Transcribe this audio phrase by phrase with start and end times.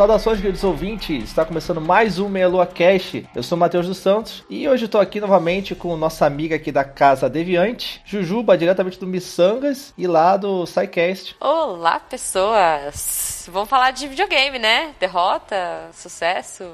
[0.00, 1.24] Saudações, queridos ouvintes!
[1.24, 3.28] Está começando mais um Meia Lua Cast.
[3.34, 6.82] Eu sou Matheus dos Santos e hoje estou aqui novamente com nossa amiga aqui da
[6.82, 11.36] Casa Deviante, Jujuba, diretamente do Missangas e lá do SciCast.
[11.38, 13.39] Olá, pessoas!
[13.50, 14.94] Vamos falar de videogame, né?
[15.00, 16.64] Derrota, sucesso,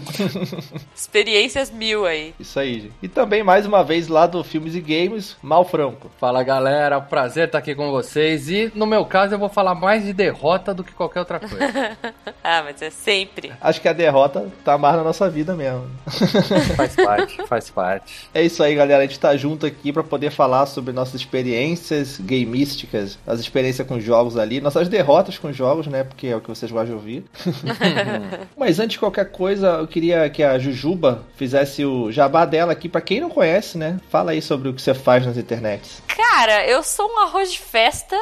[0.96, 2.34] experiências mil aí.
[2.40, 2.94] Isso aí, gente.
[3.02, 6.10] E também, mais uma vez, lá do Filmes e Games, Mal Franco.
[6.18, 8.48] Fala galera, prazer estar aqui com vocês.
[8.48, 11.58] E no meu caso, eu vou falar mais de derrota do que qualquer outra coisa.
[12.42, 13.52] ah, mas é sempre.
[13.60, 15.90] Acho que a derrota tá mais na nossa vida mesmo.
[16.74, 18.28] faz parte, faz parte.
[18.32, 19.02] É isso aí, galera.
[19.02, 24.00] A gente tá junto aqui para poder falar sobre nossas experiências gameísticas, as experiências com
[24.00, 26.04] jogos ali, nossas derrotas com jogos, né?
[26.04, 27.24] Porque é o que vocês gostam de ouvir.
[28.56, 32.88] mas antes de qualquer coisa, eu queria que a Jujuba fizesse o jabá dela aqui
[32.88, 33.98] para quem não conhece, né?
[34.10, 36.02] Fala aí sobre o que você faz nas internets.
[36.06, 38.16] Cara, eu sou um arroz de festa.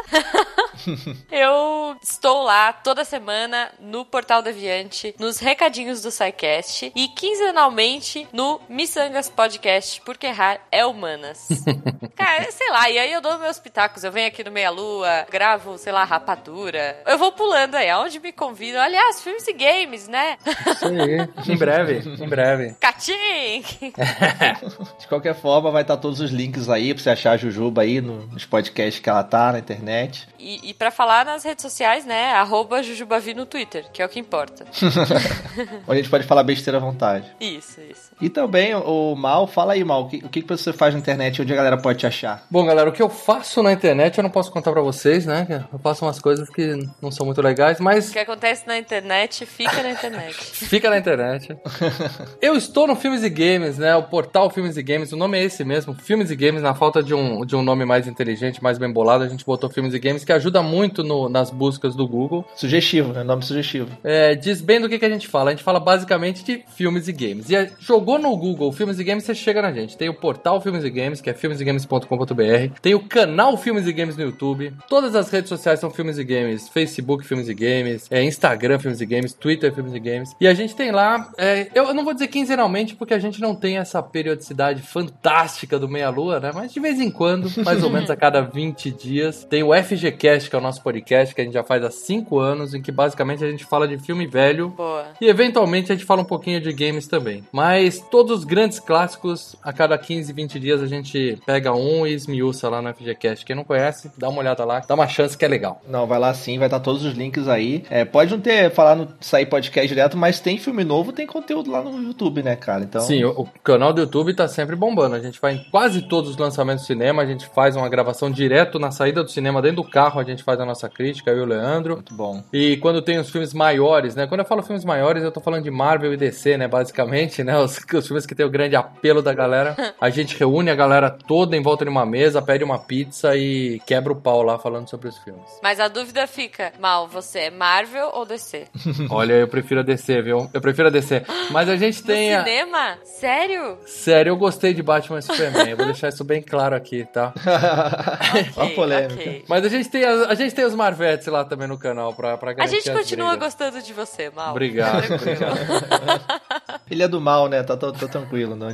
[1.31, 8.61] eu estou lá toda semana no Portal Deviante, nos recadinhos do SciCast e quinzenalmente no
[8.69, 11.49] Missangas Podcast, porque errar é humanas.
[12.17, 15.27] Cara, sei lá, e aí eu dou meus pitacos, eu venho aqui no Meia Lua,
[15.31, 17.03] gravo, sei lá, rapadura.
[17.07, 18.83] Eu vou pulando aí, aonde me convidam.
[18.83, 20.37] Aliás, filmes e games, né?
[20.67, 22.75] Isso aí, em breve, em breve.
[22.79, 23.65] Catim!
[25.01, 28.03] De qualquer forma, vai estar todos os links aí pra você achar a Jujuba aí
[28.03, 30.29] nos podcasts que ela tá na internet.
[30.39, 32.33] E, e para falar nas redes sociais, né?
[32.33, 34.67] Arroba Jujubavi no Twitter, que é o que importa.
[35.89, 37.25] a gente pode falar besteira à vontade.
[37.41, 38.11] Isso, isso.
[38.21, 41.41] E também, o Mal, fala aí, Mal, o que, o que você faz na internet
[41.41, 42.45] onde a galera pode te achar?
[42.51, 45.67] Bom, galera, o que eu faço na internet eu não posso contar para vocês, né?
[45.73, 48.09] Eu faço umas coisas que não são muito legais, mas.
[48.09, 50.35] O que acontece na internet fica na internet.
[50.67, 51.57] fica na internet.
[52.41, 53.95] eu estou no Filmes e Games, né?
[53.97, 57.03] O portal Filmes e Games, o nome é esse mesmo, Filmes e Games, na falta
[57.03, 59.99] de um, de um nome mais inteligente, mais bem bolado, a gente botou Filmes e
[59.99, 62.45] Games, que ajuda muito no, nas buscas do Google.
[62.55, 63.23] Sugestivo, né?
[63.23, 63.91] Nome sugestivo.
[64.03, 65.51] É, diz bem do que, que a gente fala.
[65.51, 67.51] A gente fala basicamente de filmes e games.
[67.51, 69.97] E é, jogou no Google Filmes e Games, você chega na gente.
[69.97, 72.81] Tem o portal Filmes e Games, que é filmesegames.com.br.
[72.81, 74.73] Tem o canal Filmes e Games no YouTube.
[74.89, 76.69] Todas as redes sociais são Filmes e Games.
[76.69, 78.07] Facebook Filmes e Games.
[78.11, 79.33] É, Instagram Filmes e Games.
[79.33, 80.37] Twitter Filmes e Games.
[80.41, 83.55] E a gente tem lá, é, eu não vou dizer quinzenalmente, porque a gente não
[83.55, 86.51] tem essa periodicidade fantástica do Meia Lua, né?
[86.55, 90.49] Mas de vez em quando, mais ou menos a cada 20 dias, tem o FGCast,
[90.49, 92.93] que é o nosso podcast, que a gente já faz há 5 anos, em que
[92.93, 94.71] basicamente a gente fala de filme velho.
[94.71, 95.09] Boa.
[95.21, 97.45] E eventualmente a gente fala um pouquinho de games também.
[97.53, 102.13] Mas todos os grandes clássicos, a cada 15, 20 dias a gente pega um e
[102.13, 103.45] esmiuça lá no FGCast.
[103.45, 105.81] Quem não conhece, dá uma olhada lá, dá uma chance que é legal.
[105.89, 107.85] Não, vai lá sim, vai estar todos os links aí.
[107.91, 111.71] É, pode não ter falar no sair podcast direto, mas tem filme novo, tem conteúdo
[111.71, 112.85] lá no YouTube, né, cara?
[112.85, 113.01] Então...
[113.01, 115.15] Sim, o, o canal do YouTube tá sempre bombando.
[115.15, 118.31] A gente vai em quase todos os lançamentos do cinema, a gente faz uma gravação
[118.31, 121.39] direto na saída do cinema, dentro do carro, a gente faz a nossa crítica, eu
[121.39, 121.95] e o Leandro.
[121.95, 122.43] Muito bom.
[122.53, 124.27] E quando tem os filmes maiores, né?
[124.27, 126.69] Quando eu falo filmes maiores, eu tô falando de Marvel e DC, né?
[126.69, 127.59] Basicamente, né?
[127.59, 129.77] Os, os filmes que tem o grande apelo da galera.
[130.01, 133.81] A gente reúne a galera toda em volta de uma mesa, pede uma pizza e
[133.87, 135.49] quebra o pau lá falando sobre os filmes.
[135.63, 138.67] Mas a dúvida fica, Mal, você é Marvel ou DC?
[139.11, 140.51] Olha, eu prefiro a DC, viu?
[140.53, 141.25] Eu prefiro a DC.
[141.51, 142.37] Mas a gente tem.
[142.37, 142.99] No cinema?
[143.05, 143.79] Sério?
[143.87, 145.69] Sério, eu gostei de Batman e Superman.
[145.69, 147.33] Eu vou deixar isso bem claro aqui, tá?
[148.57, 149.15] okay, polêmica.
[149.15, 149.45] Okay.
[149.49, 152.37] Mas a gente tem, a, a gente tem os Marvetes lá também no canal pra,
[152.37, 154.51] pra A gente continua gostando de você, Mal.
[154.51, 155.59] Obrigado, obrigado.
[156.91, 157.63] Ele é do mal, né?
[157.63, 158.69] Tá, tá, tá tranquilo, não.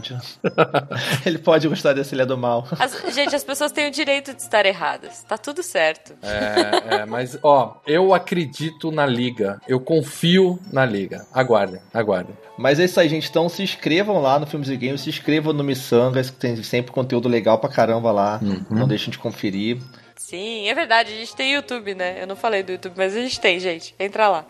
[1.24, 2.66] Ele pode gostar desse, ele é do mal.
[2.78, 5.22] As, gente, as pessoas têm o direito de estar erradas.
[5.24, 6.14] Tá tudo certo.
[6.22, 9.60] É, é, mas, ó, eu acredito na liga.
[9.68, 11.26] Eu confio na liga.
[11.32, 12.36] Aguardem, aguardem.
[12.58, 13.28] Mas é isso aí, gente.
[13.28, 16.92] Então se inscrevam lá no Filmes e Games, se inscrevam no Missangas, que tem sempre
[16.92, 18.40] conteúdo legal pra caramba lá.
[18.42, 18.64] Uhum.
[18.70, 19.78] Não deixem de conferir.
[20.16, 22.20] Sim, é verdade, a gente tem YouTube, né?
[22.20, 23.94] Eu não falei do YouTube, mas a gente tem, gente.
[23.98, 24.46] Entra lá.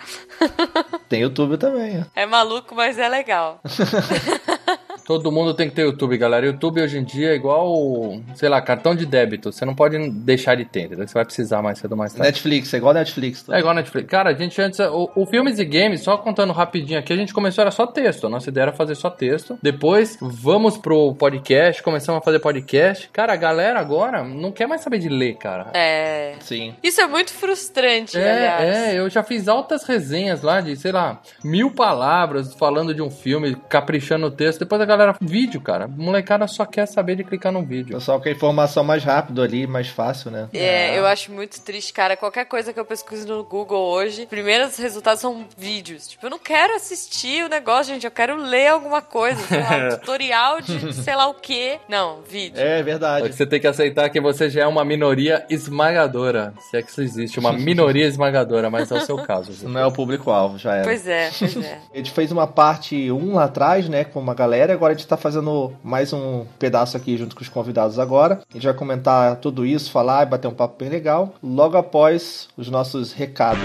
[1.08, 2.04] Tem YouTube também.
[2.14, 3.60] É maluco, mas é legal.
[5.06, 6.44] Todo mundo tem que ter YouTube, galera.
[6.44, 9.52] YouTube hoje em dia é igual, sei lá, cartão de débito.
[9.52, 11.06] Você não pode deixar de ter, entendeu?
[11.06, 12.26] Você vai precisar mais cedo ou mais tarde.
[12.26, 13.48] Netflix, é igual Netflix.
[13.48, 14.08] É igual Netflix.
[14.08, 14.80] Cara, a gente antes.
[14.80, 18.26] O, o Filmes e Games, só contando rapidinho aqui, a gente começou era só texto.
[18.26, 19.56] A nossa ideia era fazer só texto.
[19.62, 23.08] Depois, vamos pro podcast, começamos a fazer podcast.
[23.12, 25.70] Cara, a galera agora não quer mais saber de ler, cara.
[25.72, 26.34] É.
[26.40, 26.74] Sim.
[26.82, 28.76] Isso é muito frustrante, aliás.
[28.76, 33.00] É, é, eu já fiz altas resenhas lá de, sei lá, mil palavras falando de
[33.00, 34.58] um filme, caprichando o texto.
[34.58, 35.86] Depois a galera, vídeo, cara.
[35.88, 37.96] Molecada só quer saber de clicar no vídeo.
[37.96, 40.48] pessoal quer informação mais rápido ali, mais fácil, né?
[40.52, 42.16] É, eu acho muito triste, cara.
[42.16, 46.08] Qualquer coisa que eu pesquiso no Google hoje, primeiros resultados são vídeos.
[46.08, 48.04] Tipo, eu não quero assistir o negócio, gente.
[48.04, 51.78] Eu quero ler alguma coisa, sei lá, um tutorial de sei lá o quê.
[51.88, 52.60] Não, vídeo.
[52.60, 53.32] É Só que verdade.
[53.32, 56.52] Você tem que aceitar que você já é uma minoria esmagadora.
[56.70, 59.68] Se é que isso existe, uma minoria esmagadora, mas é o seu caso.
[59.68, 60.84] Não é o público-alvo, já era.
[60.84, 61.78] Pois é, pois é.
[61.92, 64.96] A gente fez uma parte 1 lá atrás, né, com uma galera, e agora a
[64.96, 68.40] gente tá fazendo mais um pedaço aqui junto com os convidados agora.
[68.48, 72.48] A gente vai comentar tudo isso, falar e bater um papo bem legal, logo após
[72.56, 73.64] os nossos recados.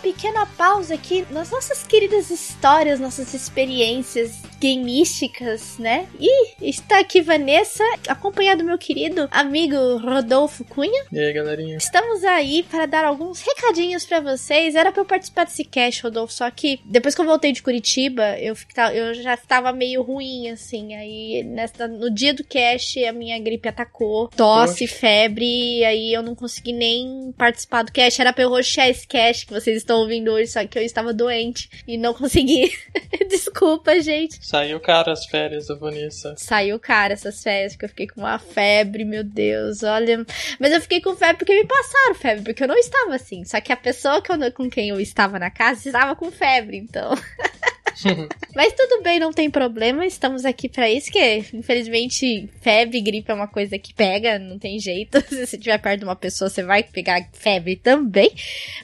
[0.00, 6.06] Pequena pausa aqui nas nossas queridas histórias, nossas experiências gameísticas, né?
[6.18, 11.04] E está aqui Vanessa, acompanhado do meu querido amigo Rodolfo Cunha.
[11.12, 11.76] E aí, galerinha?
[11.76, 14.74] Estamos aí para dar alguns recadinhos pra vocês.
[14.74, 18.38] Era pra eu participar desse cast, Rodolfo, só que depois que eu voltei de Curitiba,
[18.38, 20.94] eu, fica- eu já estava meio ruim, assim.
[20.94, 25.44] Aí nessa, no dia do cast, a minha gripe atacou, tosse, febre,
[25.78, 28.20] e aí eu não consegui nem participar do cast.
[28.20, 31.12] Era pra eu roxear esse cast que vocês estão ouvindo hoje, só que eu estava
[31.12, 32.72] doente e não consegui.
[33.28, 34.38] Desculpa, gente.
[34.48, 36.34] Saiu cara as férias da Vanessa.
[36.38, 40.24] Saiu cara essas férias, porque eu fiquei com uma febre, meu Deus, olha.
[40.58, 43.44] Mas eu fiquei com febre porque me passaram febre, porque eu não estava assim.
[43.44, 46.78] Só que a pessoa que eu- com quem eu estava na casa estava com febre,
[46.78, 47.12] então.
[48.54, 50.06] Mas tudo bem, não tem problema.
[50.06, 54.78] Estamos aqui pra isso, que infelizmente febre, gripe é uma coisa que pega, não tem
[54.78, 55.20] jeito.
[55.28, 58.30] Se você estiver perto de uma pessoa, você vai pegar febre também.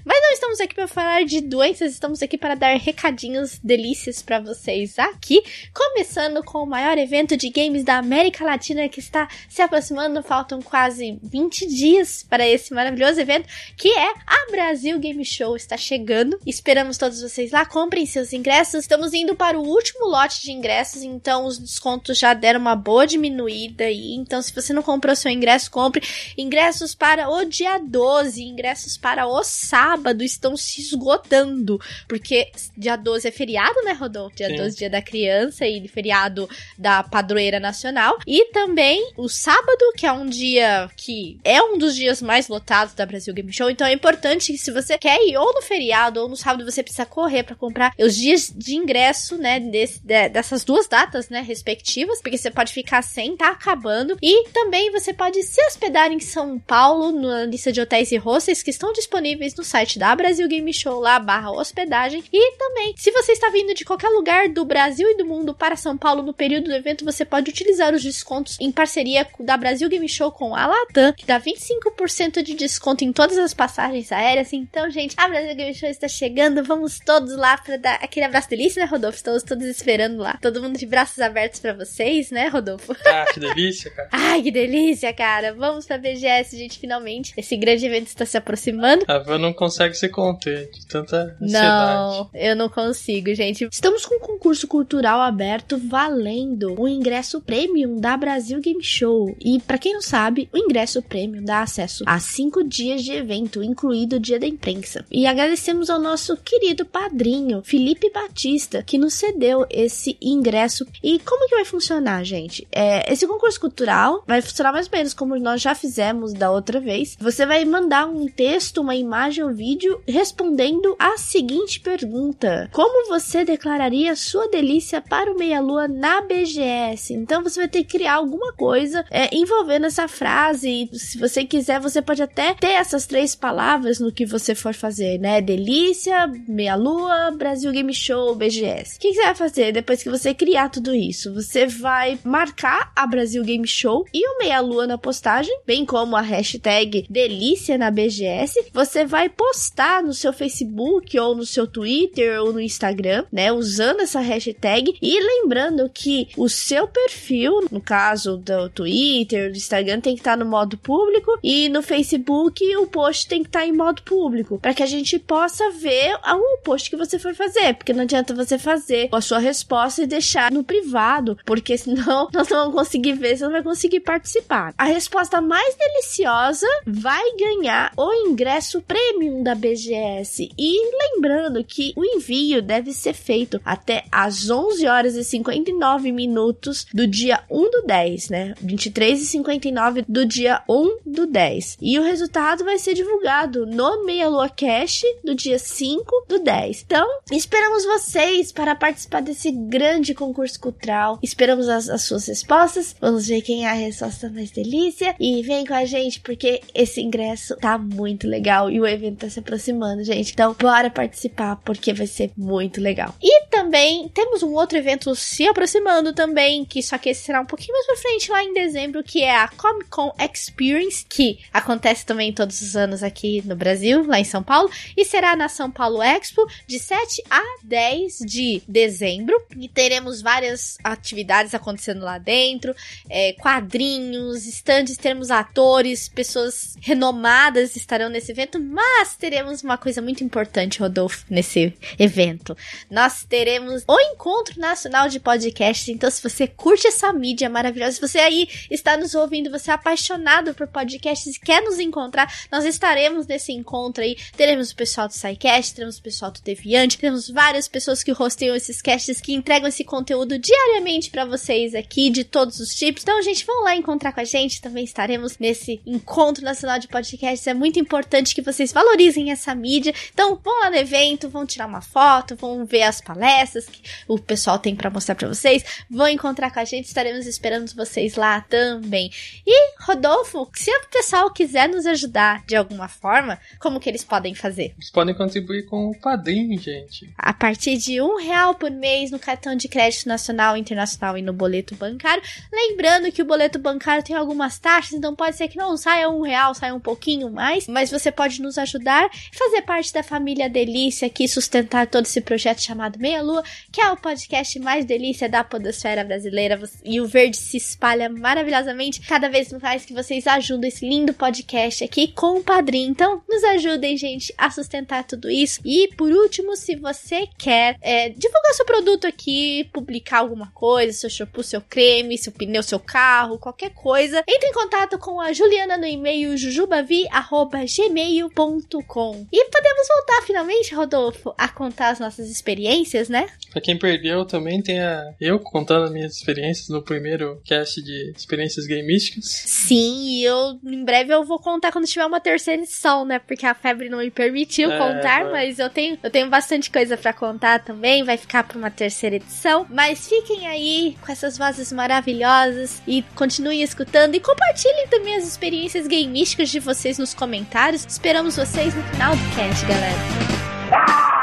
[0.05, 4.41] Mas não estamos aqui para falar de doenças, estamos aqui para dar recadinhos delícias pra
[4.41, 5.43] vocês aqui.
[5.73, 10.61] Começando com o maior evento de games da América Latina que está se aproximando, faltam
[10.63, 15.57] quase 20 dias para esse maravilhoso evento, que é a Brasil Game Show.
[15.57, 16.39] Está chegando.
[16.47, 18.81] Esperamos todos vocês lá, comprem seus ingressos.
[18.81, 23.07] Estamos indo para o último lote de ingressos, então os descontos já deram uma boa
[23.07, 24.15] diminuída aí.
[24.15, 26.07] Então, se você não comprou seu ingresso, compre.
[26.39, 33.29] Ingressos para o dia 12, ingressos para o sábado estão se esgotando, porque dia 12
[33.29, 34.37] é feriado, né, Rodolfo?
[34.37, 34.57] Dia Sim.
[34.57, 36.49] 12 dia da criança e feriado
[36.79, 38.19] da padroeira nacional.
[38.27, 42.95] E também o sábado, que é um dia que é um dos dias mais lotados
[42.95, 43.71] da Brasil Game Show.
[43.71, 46.83] Então é importante que se você quer ir ou no feriado ou no sábado, você
[46.83, 51.41] precisa correr para comprar os dias de ingresso, né, desse- de- dessas duas datas, né,
[51.41, 54.17] respectivas, porque você pode ficar sem, tá acabando.
[54.23, 58.63] E também você pode se hospedar em São Paulo, na lista de hotéis e hostels
[58.63, 62.23] que estão disponíveis no site da Brasil Game Show, lá barra hospedagem.
[62.33, 65.77] E também, se você está vindo de qualquer lugar do Brasil e do mundo para
[65.77, 69.89] São Paulo no período do evento, você pode utilizar os descontos em parceria da Brasil
[69.89, 74.53] Game Show com a Latam, que dá 25% de desconto em todas as passagens aéreas.
[74.53, 76.63] Então, gente, a Brasil Game Show está chegando.
[76.63, 79.17] Vamos todos lá para dar aquele abraço delícia, né, Rodolfo?
[79.17, 80.39] Estamos todos esperando lá.
[80.41, 82.95] Todo mundo de braços abertos para vocês, né, Rodolfo?
[83.15, 84.09] Ah, que delícia, cara.
[84.11, 85.55] Ai, que delícia, cara.
[85.55, 87.33] Vamos pra BGS, gente, finalmente.
[87.37, 89.05] Esse grande evento está se aproximando.
[89.07, 91.53] A Van não consegue se conter de tanta ansiedade.
[91.53, 93.69] Não, eu não consigo, gente.
[93.71, 99.37] Estamos com um concurso cultural aberto valendo o ingresso premium da Brasil Game Show.
[99.41, 103.63] E pra quem não sabe, o ingresso premium dá acesso a cinco dias de evento,
[103.63, 105.05] incluído o dia da imprensa.
[105.11, 110.87] E agradecemos ao nosso querido padrinho, Felipe Batista, que nos cedeu esse ingresso.
[111.03, 112.67] E como que vai funcionar, gente?
[112.73, 116.81] É, esse concurso cultural vai funcionar mais ou menos como nós já fizemos da outra
[116.81, 117.17] vez.
[117.21, 123.45] Você vai mandar um texto, uma imagem ou vídeo respondendo a seguinte pergunta: Como você
[123.45, 127.13] declararia sua delícia para o Meia-Lua na BGS?
[127.15, 130.89] Então você vai ter que criar alguma coisa é, envolvendo essa frase.
[130.93, 134.75] E se você quiser, você pode até ter essas três palavras no que você for
[134.75, 135.41] fazer, né?
[135.41, 138.54] Delícia, Meia-Lua, Brasil Game Show, BGS.
[138.55, 138.97] BGS.
[138.97, 141.35] O que, que você vai fazer depois que você criar tudo isso?
[141.35, 146.17] Você vai marcar a Brasil Game Show e o Meia Lua na postagem, bem como
[146.17, 148.67] a hashtag Delícia na BGS.
[148.73, 153.53] Você vai postar no seu Facebook ou no seu Twitter ou no Instagram, né?
[153.53, 154.97] Usando essa hashtag.
[155.01, 160.37] E lembrando que o seu perfil, no caso do Twitter, do Instagram, tem que estar
[160.37, 164.75] no modo público e no Facebook o post tem que estar em modo público para
[164.75, 168.44] que a gente possa ver o post que você foi fazer, porque não adianta você
[168.59, 173.37] fazer a sua resposta e deixar no privado, porque senão nós não vamos conseguir ver,
[173.37, 174.75] você não vai conseguir participar.
[174.77, 180.51] A resposta mais deliciosa vai ganhar o ingresso premium da BGS.
[180.59, 186.87] E lembrando que o envio deve ser feito até às 11 horas e 59 minutos
[186.93, 188.55] do dia 1 do 10, né?
[188.61, 191.79] 23 e 59 do dia 1 do 10.
[191.81, 196.83] E o resultado vai ser divulgado no Meia Lua Cash do dia 5 do 10.
[196.87, 201.19] Então, esperamos vocês para participar desse grande concurso cultural.
[201.23, 202.95] Esperamos as, as suas respostas.
[203.01, 205.15] Vamos ver quem é a resposta mais delícia.
[205.19, 209.31] E vem com a gente, porque esse ingresso tá muito legal e o evento tá
[209.31, 210.33] se aproximando, gente.
[210.33, 213.15] Então, bora participar, porque vai ser muito legal.
[213.23, 217.47] E também temos um outro evento se aproximando também, que só que esse será um
[217.47, 222.05] pouquinho mais pra frente, lá em dezembro, que é a Comic Con Experience, que acontece
[222.05, 225.71] também todos os anos aqui no Brasil, lá em São Paulo, e será na São
[225.71, 229.35] Paulo Expo de 7 a 10 de dezembro.
[229.59, 232.75] E teremos várias atividades acontecendo lá dentro,
[233.09, 240.25] é, quadrinhos, estandes, teremos atores, pessoas renomadas estarão nesse evento, mas teremos uma coisa muito
[240.25, 242.57] importante, Rodolfo, nesse evento.
[242.91, 248.01] Nós teremos o Encontro Nacional de Podcasts, então se você curte essa mídia maravilhosa, se
[248.01, 252.65] você aí está nos ouvindo, você é apaixonado por podcasts e quer nos encontrar, nós
[252.65, 257.29] estaremos nesse encontro aí, teremos o pessoal do SciCast, teremos o pessoal do Deviante, temos
[257.29, 262.25] várias pessoas que rosteiam esses casts, que entregam esse conteúdo diariamente para vocês aqui, de
[262.25, 263.03] todos os tipos.
[263.03, 267.47] Então, gente, vão lá encontrar com a gente, também estaremos nesse Encontro Nacional de Podcasts,
[267.47, 269.95] é muito importante que vocês valorizem essa mídia.
[270.13, 274.19] Então, vão lá no evento, vão tirar uma foto, vão ver as palestras que o
[274.19, 278.41] pessoal tem para mostrar para vocês, vão encontrar com a gente, estaremos esperando vocês lá
[278.41, 279.11] também.
[279.47, 284.35] E, Rodolfo, se o pessoal quiser nos ajudar de alguma forma, como que eles podem
[284.35, 284.75] fazer?
[284.77, 287.13] Eles podem contribuir com o padrinho, gente.
[287.17, 291.33] A partir de um real por mês no cartão de crédito nacional, internacional e no
[291.33, 292.23] boleto bancário.
[292.53, 296.23] Lembrando que o boleto bancário tem algumas taxas, então pode ser que não saia um
[296.23, 300.49] real, saia um pouquinho mais, mas você pode nos ajudar e fazer parte da família
[300.49, 303.43] Delícia aqui, sustentar todo esse projeto chamado Meia Lua,
[303.73, 306.61] que é o podcast mais delícia da podosfera brasileira.
[306.85, 311.85] E o verde se espalha maravilhosamente cada vez mais que vocês ajudam esse lindo podcast
[311.85, 312.91] aqui com o padrinho.
[312.91, 315.61] Então, nos ajudem, gente, a sustentar tudo isso.
[315.65, 321.11] E por último, se você quer é, divulgar seu produto aqui, publicar alguma coisa, seu
[321.11, 325.77] shampoo, seu creme, seu pneu, seu carro, qualquer coisa, entre em contato com a Juliana
[325.77, 329.27] no e-mail jujubavi@gmail.com.
[329.33, 333.29] E podemos voltar finalmente, Rodolfo, a contar as nossas experiências, né?
[333.53, 338.13] Pra quem perdeu, também tem a eu contando as minhas experiências no primeiro cast de
[338.17, 339.25] experiências gameísticas.
[339.27, 343.19] Sim, e eu em breve eu vou contar quando tiver uma terceira edição, né?
[343.19, 345.33] Porque a febre não me permitiu É, contar, vai.
[345.33, 347.74] mas eu tenho, eu tenho bastante coisa pra contar também,
[348.05, 349.67] vai ficar pra uma terceira edição.
[349.71, 355.87] Mas fiquem aí com essas vozes maravilhosas e continuem escutando e compartilhem também as experiências
[355.87, 357.85] gameísticas de vocês nos comentários.
[357.87, 361.14] Esperamos vocês no final do cast, galera.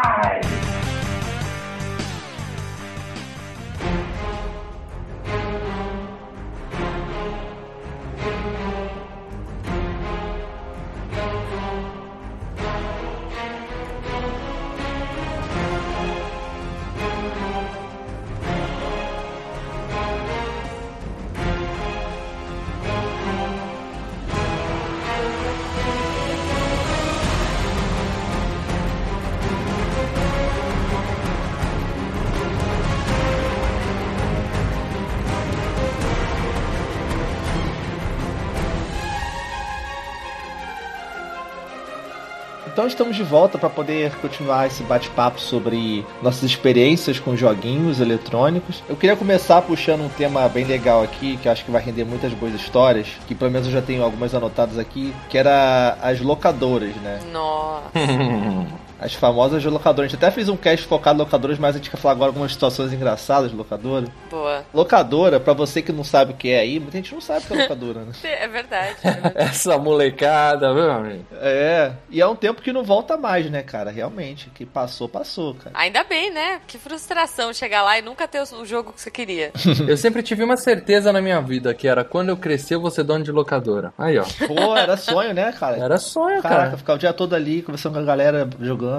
[42.81, 48.81] Então estamos de volta para poder continuar esse bate-papo sobre nossas experiências com joguinhos eletrônicos.
[48.89, 52.05] Eu queria começar puxando um tema bem legal aqui, que eu acho que vai render
[52.05, 56.21] muitas boas histórias, que pelo menos eu já tenho algumas anotadas aqui, que era as
[56.21, 57.19] locadoras, né?
[57.31, 57.91] Nossa.
[59.01, 60.05] As famosas locadoras.
[60.05, 62.29] A gente até fez um cast focado em locadoras, mas a gente quer falar agora
[62.29, 64.05] algumas situações engraçadas de locadora.
[64.29, 64.63] Boa.
[64.73, 67.47] Locadora, pra você que não sabe o que é aí, muita gente não sabe o
[67.47, 68.11] que é locadora, né?
[68.23, 68.95] É verdade.
[69.03, 69.35] é verdade.
[69.37, 71.25] Essa molecada, viu, amigo?
[71.33, 73.89] É, e é um tempo que não volta mais, né, cara?
[73.89, 75.71] Realmente, que passou, passou, cara.
[75.73, 76.61] Ainda bem, né?
[76.67, 79.51] Que frustração chegar lá e nunca ter o jogo que você queria.
[79.87, 82.91] Eu sempre tive uma certeza na minha vida que era quando eu crescer eu vou
[82.91, 83.93] ser dono de locadora.
[83.97, 84.23] Aí, ó.
[84.47, 85.77] Pô, era sonho, né, cara?
[85.77, 86.77] Era sonho, Caraca, cara.
[86.77, 88.90] ficar o dia todo ali, conversando com a galera, jogando.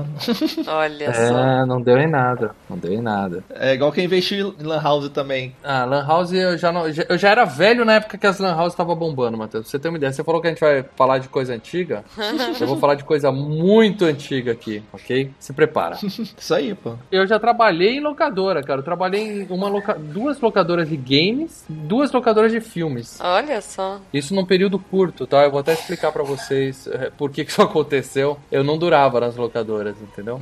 [0.66, 1.38] Olha só.
[1.38, 2.54] É, não deu em nada.
[2.68, 3.44] Não deu em nada.
[3.50, 5.54] É igual quem investiu em Lan House também.
[5.62, 6.84] Ah, Lan House eu já não.
[6.86, 9.68] Eu já era velho na época que as Lan House estavam bombando, Matheus.
[9.68, 10.12] Você ter uma ideia.
[10.12, 12.04] Você falou que a gente vai falar de coisa antiga.
[12.60, 15.30] eu vou falar de coisa muito antiga aqui, ok?
[15.38, 15.98] Se prepara.
[16.02, 16.94] Isso aí, pô.
[17.10, 18.80] Eu já trabalhei em locadora, cara.
[18.80, 19.94] Eu trabalhei em uma loca...
[19.94, 23.18] duas locadoras de games, duas locadoras de filmes.
[23.20, 24.00] Olha só.
[24.12, 25.44] Isso num período curto, tá?
[25.44, 28.38] Eu vou até explicar pra vocês eh, por que, que isso aconteceu.
[28.50, 30.38] Eu não durava nas locadoras, entendeu?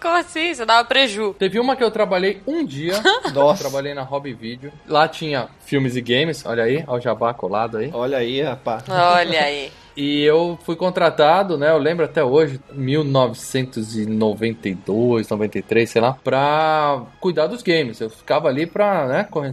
[0.00, 0.54] Como assim?
[0.54, 1.34] Você dava preju.
[1.38, 2.94] Teve uma que eu trabalhei um dia.
[3.34, 3.62] Nossa.
[3.62, 4.72] Trabalhei na Hobby Video.
[4.86, 7.90] Lá tinha filmes e games, olha aí, ó o jabá colado aí.
[7.92, 8.84] Olha aí, rapaz.
[8.88, 9.72] Olha aí.
[9.96, 11.70] E eu fui contratado, né?
[11.70, 18.00] Eu lembro até hoje, 1992, 93, sei lá, pra cuidar dos games.
[18.00, 19.52] Eu ficava ali pra, né, corre-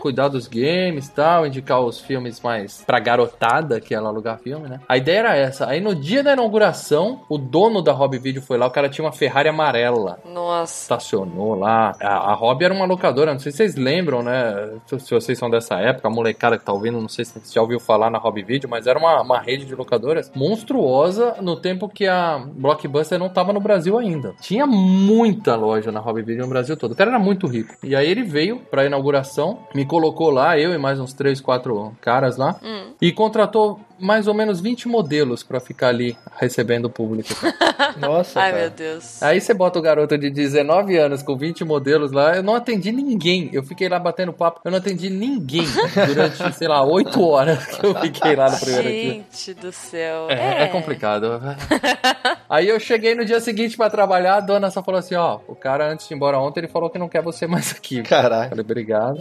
[0.00, 4.68] cuidar dos games e tal, indicar os filmes mais pra garotada, que ela alugar filme,
[4.68, 4.80] né?
[4.88, 5.66] A ideia era essa.
[5.66, 9.04] Aí no dia da inauguração, o dono da Hobby Video foi lá, o cara tinha
[9.04, 10.82] uma Ferrari amarela Nossa.
[10.82, 11.92] estacionou lá.
[12.00, 14.70] A, a Hobby era uma locadora, não sei se vocês lembram, né?
[14.86, 17.54] Se, se vocês são dessa época, a molecada que tá ouvindo, não sei se você
[17.54, 21.56] já ouviu falar na Hobby Video, mas era uma, uma rede de locadoras monstruosa no
[21.56, 24.34] tempo que a Blockbuster não tava no Brasil ainda.
[24.40, 26.92] Tinha muita loja na Hobby Video no Brasil todo.
[26.92, 27.74] O cara era muito rico.
[27.82, 31.92] E aí ele veio pra inauguração, me colocou lá, eu e mais uns três, quatro
[32.00, 32.92] caras lá, Hum.
[33.00, 37.28] e contratou mais ou menos 20 modelos pra ficar ali recebendo o público.
[37.98, 38.62] Nossa, Ai, cara.
[38.62, 39.22] meu Deus.
[39.22, 42.90] Aí você bota o garoto de 19 anos com 20 modelos lá, eu não atendi
[42.92, 43.50] ninguém.
[43.52, 45.64] Eu fiquei lá batendo papo, eu não atendi ninguém
[46.06, 49.12] durante, sei lá, 8 horas que eu fiquei lá no primeiro dia.
[49.12, 50.30] Gente do céu.
[50.30, 51.30] É, é complicado.
[52.48, 55.54] Aí eu cheguei no dia seguinte pra trabalhar, a dona só falou assim, ó, o
[55.54, 58.02] cara antes de ir embora ontem, ele falou que não quer você mais aqui.
[58.02, 58.50] Caraca.
[58.50, 59.20] Falei, obrigado.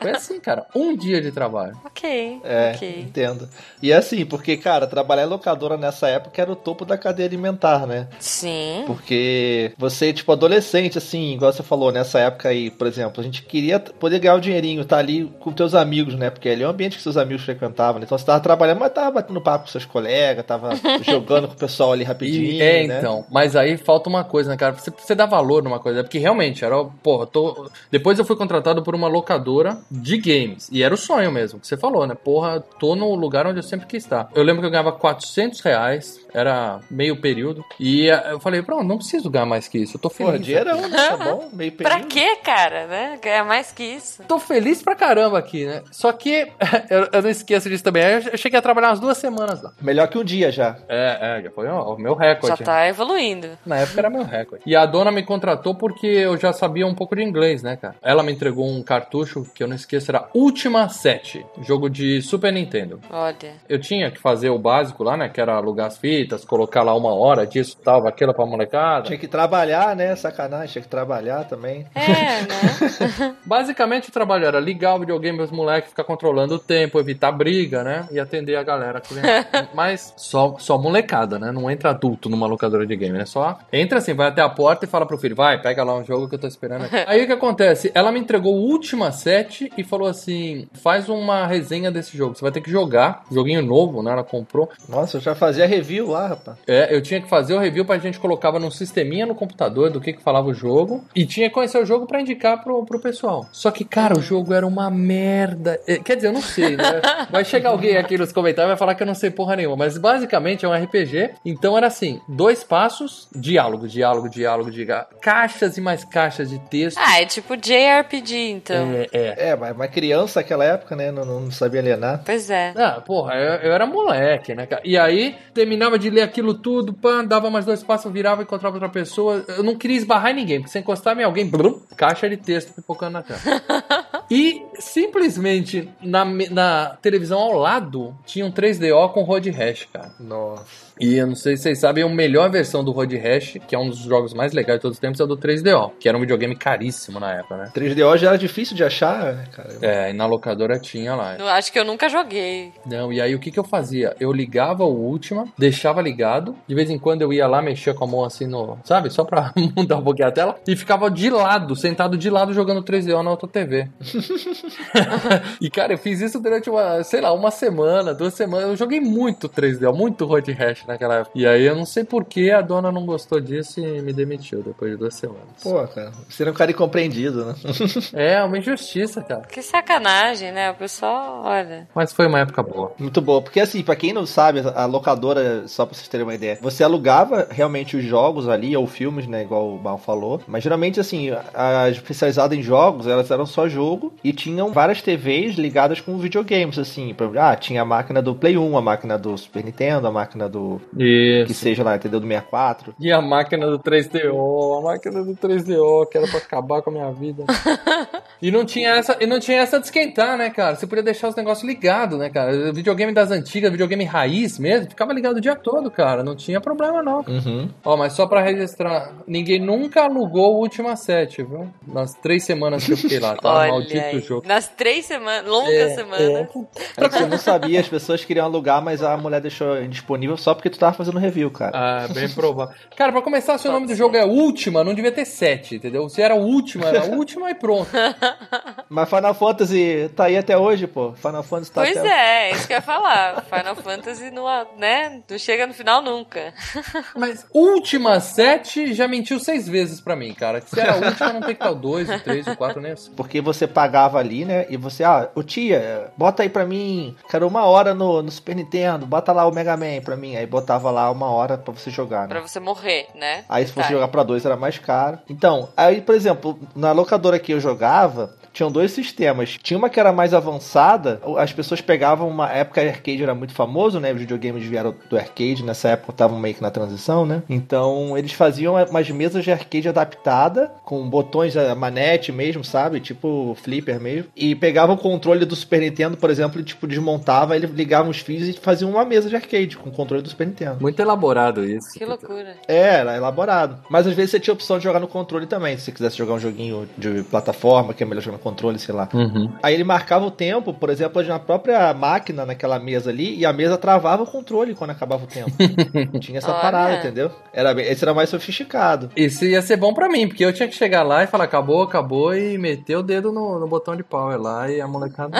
[0.00, 1.76] Foi assim, cara, um dia de trabalho.
[1.84, 2.40] Ok.
[2.44, 3.00] É, Ok.
[3.00, 3.48] entendo.
[3.82, 7.86] E assim, porque, cara, trabalhar em locadora nessa época era o topo da cadeia alimentar,
[7.86, 8.06] né?
[8.20, 8.82] Sim.
[8.86, 13.42] Porque você, tipo, adolescente, assim, igual você falou, nessa época aí, por exemplo, a gente
[13.42, 16.28] queria poder ganhar o dinheirinho, tá ali com teus amigos, né?
[16.28, 18.04] Porque ali é o ambiente que seus amigos frequentavam, né?
[18.04, 20.70] Então você tava trabalhando, mas tava batendo papo com seus colegas, tava
[21.02, 22.98] jogando com o pessoal ali rapidinho, E, é, né?
[22.98, 23.24] então.
[23.30, 24.74] Mas aí falta uma coisa, né, cara?
[24.74, 26.02] Você, você dá valor numa coisa.
[26.02, 27.70] Porque realmente, era, porra, tô.
[27.90, 30.68] Depois eu fui contratado por uma locadora de games.
[30.70, 32.14] E era o sonho mesmo, que você falou, né?
[32.14, 34.28] Porra, tô no lugar onde eu sempre quis estar.
[34.34, 37.64] Eu lembro que eu ganhava 400 reais, era meio período.
[37.78, 39.96] E eh, eu falei, pronto, não preciso ganhar mais que isso.
[39.96, 40.32] Eu tô feliz.
[40.32, 40.88] Porra, dinheirão, né?
[40.96, 41.48] Tá bom?
[41.52, 42.08] Meio Pra período.
[42.08, 43.18] quê, cara, né?
[43.22, 44.22] Ganhar mais que isso.
[44.24, 45.82] Tô feliz pra caramba aqui, né?
[45.90, 46.48] Só que
[46.90, 48.02] eu, eu não esqueço disso também.
[48.02, 49.72] Eu eu cheguei a trabalhar umas duas semanas lá.
[49.80, 50.76] Melhor que um dia já.
[50.88, 52.58] É, é, já foi ó, o meu recorde.
[52.58, 53.48] Já tá evoluindo.
[53.64, 54.62] Na época era meu recorde.
[54.66, 57.94] E a dona me contratou porque eu já sabia um pouco de inglês, né, cara?
[58.02, 62.52] Ela me entregou um cartucho que eu não esqueço, era Ultima 7, jogo de Super
[62.52, 63.00] Nintendo.
[63.10, 63.52] Olha.
[63.68, 65.28] Eu tinha que fazer o básico lá, né?
[65.28, 69.06] Que era alugar as fitas, colocar lá uma hora disso, tal, aquilo pra molecada.
[69.06, 70.14] Tinha que trabalhar, né?
[70.16, 71.86] Sacanagem, tinha que trabalhar também.
[71.94, 73.36] É, né?
[73.44, 77.82] Basicamente o trabalho era ligar o videogame pros moleques, ficar controlando o tempo, evitar briga,
[77.82, 78.08] né?
[78.10, 79.00] E atender a galera.
[79.00, 79.22] que vem.
[79.74, 81.52] Mas só, só molecada, né?
[81.52, 83.24] Não entra adulto numa locadora de game, né?
[83.24, 86.04] Só entra assim, vai até a porta e fala pro filho, vai, pega lá um
[86.04, 86.96] jogo que eu tô esperando aqui.
[87.06, 87.90] Aí o que acontece?
[87.94, 92.34] Ela me entregou o Última 7 e falou assim: faz uma resenha desse jogo.
[92.34, 93.24] Você vai ter que jogar.
[93.30, 94.12] Joguinho novo, né?
[94.12, 94.68] Ela comprou.
[94.88, 96.56] Nossa, eu já fazia review lá, rapaz.
[96.66, 100.00] É, eu tinha que fazer o review pra gente colocava num sisteminha no computador do
[100.00, 102.98] que que falava o jogo e tinha que conhecer o jogo pra indicar pro, pro
[102.98, 103.46] pessoal.
[103.52, 105.80] Só que, cara, o jogo era uma merda.
[105.86, 107.02] É, Quer dizer, eu não sei, né?
[107.30, 109.76] Vai chegar alguém aqui nos comentários e vai falar que eu não sei porra nenhuma,
[109.76, 111.30] mas basicamente é um RPG.
[111.44, 116.98] Então era assim, dois passos, diálogo, diálogo, diálogo, diálogo, caixas e mais caixas de texto.
[116.98, 118.92] Ah, é tipo JRPG, então.
[118.92, 119.48] É, é.
[119.50, 121.10] É, mas, mas criança naquela época, né?
[121.10, 122.22] Não, não sabia ler nada.
[122.24, 122.72] Pois é.
[122.76, 124.82] Ah, porra, eu, eu era moleque, né, cara?
[124.84, 128.76] E aí, terminava de ler aquilo tudo, pá, dava mais dois passos, virava e encontrava
[128.76, 129.44] outra pessoa.
[129.48, 132.72] Eu não queria esbarrar em ninguém, porque se encostava em alguém, blum, caixa de texto
[132.74, 133.40] pipocando na cara.
[134.30, 140.12] E simplesmente na, na televisão ao lado tinha um 3DO com Road Rash, cara.
[140.18, 140.84] Nossa.
[141.00, 143.78] E eu não sei se vocês sabem, a melhor versão do Road Rash, que é
[143.78, 146.16] um dos jogos mais legais de todos os tempos, é o do 3DO, que era
[146.16, 147.72] um videogame caríssimo na época, né?
[147.74, 149.76] 3DO já era difícil de achar, né, cara?
[149.82, 151.36] É, e na locadora tinha lá.
[151.36, 152.72] Eu acho que eu nunca joguei.
[152.86, 154.14] Não, e aí o que que eu fazia?
[154.20, 158.04] Eu ligava o Ultima, deixava ligado, de vez em quando eu ia lá, mexia com
[158.04, 158.78] a mão assim no.
[158.84, 159.10] Sabe?
[159.10, 162.82] Só pra mudar um pouquinho a tela, e ficava de lado, sentado de lado jogando
[162.84, 163.88] 3DO na outra TV.
[165.60, 168.68] e cara, eu fiz isso durante uma, sei lá, uma semana, duas semanas.
[168.68, 171.32] Eu joguei muito 3DO, muito Road Rash naquela época.
[171.34, 174.62] E aí eu não sei por que a dona não gostou disso e me demitiu
[174.62, 175.44] depois de duas semanas.
[175.62, 177.54] Pô, cara, você era um cara incompreendido, né?
[178.12, 179.42] É, uma injustiça, cara.
[179.42, 180.70] Que sacanagem, né?
[180.70, 181.88] O pessoal, olha.
[181.94, 182.92] Mas foi uma época boa.
[182.98, 186.34] Muito boa, porque assim, pra quem não sabe, a locadora, só pra vocês terem uma
[186.34, 190.62] ideia, você alugava realmente os jogos ali, ou filmes, né, igual o Mal falou, mas
[190.62, 196.00] geralmente assim, a especializada em jogos, elas eram só jogo e tinham várias TVs ligadas
[196.00, 199.64] com videogames, assim, pra- ah, tinha a máquina do Play 1, a máquina do Super
[199.64, 201.02] Nintendo, a máquina do, que
[201.50, 201.54] Isso.
[201.54, 202.94] seja lá, entendeu, do 64.
[203.00, 206.92] E a máquina do 3DO, a máquina do 3DO, que era pra acabar com a
[206.92, 207.44] minha vida.
[208.40, 210.76] e não tinha essa, e não tinha essa de esquentar, né, cara?
[210.76, 212.72] Você podia deixar os negócios ligados, né, cara?
[212.72, 216.22] Videogame das antigas, videogame raiz mesmo, ficava ligado o dia todo, cara.
[216.22, 217.18] Não tinha problema, não.
[217.26, 217.68] Uhum.
[217.84, 221.68] Ó, mas só pra registrar, ninguém nunca alugou o Ultima 7, viu?
[221.86, 223.48] Nas três semanas que eu fiquei lá, tá?
[223.54, 224.20] olha Maldito aí.
[224.20, 224.43] jogo.
[224.44, 226.48] Nas três semanas, longas É, semanas.
[226.96, 230.54] É que você não sabia, as pessoas queriam alugar, mas a mulher deixou indisponível só
[230.54, 231.72] porque tu tava fazendo review, cara.
[231.74, 232.74] Ah, bem provável.
[232.96, 236.08] Cara, pra começar, se o nome do jogo é Última, não devia ter 7, entendeu?
[236.08, 237.90] Se era Última, era Última e pronto.
[238.88, 241.12] Mas Final Fantasy tá aí até hoje, pô.
[241.14, 243.44] Final Fantasy tá Pois até é, é isso que eu ia falar.
[243.44, 244.44] Final Fantasy não,
[244.76, 246.52] né, não chega no final nunca.
[247.16, 250.60] Mas Última 7 já mentiu seis vezes pra mim, cara.
[250.60, 252.92] Se era a última, não tem que estar o 2, o 3, o 4, nem
[252.92, 253.10] assim.
[253.12, 254.64] Porque você pagava ali, né?
[254.70, 258.56] E você, ah, ô tia, bota aí pra mim, quero uma hora no, no Super
[258.56, 260.34] Nintendo, bota lá o Mega Man pra mim.
[260.34, 262.48] Aí botava lá uma hora pra você jogar, Pra né?
[262.48, 263.44] você morrer, né?
[263.50, 263.92] Aí se fosse Tá.
[263.94, 265.18] jogar pra dois era mais caro.
[265.28, 269.58] Então, aí, por exemplo, na locadora que eu jogava, tinham dois sistemas.
[269.60, 273.98] Tinha uma que era mais avançada, as pessoas pegavam uma época arcade era muito famoso,
[273.98, 274.12] né?
[274.12, 277.42] Os videogames vieram do arcade, nessa época estavam meio que na transição, né?
[277.50, 283.00] Então eles faziam umas mesas de arcade adaptada, com botões a manete mesmo, sabe?
[283.00, 284.23] Tipo flipper mesmo.
[284.36, 288.18] E pegavam o controle do Super Nintendo, por exemplo, e tipo desmontava, ele ligava os
[288.18, 290.78] fios e faziam uma mesa de arcade com o controle do Super Nintendo.
[290.80, 291.98] Muito elaborado isso.
[291.98, 292.56] Que loucura.
[292.68, 293.78] É, era elaborado.
[293.88, 296.16] Mas às vezes você tinha a opção de jogar no controle também, se você quisesse
[296.16, 299.08] jogar um joguinho de plataforma, que é melhor jogar no controle, sei lá.
[299.12, 299.52] Uhum.
[299.62, 303.52] Aí ele marcava o tempo, por exemplo, na própria máquina, naquela mesa ali, e a
[303.52, 305.50] mesa travava o controle quando acabava o tempo.
[306.20, 306.60] Tinha essa Olha.
[306.60, 307.30] parada, entendeu?
[307.52, 309.10] Era bem, esse era mais sofisticado.
[309.16, 311.82] Isso ia ser bom pra mim, porque eu tinha que chegar lá e falar acabou,
[311.82, 315.36] acabou e meter o dedo no, no botão de power lá e a molecada.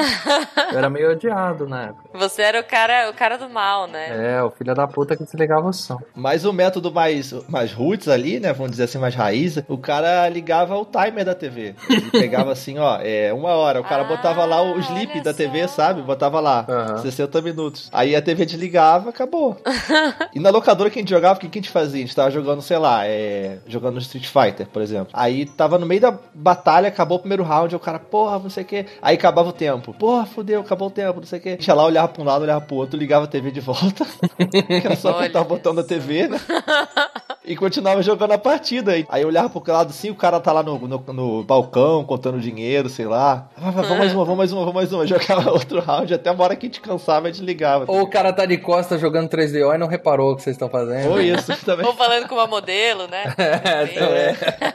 [0.72, 2.08] eu era meio odiado na época.
[2.18, 4.34] Você era o cara, o cara do mal, né?
[4.38, 6.00] É, o filho da puta que desligava o som.
[6.14, 8.52] Mas o método mais, mais roots ali, né?
[8.52, 11.76] Vamos dizer assim, mais raiz, o cara ligava o timer da TV.
[11.88, 13.80] Ele pegava assim, ó, é uma hora.
[13.80, 15.74] O cara Ah, botava lá o sleep da TV, só.
[15.76, 16.02] sabe?
[16.02, 16.98] Botava lá, Aham.
[16.98, 17.88] 60 minutos.
[17.92, 19.56] Aí a TV desligava, acabou.
[20.34, 22.02] e na locadora que a gente jogava, o que a gente fazia?
[22.02, 25.10] A gente tava jogando, sei lá, é, jogando Street Fighter, por exemplo.
[25.12, 28.63] Aí tava no meio da batalha, acabou o primeiro round, o cara, porra, não sei
[28.64, 28.86] o que.
[29.00, 29.94] Aí acabava o tempo.
[29.94, 31.48] Porra, fudeu, acabou o tempo, não sei o que.
[31.50, 33.60] A gente ia lá, olhava pra um lado, olhava pro outro, ligava a TV de
[33.60, 34.04] volta.
[34.66, 36.40] que era só apertar o botão da TV, né?
[37.44, 38.92] E continuava jogando a partida.
[38.92, 42.02] Aí aí eu olhava pro lado assim, o cara tá lá no, no, no balcão
[42.04, 43.48] contando dinheiro, sei lá.
[43.56, 45.06] Ah, Vamos mais uma, vamos mais uma, vamos mais uma.
[45.08, 47.84] Jogava outro round até uma hora que a gente cansava e desligava.
[47.88, 50.68] Ou o cara tá de costa jogando 3DO e não reparou o que vocês estão
[50.70, 51.10] fazendo.
[51.10, 51.84] Ou isso também.
[51.86, 53.24] Ou falando com uma modelo, né?
[53.64, 53.84] É.
[54.04, 54.74] É.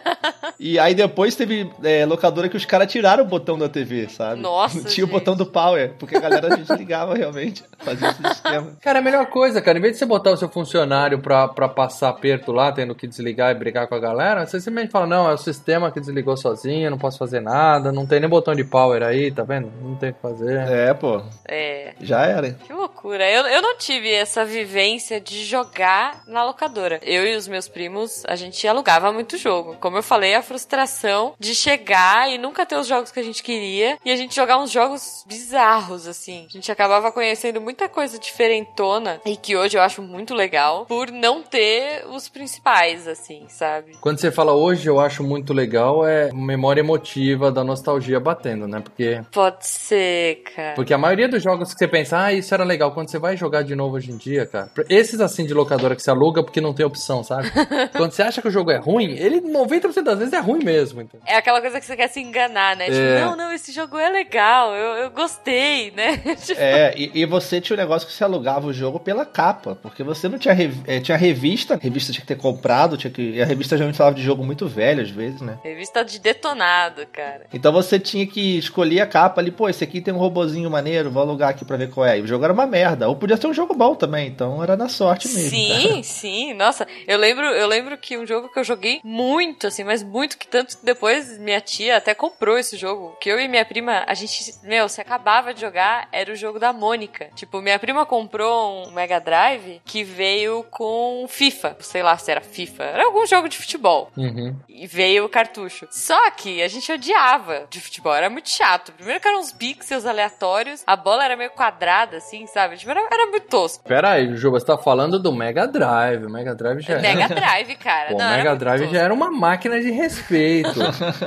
[0.59, 4.41] E aí depois teve é, locadora que os caras tiraram o botão da TV, sabe?
[4.41, 5.17] Nossa, Não tinha o gente.
[5.17, 7.63] botão do power, porque a galera desligava realmente.
[7.79, 8.73] Fazia esse sistema.
[8.81, 9.77] Cara, é a melhor coisa, cara.
[9.77, 13.07] Em vez de você botar o seu funcionário pra, pra passar aperto lá, tendo que
[13.07, 16.35] desligar e brigar com a galera, você simplesmente fala, não, é o sistema que desligou
[16.37, 19.71] sozinho, não posso fazer nada, não tem nem botão de power aí, tá vendo?
[19.81, 20.57] Não tem o que fazer.
[20.69, 21.21] É, pô.
[21.47, 21.93] É.
[22.01, 22.47] Já era.
[22.47, 22.55] hein?
[22.65, 23.29] Que loucura.
[23.29, 26.99] Eu, eu não tive essa vivência de jogar na locadora.
[27.01, 29.75] Eu e os meus primos, a gente alugava muito jogo.
[29.79, 33.41] Como eu falei, a frustração de chegar e nunca ter os jogos que a gente
[33.41, 36.45] queria e a gente jogar uns jogos bizarros, assim.
[36.49, 41.11] A gente acabava conhecendo muita coisa diferentona e que hoje eu acho muito legal por
[41.11, 43.91] não ter os principais, assim, sabe?
[44.01, 48.79] Quando você fala hoje, eu acho muito legal, é memória emotiva da nostalgia batendo, né?
[48.81, 50.73] Porque, Pode ser, cara.
[50.73, 53.37] porque a maioria dos jogos que você pensa, ah, isso era legal, quando você vai
[53.37, 56.59] jogar de novo hoje em dia, cara, esses assim de locadora que você aluga porque
[56.59, 57.49] não tem opção, sabe?
[57.95, 60.63] quando você acha que o jogo é ruim, ele 90% das vezes é é ruim
[60.63, 61.01] mesmo.
[61.01, 61.19] Então.
[61.25, 62.85] É aquela coisa que você quer se enganar, né?
[62.85, 63.25] Tipo, É.
[63.25, 66.15] não, não, esse jogo é legal, eu, eu gostei, né?
[66.17, 69.77] Tipo, É, e, e você tinha um negócio que você alugava o jogo pela capa,
[69.81, 73.21] porque você não tinha, rev- eh, tinha revista, revista tinha que ter comprado, tinha que,
[73.21, 75.59] e a revista geralmente falava de jogo muito velho às vezes, né?
[75.63, 77.45] Revista de detonado, cara.
[77.53, 81.11] Então você tinha que escolher a capa ali, pô, esse aqui tem um robozinho maneiro,
[81.11, 82.19] vou alugar aqui pra ver qual é.
[82.19, 84.75] E o jogo era uma merda, ou podia ser um jogo bom também, então era
[84.75, 85.49] na sorte mesmo.
[85.49, 86.53] Sim, sim.
[86.53, 90.37] Nossa, eu lembro, eu lembro que um jogo que eu joguei muito, assim, mas muito
[90.37, 93.15] que tanto que depois minha tia até comprou esse jogo.
[93.19, 96.59] Que eu e minha prima, a gente, meu, se acabava de jogar, era o jogo
[96.59, 97.29] da Mônica.
[97.35, 101.77] Tipo, minha prima comprou um Mega Drive que veio com FIFA.
[101.79, 102.83] Sei lá se era FIFA.
[102.83, 104.11] Era algum jogo de futebol.
[104.15, 104.55] Uhum.
[104.67, 105.87] E veio o cartucho.
[105.89, 108.91] Só que a gente odiava de futebol, era muito chato.
[108.91, 112.77] Primeiro que eram uns pixels aleatórios, a bola era meio quadrada, assim, sabe?
[112.77, 113.83] Tipo, era, era muito tosco.
[113.83, 116.25] Pera aí, Juba, você tá falando do Mega Drive.
[116.25, 118.11] O Mega Drive já Mega Drive, cara.
[118.11, 118.93] Pô, Não, o era Mega Drive tosco.
[118.95, 120.79] já era uma máquina de respeito.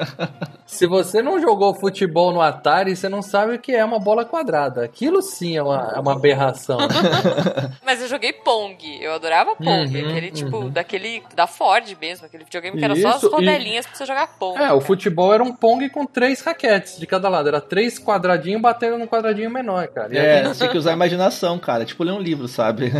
[0.65, 4.25] Se você não jogou futebol no Atari, você não sabe o que é uma bola
[4.25, 4.85] quadrada.
[4.85, 6.79] Aquilo sim é uma, é uma aberração.
[7.85, 8.79] Mas eu joguei Pong.
[9.03, 10.01] Eu adorava Pong.
[10.03, 10.71] Uhum, aquele, tipo, uhum.
[10.83, 11.23] Daquele.
[11.35, 12.27] Da Ford mesmo.
[12.27, 14.61] Aquele videogame que era só as Isso, e- rodelinhas pra você jogar Pong.
[14.63, 17.49] é, o futebol era um Pong com três raquetes de cada lado.
[17.49, 20.15] Era três quadradinhos batendo num quadradinho menor, cara.
[20.15, 21.85] E, É, você tinha que usar a imaginação, cara.
[21.85, 22.93] Tipo ler um livro, sabe?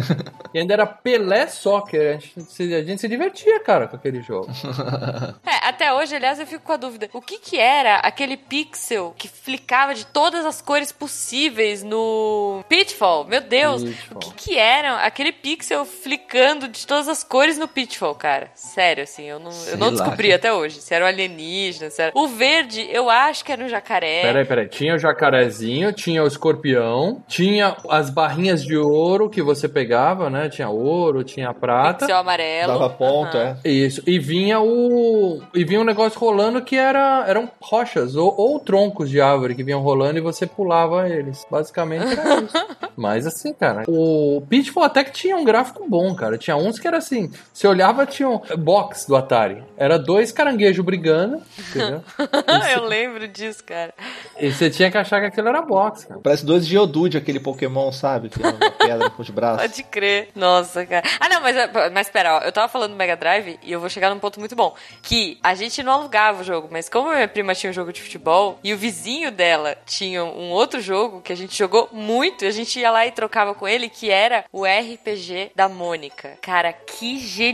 [0.55, 2.17] e ainda era Pelé Soccer.
[2.17, 4.49] A gente, se- a gente se divertia, cara, com aquele jogo.
[5.45, 7.09] É, até hoje, aliás, eu fico com a dúvida.
[7.13, 13.25] O que que era aquele pixel que flicava de todas as cores possíveis no Pitfall?
[13.25, 13.83] Meu Deus!
[13.83, 14.17] Pitfall.
[14.17, 18.51] O que que era aquele pixel flicando de todas as cores no Pitfall, cara?
[18.55, 20.37] Sério, assim, eu não, eu não lá, descobri cara.
[20.37, 20.81] até hoje.
[20.81, 22.13] Se era um alienígena, se era...
[22.15, 24.23] O verde, eu acho que era um jacaré.
[24.23, 24.69] Peraí, peraí.
[24.69, 30.49] Tinha o jacarezinho, tinha o escorpião, tinha as barrinhas de ouro que você pegava, né?
[30.49, 32.01] Tinha ouro, tinha prata.
[32.07, 32.73] Pixel amarelo.
[32.73, 33.59] Dava ponto, Aham.
[33.65, 33.69] é.
[33.71, 35.41] Isso, e vinha o.
[35.55, 39.65] E vinha um negócio rolando que era eram rochas ou, ou troncos de árvore que
[39.65, 41.47] vinham rolando e você pulava eles.
[41.51, 42.67] Basicamente era isso.
[42.97, 46.37] Mas assim, cara, o Pitfall até que tinha um gráfico bom, cara.
[46.37, 47.31] Tinha uns que era assim:
[47.63, 49.63] você olhava, tinha um box do Atari.
[49.77, 52.03] Era dois caranguejos brigando, entendeu?
[52.75, 53.95] eu lembro disso, cara.
[54.37, 56.21] E você tinha que achar que aquilo era box, cara.
[56.21, 58.31] Parece dois Geodude, aquele Pokémon, sabe?
[58.31, 59.63] Que é uma pedra com os braços.
[59.63, 60.31] Pode crer.
[60.35, 61.07] Nossa, cara.
[61.21, 61.57] Ah, não, mas,
[61.93, 64.41] mas pera, ó, eu tava falando do Mega Drive e eu vou chegar num ponto
[64.41, 64.75] muito bom.
[65.01, 67.93] Que a gente não alugava o jogo, mas como a minha prima tinha um jogo
[67.93, 72.45] de futebol e o vizinho dela tinha um outro jogo que a gente jogou muito,
[72.45, 76.39] e a gente ia lá e trocava com ele, que era o RPG da Mônica.
[76.43, 77.52] Cara, que genial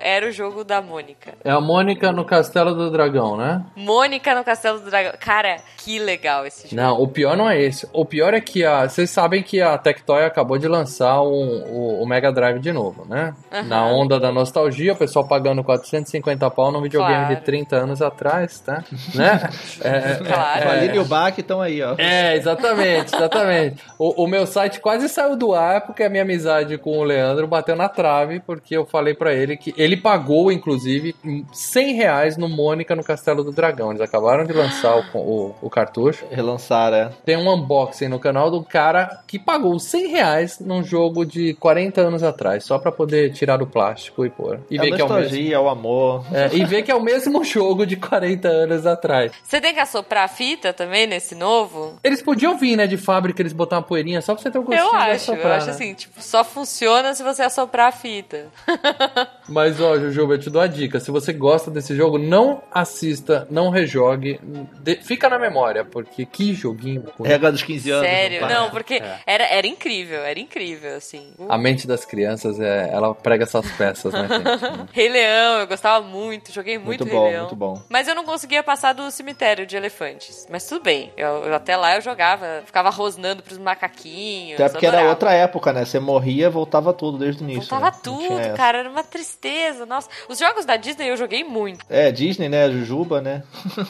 [0.00, 1.34] era o jogo da Mônica.
[1.44, 3.62] É a Mônica no Castelo do Dragão, né?
[3.76, 5.12] Mônica no Castelo do Dragão.
[5.20, 6.76] Cara, que legal esse jogo.
[6.76, 7.86] Não, o pior não é esse.
[7.92, 8.88] O pior é que a.
[8.88, 13.04] Vocês sabem que a Tectoy acabou de lançar um- o, o Mega Drive de novo,
[13.08, 13.34] né?
[13.52, 13.62] Aham.
[13.64, 17.34] Na onda da nostalgia, o pessoal pagando 450 pau num videogame Claro.
[17.36, 18.82] de 30 anos atrás, tá?
[19.14, 19.48] né?
[19.82, 20.66] É, Claro.
[20.66, 21.94] O Aline e o Bach estão aí, ó.
[21.98, 23.82] é, exatamente, exatamente.
[23.98, 27.46] O, o meu site quase saiu do ar porque a minha amizade com o Leandro
[27.46, 31.14] bateu na trave, porque eu falei pra ele que ele pagou, inclusive,
[31.52, 33.90] 100 reais no Mônica no Castelo do Dragão.
[33.90, 36.24] Eles acabaram de lançar o, o, o cartucho.
[36.30, 37.10] Relançaram, é.
[37.24, 42.00] Tem um unboxing no canal do cara que pagou 100 reais num jogo de 40
[42.00, 44.60] anos atrás, só pra poder tirar do plástico e pôr.
[44.70, 45.20] E É ver a que é o mesmo.
[45.20, 46.24] nostalgia, é o amor.
[46.32, 49.32] É, e ver que é o mesmo jogo de 40 anos atrás.
[49.42, 51.98] Você tem que assoprar a fita também nesse novo?
[52.02, 54.62] Eles podiam vir, né, de fábrica, eles botar uma poeirinha só pra você ter o
[54.62, 55.72] gostinho Eu acho, eu assoprar, acho né?
[55.72, 58.46] assim, tipo, só funciona se você assoprar a fita.
[59.48, 60.98] Mas, ó, Jujuba, eu te dou a dica.
[61.00, 64.40] Se você gosta desse jogo, não assista, não rejogue.
[64.80, 67.04] de- Fica na memória, porque que joguinho.
[67.22, 68.06] Regra dos 15 anos.
[68.08, 69.18] Sério, não, porque É.
[69.26, 71.32] era, era incrível, era incrível, assim.
[71.38, 74.86] O A mente das crianças, é, ela prega essas peças, né, gente?
[74.92, 77.40] Rei Leão, eu gostava muito, joguei muito, Muito Rei bom, Leão.
[77.44, 77.82] muito bom.
[77.88, 80.46] Mas eu não conseguia passar do cemitério de elefantes.
[80.50, 84.60] Mas tudo bem, eu, eu- até lá eu jogava, ficava rosnando pros macaquinhos.
[84.60, 85.14] Até porque era adorava.
[85.14, 85.84] outra época, né?
[85.84, 87.62] Você morria, voltava tudo desde o início.
[87.70, 88.00] Voltava né?
[88.02, 90.08] Tudo, cara, era uma tristeza, nossa.
[90.28, 91.84] Os jogos da Disney eu joguei muito.
[91.88, 92.70] É, Disney, né?
[92.70, 93.42] Jujuba, né?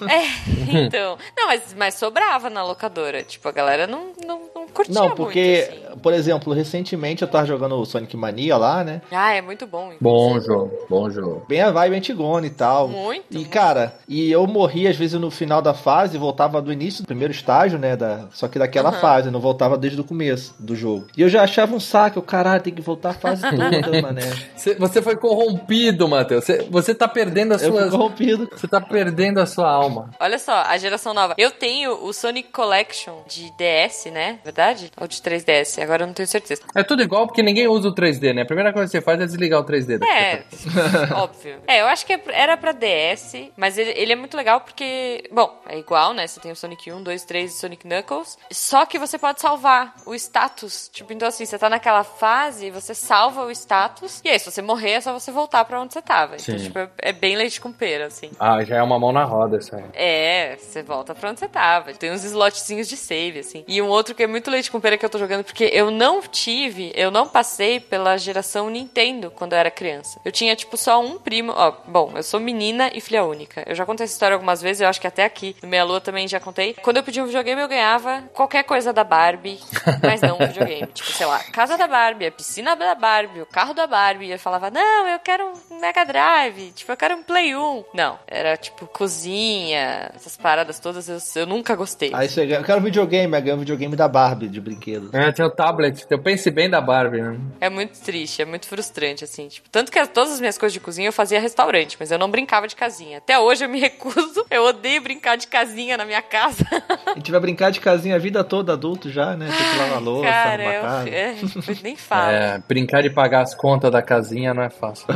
[0.08, 1.18] É, então.
[1.36, 3.22] Não, mas, mas sobrava na locadora.
[3.22, 5.98] Tipo, a galera não, não, não curtia Não, muito, porque, assim.
[6.00, 9.00] por exemplo, recentemente eu tava jogando o Sonic Mania lá, né?
[9.10, 9.92] Ah, é muito bom.
[10.00, 11.42] bom jogo, bom jogo.
[11.48, 12.88] Bem a vibe antigona e tal.
[12.88, 13.50] Muito, E, muito.
[13.50, 17.32] cara, e eu morri às vezes no final da fase, voltava do início do primeiro
[17.32, 17.96] estágio, né?
[17.96, 19.00] Da, só que daquela Aham.
[19.00, 21.06] fase, não voltava desde o começo do jogo.
[21.16, 24.32] E eu já achava um saco, caralho, tem que voltar a fase toda, mané.
[24.54, 26.44] Você, você foi corrompido, Matheus.
[26.44, 27.82] Você, você tá perdendo a Eu sua.
[27.82, 28.48] fui corrompido.
[28.54, 30.10] Você tá perdendo a sua alma.
[30.20, 31.34] Olha só, a geração nova.
[31.38, 34.38] Eu tenho o Sonic Collection de DS, né?
[34.44, 34.65] Verdade?
[34.66, 34.92] Verdade?
[35.00, 35.82] Ou de 3DS?
[35.82, 36.62] Agora eu não tenho certeza.
[36.74, 38.42] É tudo igual porque ninguém usa o 3D, né?
[38.42, 39.98] A primeira coisa que você faz é desligar o 3D.
[39.98, 40.42] da É,
[41.14, 41.58] óbvio.
[41.66, 45.28] É, eu acho que é- era pra DS, mas ele, ele é muito legal porque,
[45.32, 46.26] bom, é igual, né?
[46.26, 48.38] Você tem o Sonic 1, 2, 3 e Sonic Knuckles.
[48.50, 50.88] Só que você pode salvar o status.
[50.92, 54.20] Tipo, então assim, você tá naquela fase, você salva o status.
[54.24, 56.36] E aí, se você morrer, é só você voltar pra onde você tava.
[56.36, 56.64] Então, Sim.
[56.64, 58.30] tipo, é, é bem leite com pera, assim.
[58.38, 59.84] Ah, já é uma mão na roda isso aí.
[59.94, 61.92] É, você volta pra onde você tava.
[61.94, 63.64] Tem uns slotzinhos de save, assim.
[63.68, 65.90] E um outro que é muito leite com pera que eu tô jogando, porque eu
[65.90, 70.20] não tive, eu não passei pela geração Nintendo quando eu era criança.
[70.24, 71.52] Eu tinha, tipo, só um primo.
[71.54, 73.62] Ó, bom, eu sou menina e filha única.
[73.66, 76.00] Eu já contei essa história algumas vezes, eu acho que até aqui no Meia Lua
[76.00, 76.74] também já contei.
[76.82, 79.58] Quando eu pedia um videogame, eu ganhava qualquer coisa da Barbie,
[80.02, 80.86] mas não um videogame.
[80.92, 84.26] tipo, sei lá, casa da Barbie, a piscina da Barbie, o carro da Barbie.
[84.26, 87.84] E eu falava, não, eu quero um Mega Drive, tipo, eu quero um Play 1.
[87.92, 92.10] Não, era tipo cozinha, essas paradas todas, eu, eu nunca gostei.
[92.14, 95.08] Aí você eu quero um videogame, aí ganha um videogame da Barbie de brinquedo.
[95.12, 96.04] É, tinha o tablet.
[96.10, 97.38] Eu pensei bem da Barbie, né?
[97.60, 99.48] É muito triste, é muito frustrante, assim.
[99.48, 102.30] Tipo, tanto que todas as minhas coisas de cozinha eu fazia restaurante, mas eu não
[102.30, 103.18] brincava de casinha.
[103.18, 106.64] Até hoje eu me recuso, eu odeio brincar de casinha na minha casa.
[107.06, 109.46] A gente vai brincar de casinha a vida toda, adulto já, né?
[109.48, 111.08] Tem que lavar louça, Cara, eu, casa.
[111.08, 111.34] é,
[111.82, 112.32] nem fala.
[112.32, 115.06] É, brincar de pagar as contas da casinha não é fácil.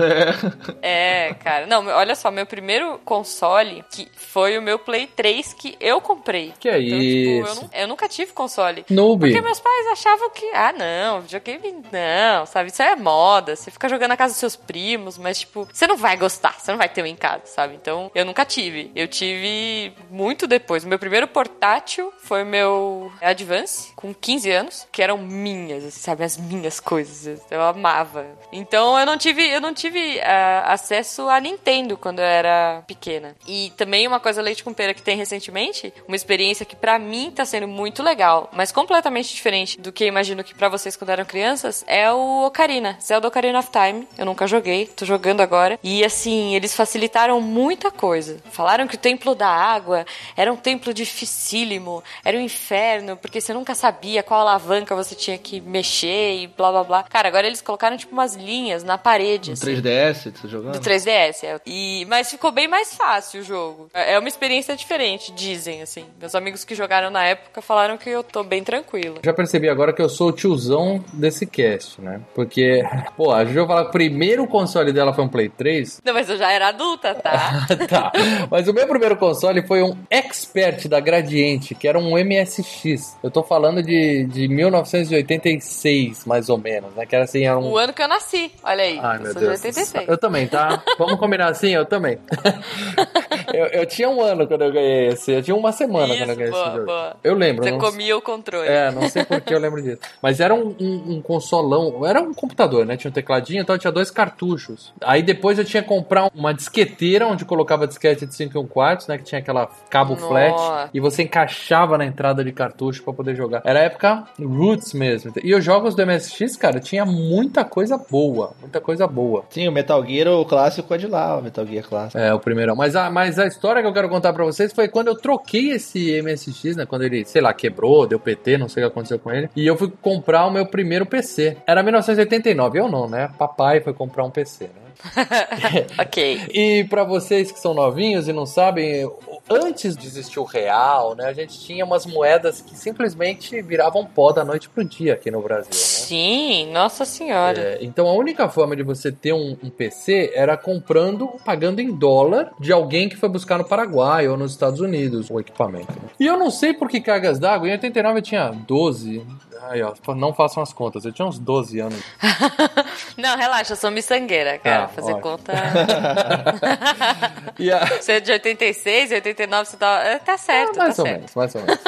[0.83, 1.67] É, cara.
[1.67, 6.53] Não, olha só, meu primeiro console, que foi o meu Play 3 que eu comprei.
[6.59, 7.71] Que é Então, tipo, eu, isso?
[7.75, 8.85] eu nunca tive console.
[9.19, 12.71] Porque meus pais achavam que, ah, não, videogame não, sabe?
[12.71, 13.57] Isso é moda.
[13.57, 16.71] Você fica jogando na casa dos seus primos, mas, tipo, você não vai gostar, você
[16.71, 17.75] não vai ter um em casa, sabe?
[17.75, 18.91] Então, eu nunca tive.
[18.95, 20.85] Eu tive muito depois.
[20.85, 26.25] Meu primeiro portátil foi meu Advance, com 15 anos, que eram minhas, assim, sabe?
[26.25, 27.41] As minhas coisas.
[27.51, 28.27] Eu amava.
[28.53, 33.37] Então, eu não tive, eu não tive ah, acesso a Nintendo quando eu era pequena.
[33.47, 37.31] E também uma coisa leite com pera que tem recentemente, uma experiência que pra mim
[37.31, 41.11] tá sendo muito legal, mas completamente diferente do que eu imagino que pra vocês quando
[41.11, 44.07] eram crianças, é o Ocarina, Zelda Ocarina of Time.
[44.19, 45.79] Eu nunca joguei, tô jogando agora.
[45.83, 48.37] E assim, eles facilitaram muita coisa.
[48.51, 50.05] Falaram que o Templo da Água
[50.37, 55.39] era um templo dificílimo, era um inferno, porque você nunca sabia qual alavanca você tinha
[55.39, 57.03] que mexer e blá blá blá.
[57.05, 59.51] Cara, agora eles colocaram tipo umas linhas na parede.
[59.51, 59.75] No assim.
[59.77, 60.79] 3DS, tá jogando?
[60.79, 61.61] Do 3DS, é.
[61.65, 63.89] E, mas ficou bem mais fácil o jogo.
[63.95, 66.05] É é uma experiência diferente, dizem, assim.
[66.19, 68.90] Meus amigos que jogaram na época falaram que eu tô bem tranquilo.
[69.23, 72.21] Já percebi agora que eu sou o tiozão desse cast, né?
[72.35, 72.83] Porque,
[73.17, 76.01] pô, a Juju fala que o primeiro console dela foi um Play 3.
[76.05, 77.67] Não, mas eu já era adulta, tá?
[77.89, 78.13] tá.
[78.51, 83.17] Mas o meu primeiro console foi um Expert da Gradiente, que era um MSX.
[83.23, 87.07] Eu tô falando de, de 1986, mais ou menos, né?
[87.07, 87.71] Que era assim, era um.
[87.71, 88.99] o ano que eu nasci, olha aí.
[89.03, 89.61] Ai, eu meu Deus.
[89.61, 90.09] de 86.
[90.09, 90.83] Eu também, tá?
[90.99, 91.71] Vamos combinar assim?
[91.71, 92.19] Eu também.
[93.53, 95.33] eu, eu tinha um ano quando eu ganhei esse.
[95.33, 96.87] Eu tinha uma semana quando eu Isso, ganhei boa, esse jogo.
[96.87, 97.17] boa.
[97.23, 97.65] Eu lembro.
[97.65, 98.69] Você não- comia o controle.
[98.69, 99.99] É, não sei por que eu lembro disso.
[100.23, 102.97] Mas era um, um, um consolão, era um computador, né?
[102.97, 104.93] Tinha um tecladinho, então tinha dois cartuchos.
[105.01, 108.67] Aí depois eu tinha que comprar uma disqueteira onde colocava disquete de 5 e 1
[108.67, 109.19] quartos, né?
[109.19, 110.27] Que tinha aquela cabo Nossa.
[110.27, 110.91] flat.
[110.95, 113.63] E você encaixava na entrada de cartucho pra poder jogar.
[113.65, 115.33] Era a época roots mesmo.
[115.43, 118.53] E os jogos do MSX, cara, tinha muita coisa boa.
[118.61, 119.45] Muita coisa boa.
[119.51, 122.19] Sim, o Metal Gear, o clássico é de lá, o Metal Gear clássico.
[122.19, 122.75] É, o primeirão.
[122.77, 125.71] Mas a, mas a história que eu quero contar pra vocês foi quando eu troquei
[125.71, 126.87] esse MSX, né?
[126.87, 129.51] Quando ele, sei lá, quebrou, deu PT, não sei o que aconteceu com ele.
[129.55, 131.59] E eu fui comprar o meu primeiro PC.
[131.67, 133.31] Era 1989, eu não, né?
[133.39, 134.80] Papai foi comprar um PC, né?
[135.99, 136.41] ok.
[136.53, 139.09] E pra vocês que são novinhos e não sabem,
[139.49, 141.27] antes de existir o real, né?
[141.27, 145.43] A gente tinha umas moedas que simplesmente viravam pó da noite pro dia aqui no
[145.43, 145.77] Brasil, né?
[145.77, 147.61] Sim, nossa senhora.
[147.61, 151.91] É, então a única forma de você ter um, um PC era comprando, pagando em
[151.93, 155.93] dólar de alguém que foi buscar no Paraguai ou nos Estados Unidos o equipamento.
[155.93, 156.09] né?
[156.19, 159.25] E eu não sei por que cargas d'água, em 89 eu tinha 12.
[159.69, 162.03] Aí, ó, não façam as contas, eu tinha uns 12 anos.
[163.17, 164.85] Não, relaxa, eu sou miçangueira, cara.
[164.85, 165.23] Ah, Fazer ótimo.
[165.23, 165.53] conta.
[167.59, 167.85] E a...
[168.01, 170.03] Você é de 86, 89, você tá.
[170.05, 171.17] é, Tá certo, mais tá ou certo.
[171.19, 171.79] menos, mais ou menos.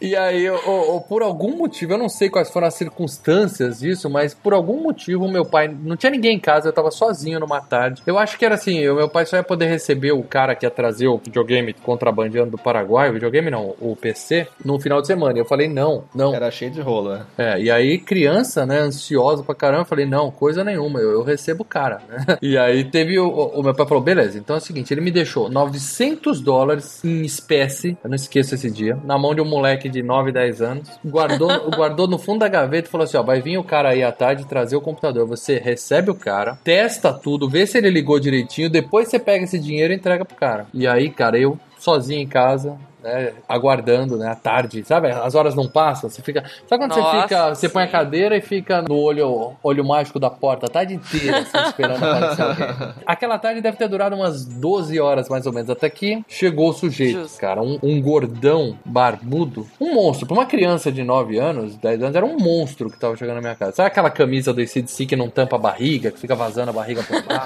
[0.00, 4.10] e aí, ô, ô, por algum motivo, eu não sei quais foram as circunstâncias disso,
[4.10, 5.68] mas por algum motivo, meu pai.
[5.68, 8.02] Não tinha ninguém em casa, eu tava sozinho numa tarde.
[8.06, 10.66] Eu acho que era assim: o meu pai só ia poder receber o cara que
[10.66, 15.06] ia trazer o videogame contrabandeando do Paraguai, o videogame não, o PC, no final de
[15.06, 15.36] semana.
[15.38, 16.34] E eu falei: não, não.
[16.34, 20.62] Era cheio de rolo, É, e aí, criança, né, ansiosa pra caramba, falei, não, coisa
[20.64, 22.38] nenhuma, eu, eu recebo o cara, né?
[22.42, 25.00] E aí teve o, o- o meu pai falou, beleza, então é o seguinte, ele
[25.00, 29.44] me deixou 900 dólares em espécie, eu não esqueço esse dia, na mão de um
[29.44, 33.22] moleque de 9, 10 anos, guardou, guardou no fundo da gaveta e falou assim, ó,
[33.22, 37.12] vai vir o cara aí à tarde trazer o computador, você recebe o cara, testa
[37.12, 40.66] tudo, vê se ele ligou direitinho, depois você pega esse dinheiro e entrega pro cara.
[40.72, 45.10] E aí, cara, eu sozinho em casa, né, aguardando, né, à tarde, sabe?
[45.10, 46.44] As horas não passam, você fica...
[46.66, 50.18] Sabe quando você Nossa, fica, você põe a cadeira e fica no olho, olho mágico
[50.18, 52.94] da porta a tarde inteira, assim, esperando aparecer alguém.
[53.06, 56.72] Aquela tarde deve ter durado umas 12 horas, mais ou menos, até que chegou o
[56.72, 57.40] sujeito, Justo.
[57.40, 60.26] cara, um, um gordão, barbudo, um monstro.
[60.26, 63.40] Pra uma criança de 9 anos, 10 anos, era um monstro que tava chegando na
[63.40, 63.72] minha casa.
[63.72, 67.02] Sabe aquela camisa do ACDC que não tampa a barriga, que fica vazando a barriga
[67.02, 67.42] por baixo?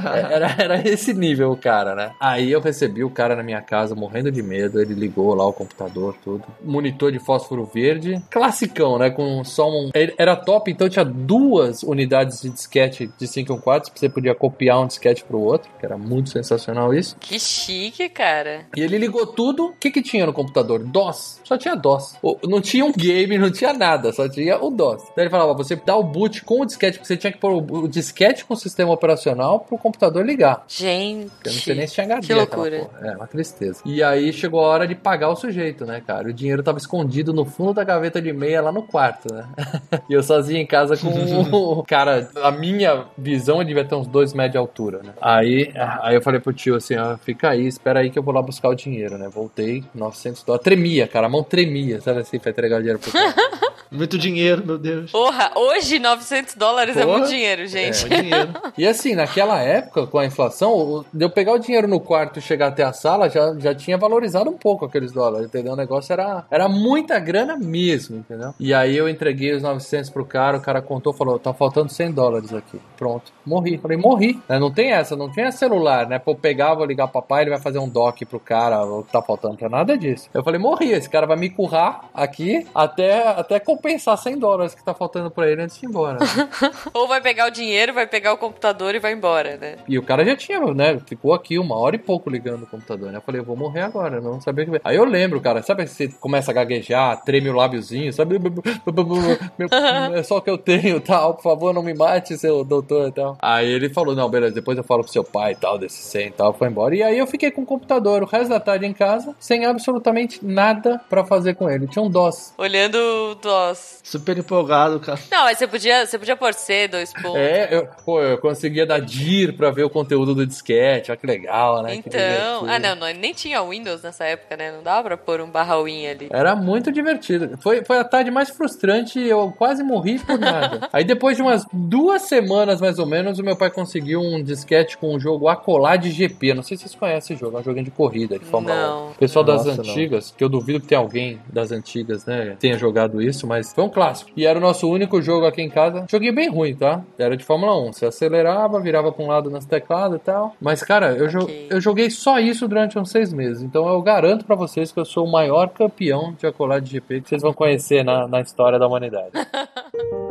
[0.10, 2.12] É, Era, era esse nível o cara, né?
[2.20, 4.69] Aí eu recebi o cara na minha casa morrendo de medo.
[4.78, 6.44] Ele ligou lá o computador, tudo.
[6.62, 8.22] Monitor de fósforo verde.
[8.30, 9.10] Classicão, né?
[9.10, 9.90] Com só um.
[9.94, 13.92] Era top, então tinha duas unidades de disquete de 5 em 4.
[13.94, 17.16] Você podia copiar um disquete pro outro, que era muito sensacional isso.
[17.18, 18.66] Que chique, cara.
[18.76, 19.66] E ele ligou tudo.
[19.66, 20.80] O que, que tinha no computador?
[20.84, 21.40] DOS.
[21.44, 22.16] Só tinha DOS.
[22.46, 24.12] Não tinha um game, não tinha nada.
[24.12, 25.02] Só tinha o DOS.
[25.12, 27.52] Então ele falava: você dá o boot com o disquete, porque você tinha que pôr
[27.52, 30.64] o disquete com o sistema operacional pro computador ligar.
[30.68, 31.30] Gente.
[31.44, 32.26] Eu não sei nem se tinha HD.
[32.26, 32.90] Que loucura.
[33.02, 33.80] É, uma tristeza.
[33.84, 36.28] E aí chegou a hora de pagar o sujeito, né, cara?
[36.28, 39.44] O dinheiro tava escondido no fundo da gaveta de meia lá no quarto, né?
[40.08, 41.08] e eu sozinho em casa com
[41.50, 42.28] o cara.
[42.42, 45.12] A minha visão devia ter uns dois metros de altura, né?
[45.20, 48.34] Aí, aí eu falei pro tio assim: ó, fica aí, espera aí que eu vou
[48.34, 49.28] lá buscar o dinheiro, né?
[49.28, 50.64] Voltei, 900 dólares.
[50.64, 53.34] Tremia, cara, a mão tremia, sabe assim, pra entregar o dinheiro pro cara.
[53.90, 55.10] Muito dinheiro, meu Deus.
[55.10, 57.18] Porra, hoje 900 dólares é Porra.
[57.18, 58.06] muito dinheiro, gente.
[58.06, 58.52] Muito dinheiro.
[58.78, 62.42] E assim, naquela época, com a inflação, de eu pegar o dinheiro no quarto e
[62.42, 65.72] chegar até a sala, já, já tinha valorizado um pouco aqueles dólares, entendeu?
[65.72, 68.54] O negócio era, era muita grana mesmo, entendeu?
[68.58, 72.12] E aí eu entreguei os 900 pro cara, o cara contou, falou, tá faltando 100
[72.12, 72.80] dólares aqui.
[72.96, 73.78] Pronto, morri.
[73.78, 74.40] Falei, morri.
[74.48, 74.58] né?
[74.58, 76.18] Não tem essa, não tinha celular, né?
[76.18, 79.12] Pô, pegar, vou ligar pro papai, ele vai fazer um doc pro cara, o que
[79.12, 80.28] tá faltando, não nada disso.
[80.34, 84.84] Eu falei, morri, esse cara vai me currar aqui até, até compensar 100 dólares que
[84.84, 86.18] tá faltando pra ele antes de ir embora.
[86.92, 89.76] Ou vai pegar o dinheiro, vai pegar o computador e vai embora, né?
[89.88, 91.00] E o cara já tinha, né?
[91.06, 93.18] Ficou aqui uma hora e pouco ligando o computador, né?
[93.18, 94.80] Eu falei, eu vou morrer agora, eu não sabia o que.
[94.84, 98.38] Aí eu lembro, cara, sabe que você começa a gaguejar, treme o lábiozinho, sabe?
[98.38, 99.68] Meu-
[100.14, 103.12] É só o que eu tenho, tal, por favor, não me mate, seu doutor e
[103.12, 103.36] tal.
[103.40, 106.26] Aí ele falou, não, beleza, depois eu falo pro seu pai e tal, desse 100
[106.26, 106.94] e tal, foi embora.
[106.94, 110.44] E aí eu fiquei com o computador o resto da tarde em casa, sem absolutamente
[110.44, 111.86] nada pra fazer com ele.
[111.86, 112.54] Tinha um DOS.
[112.58, 114.00] Olhando o DOS.
[114.02, 115.18] Super empolgado, cara.
[115.30, 117.36] Não, mas você podia, você podia pôr C, dois pontos.
[117.36, 121.26] É, eu, pô, eu conseguia dar DIR pra ver o conteúdo do disquete, olha que
[121.26, 121.94] legal, né?
[121.94, 124.72] Então, ah não, não, nem tinha Windows nessa época, né?
[124.72, 126.28] Não dava pra pôr um barra win ali.
[126.30, 127.56] Era muito divertido.
[127.62, 130.88] Foi, foi a tarde mais frustrante e eu quase morri por nada.
[130.92, 134.96] Aí depois de umas duas semanas, mais ou menos, o meu pai conseguiu um disquete
[134.98, 136.54] com o jogo Acolá de GP.
[136.54, 139.08] Não sei se vocês conhecem esse jogo, é um joguinho de corrida, de Fórmula Não.
[139.08, 139.12] 1.
[139.14, 139.90] Pessoal das Nossa, não.
[139.90, 143.84] antigas, que eu duvido que tenha alguém das antigas, né, tenha jogado isso, mas foi
[143.84, 144.30] um clássico.
[144.36, 146.04] E era o nosso único jogo aqui em casa.
[146.10, 147.02] Joguei bem ruim, tá?
[147.18, 147.92] Era de Fórmula 1.
[147.92, 150.54] Você acelerava, virava pra um lado nas tecladas e tal.
[150.60, 151.66] Mas, cara, eu, jo- Ok.
[151.70, 153.62] eu joguei só isso durante uns seis meses.
[153.62, 157.22] Então eu garanto pra vocês que eu sou o maior campeão de Acolá de GP
[157.22, 159.32] que vocês vão conhecer na, na história da humanidade.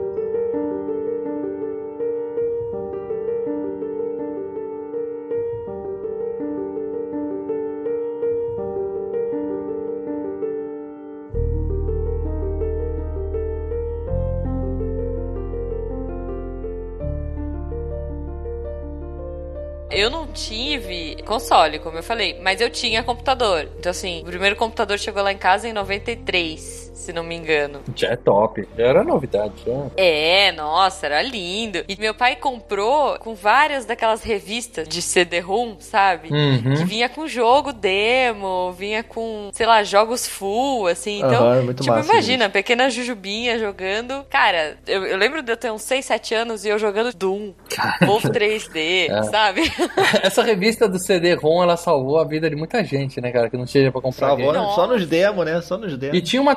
[20.34, 23.70] tive console, como eu falei, mas eu tinha computador.
[23.78, 27.82] Então, assim, o primeiro computador chegou lá em casa em 93, se não me engano.
[27.96, 28.68] Já é top.
[28.78, 29.54] Já era novidade.
[29.66, 29.74] Já.
[29.98, 31.84] É, nossa, era lindo.
[31.88, 36.30] E meu pai comprou com várias daquelas revistas de CD-ROM, sabe?
[36.32, 36.76] Uhum.
[36.76, 41.18] Que vinha com jogo demo, vinha com, sei lá, jogos full, assim.
[41.20, 44.26] Então, Aham, é muito tipo, massa imagina, pequena Jujubinha jogando.
[44.30, 47.54] Cara, eu, eu lembro de eu ter uns 6, 7 anos e eu jogando Doom,
[48.06, 49.24] Wolf 3D, É.
[49.24, 49.62] sabe?
[50.24, 53.50] Essa revista do CD-ROM, ela salvou a vida de muita gente, né, cara?
[53.50, 54.66] Que não tinha pra comprar Salvou, game.
[54.76, 55.62] só nos demos, né?
[55.62, 56.22] Só nos E demos.
[56.30, 56.56] tinha uma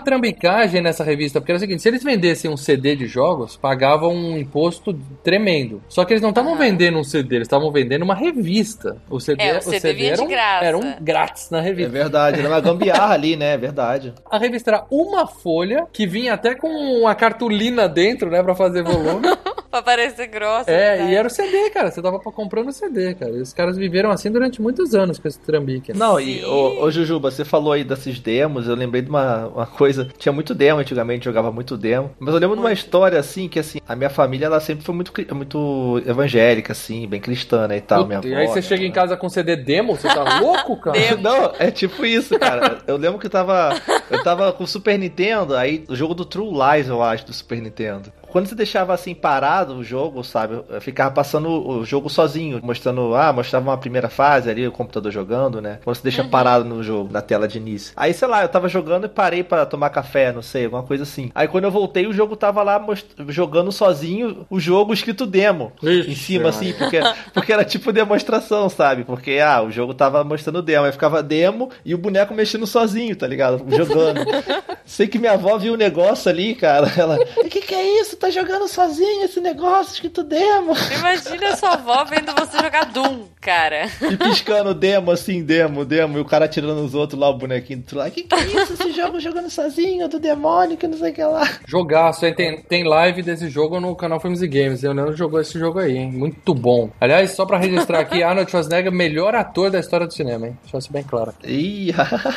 [0.82, 4.36] nessa revista, porque era o seguinte, se eles vendessem um CD de jogos, pagavam um
[4.38, 5.82] imposto tremendo.
[5.88, 6.60] Só que eles não estavam Aham.
[6.60, 8.96] vendendo um CD, eles estavam vendendo uma revista.
[9.10, 10.64] O CD, É, o CD vinha era de um, graça.
[10.64, 11.92] Era um grátis na É revista.
[11.92, 13.54] verdade, era uma gambiarra ali, né?
[13.54, 14.12] É verdade.
[14.30, 18.82] A revista era uma folha, que vinha até com uma cartolina dentro, né, pra fazer
[18.82, 19.22] volume.
[19.70, 20.70] pra parecer grossa.
[20.70, 21.12] é, né?
[21.12, 23.32] e era o CD, cara, você tava comprando o CD, cara.
[23.32, 25.92] E os caras viveram assim durante muitos anos com esse trambique.
[25.92, 25.98] né?
[25.98, 26.44] Não, e Sim.
[26.44, 30.08] ô, ô Jujuba, você falou aí desses demos, eu lembrei de uma, uma coisa.
[30.22, 32.12] Tinha muito demo antigamente, jogava muito demo.
[32.16, 34.94] Mas eu lembro de uma história assim, que assim, a minha família ela sempre foi
[34.94, 37.78] muito, muito evangélica, assim, bem cristã, né?
[37.78, 38.06] E tal.
[38.06, 40.76] minha Puta, e avó, aí você chega em casa com CD demo, você tá louco,
[40.76, 40.96] cara?
[40.96, 41.22] Demo.
[41.22, 42.78] Não, é tipo isso, cara.
[42.86, 43.70] Eu lembro que eu tava.
[44.08, 47.32] Eu tava com o Super Nintendo, aí o jogo do True Lies, eu acho, do
[47.32, 48.12] Super Nintendo.
[48.32, 50.60] Quando você deixava assim parado o jogo, sabe?
[50.68, 55.12] Eu ficava passando o jogo sozinho, mostrando, ah, mostrava uma primeira fase ali, o computador
[55.12, 55.78] jogando, né?
[55.84, 57.92] Quando você deixa parado no jogo, na tela de início.
[57.96, 61.02] Aí, sei lá, eu tava jogando e parei para tomar café, não sei, alguma coisa
[61.02, 61.30] assim.
[61.34, 65.72] Aí quando eu voltei, o jogo tava lá most- jogando sozinho o jogo escrito demo.
[65.82, 67.00] Ixi, em cima, assim, porque,
[67.34, 69.04] porque era tipo demonstração, sabe?
[69.04, 70.86] Porque, ah, o jogo tava mostrando demo.
[70.86, 73.62] Aí ficava demo e o boneco mexendo sozinho, tá ligado?
[73.68, 74.20] Jogando.
[74.86, 76.90] Sei que minha avó viu o negócio ali, cara.
[76.96, 78.16] Ela, o que que é isso?
[78.22, 80.74] Tá jogando sozinho esse negócio escrito demo?
[80.96, 83.86] Imagina sua avó vendo você jogar Doom, cara.
[84.00, 86.18] E piscando demo, assim, demo, demo.
[86.18, 88.08] E o cara atirando nos outros lá, o bonequinho do outro lá.
[88.10, 88.74] Que que é isso?
[88.74, 91.50] Esse jogo jogando sozinho, do demônio, que não sei o que lá.
[91.66, 92.32] Jogaço, hein?
[92.32, 94.84] Tem, tem live desse jogo no canal Filmes e Games.
[94.84, 96.12] O Leandro jogou esse jogo aí, hein?
[96.12, 96.90] Muito bom.
[97.00, 100.56] Aliás, só pra registrar aqui, Arnold Schwarzenegger, melhor ator da história do cinema, hein?
[100.62, 101.34] Deixa isso bem claro.
[101.42, 101.92] Ih,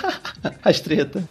[0.65, 1.23] as treta.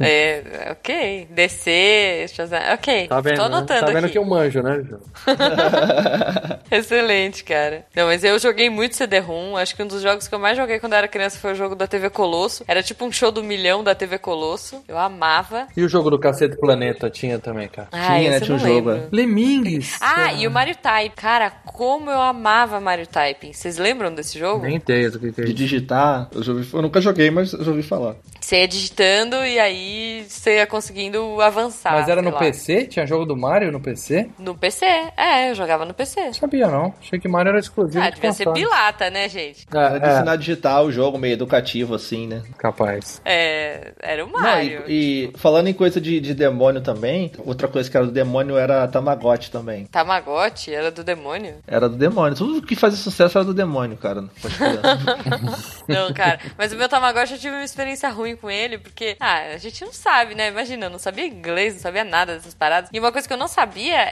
[0.00, 1.28] É, ok.
[1.30, 3.08] DC, Shazam, ok.
[3.08, 3.36] Tá vendo?
[3.36, 3.81] Tô né?
[3.86, 4.12] Tá vendo aqui.
[4.12, 4.84] que eu manjo, né?
[6.70, 7.84] Excelente, cara.
[7.94, 9.56] Não, mas eu joguei muito CD-ROM.
[9.56, 11.54] Acho que um dos jogos que eu mais joguei quando eu era criança foi o
[11.54, 12.64] jogo da TV Colosso.
[12.66, 14.82] Era tipo um show do milhão da TV Colosso.
[14.88, 15.66] Eu amava.
[15.76, 17.88] E o jogo do Cacete Planeta tinha também, cara.
[17.92, 18.40] Ah, Tinha, né?
[18.40, 19.08] Tinha um jogo, lembro.
[19.10, 19.98] Lemingues.
[20.00, 20.32] Ah, cara.
[20.32, 21.16] e o Mario Type.
[21.16, 23.52] Cara, como eu amava Mario Typing.
[23.52, 24.64] Vocês lembram desse jogo?
[24.64, 27.52] Nem ideia do que, que é De digitar, eu, já ouvi, eu nunca joguei, mas
[27.52, 28.16] eu já ouvi falar.
[28.40, 31.92] Você ia digitando e aí você ia conseguindo avançar.
[31.92, 32.38] Mas era no lá.
[32.38, 32.86] PC?
[32.86, 34.28] Tinha jogo do Mario no PC?
[34.38, 34.84] No PC,
[35.16, 36.26] é, eu jogava no PC.
[36.26, 36.94] Não sabia, não.
[37.00, 38.44] Achei que Mario era exclusivo Ah, de devia ser
[39.10, 39.66] né, gente?
[39.72, 42.42] Era de É, ensinar a digitar o jogo, meio educativo, assim, né?
[42.48, 43.20] é, capaz.
[43.24, 44.84] É, era o Não, Mario.
[44.86, 48.56] e, e falando em coisa de, de demônio também, outra coisa que era do demônio
[48.56, 49.86] era Tamagotchi também.
[49.86, 51.56] Tamagotchi era do demônio?
[51.66, 52.36] Era do demônio.
[52.36, 54.22] Tudo que fazia sucesso era do demônio, cara.
[55.88, 56.38] Não, cara.
[56.56, 59.84] Mas o meu Tamagotchi eu tive uma experiência ruim com ele, porque, ah, a gente
[59.84, 60.48] não sabe, né?
[60.48, 62.90] Imagina, eu não sabia inglês, não sabia nada dessas paradas.
[62.92, 63.61] E uma coisa que eu não sabia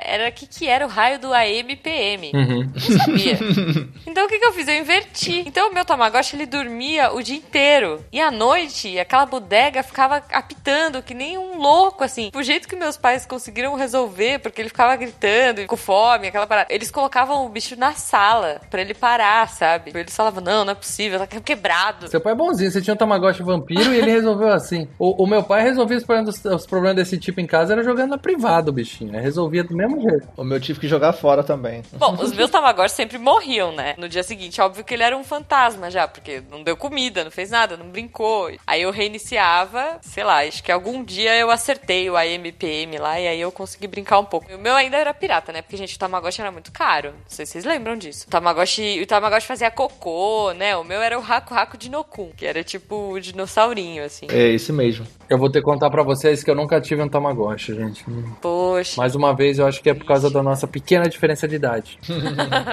[0.04, 2.32] era o que, que era o raio do AM/PM.
[2.34, 2.72] Uhum.
[2.72, 3.38] Não sabia.
[4.06, 4.66] Então o que, que eu fiz?
[4.66, 5.44] Eu inverti.
[5.46, 8.04] Então o meu Tamagotchi ele dormia o dia inteiro.
[8.12, 12.30] E à noite, aquela bodega ficava apitando que nem um louco, assim.
[12.34, 16.66] O jeito que meus pais conseguiram resolver, porque ele ficava gritando, com fome, aquela parada.
[16.72, 19.92] Eles colocavam o bicho na sala pra ele parar, sabe?
[19.94, 22.08] Eles falavam: não, não é possível, tá quebrado.
[22.08, 24.88] Seu pai é bonzinho, você tinha um Tamagotchi vampiro e ele resolveu assim.
[24.98, 28.10] O, o meu pai resolvia os problemas, os problemas desse tipo em casa, era jogando
[28.10, 29.20] na privada o bichinho, né?
[29.30, 30.28] Resolvia do mesmo jeito.
[30.36, 31.82] o meu tive que jogar fora também.
[31.92, 33.94] Bom, os meus Tamagotchi sempre morriam, né?
[33.96, 37.30] No dia seguinte, óbvio que ele era um fantasma já, porque não deu comida, não
[37.30, 38.50] fez nada, não brincou.
[38.66, 43.28] Aí eu reiniciava, sei lá, acho que algum dia eu acertei o AMPM lá e
[43.28, 44.52] aí eu consegui brincar um pouco.
[44.52, 45.62] O meu ainda era pirata, né?
[45.62, 47.10] Porque, gente, o Tamagotchi era muito caro.
[47.10, 48.26] Não sei se vocês lembram disso.
[48.26, 50.76] O Tamagotchi, o Tamagotchi fazia cocô, né?
[50.76, 54.26] O meu era o Raku Raku de Nokun, que era tipo o dinossaurinho, assim.
[54.28, 55.06] É esse mesmo.
[55.30, 58.04] Eu vou ter que contar pra vocês que eu nunca tive um Tamagotchi, gente.
[58.42, 59.00] Poxa.
[59.00, 61.98] Mais uma vez, eu acho que é por causa da nossa pequena diferença de idade.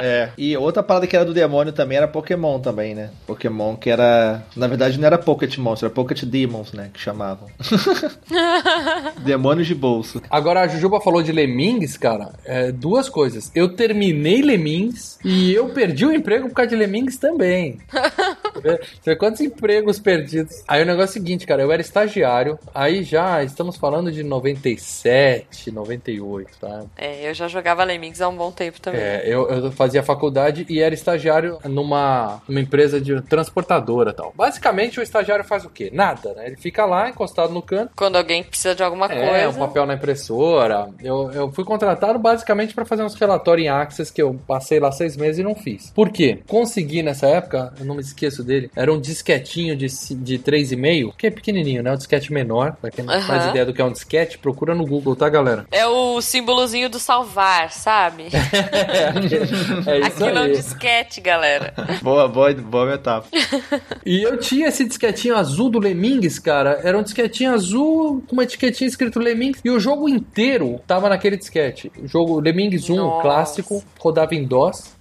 [0.01, 0.30] É.
[0.38, 3.10] E outra parada que era do demônio também era Pokémon também, né?
[3.28, 4.43] Pokémon que era.
[4.55, 6.89] Na verdade, não era Pocket Monster, era Pocket Demons, né?
[6.93, 7.47] Que chamavam.
[9.24, 10.22] Demônios de bolso.
[10.30, 12.32] Agora, a Jujuba falou de Lemmings, cara.
[12.43, 13.51] É, duas coisas.
[13.53, 17.78] Eu terminei Lemmings e eu perdi o emprego por causa de Lemmings também.
[18.55, 20.64] Você vê quantos empregos perdidos.
[20.68, 21.62] Aí o negócio é o seguinte, cara.
[21.62, 22.47] Eu era estagiário.
[22.74, 26.84] Aí já estamos falando de 97, 98, tá?
[26.98, 29.00] É, eu já jogava Lemmings há um bom tempo também.
[29.02, 34.34] É, eu, eu fazia faculdade e era estagiário numa, numa empresa de transportadora e tal.
[34.36, 35.89] Basicamente, o estagiário faz o quê?
[35.93, 36.48] Nada, né?
[36.48, 37.91] Ele fica lá, encostado no canto.
[37.95, 39.50] Quando alguém precisa de alguma É, coisa.
[39.50, 40.89] um papel na impressora.
[41.04, 44.91] Eu, eu fui contratado basicamente para fazer uns relatórios em Access que eu passei lá
[44.91, 45.91] seis meses e não fiz.
[45.91, 46.39] Por quê?
[46.48, 51.28] Consegui nessa época, eu não me esqueço dele, era um disquetinho de, de 3,5, que
[51.28, 51.91] é pequenininho, né?
[51.91, 52.76] Um disquete menor.
[52.80, 55.66] Pra quem não faz ideia do que é um disquete, procura no Google, tá, galera?
[55.72, 58.28] É o símbolozinho do salvar, sabe?
[59.88, 60.52] É isso Aquilo é um aí.
[60.52, 61.74] disquete, galera.
[62.02, 63.30] Boa, boa, boa metáfora.
[64.06, 66.80] E eu tinha esse disquetinho azul do Lemmings, cara.
[66.84, 69.60] Era um disquetinho azul com uma etiquetinha escrito Lemmings.
[69.64, 71.92] E o jogo inteiro tava naquele disquete.
[71.98, 73.22] O jogo Lemmings 1, Nossa.
[73.22, 74.96] clássico, rodava em DOS.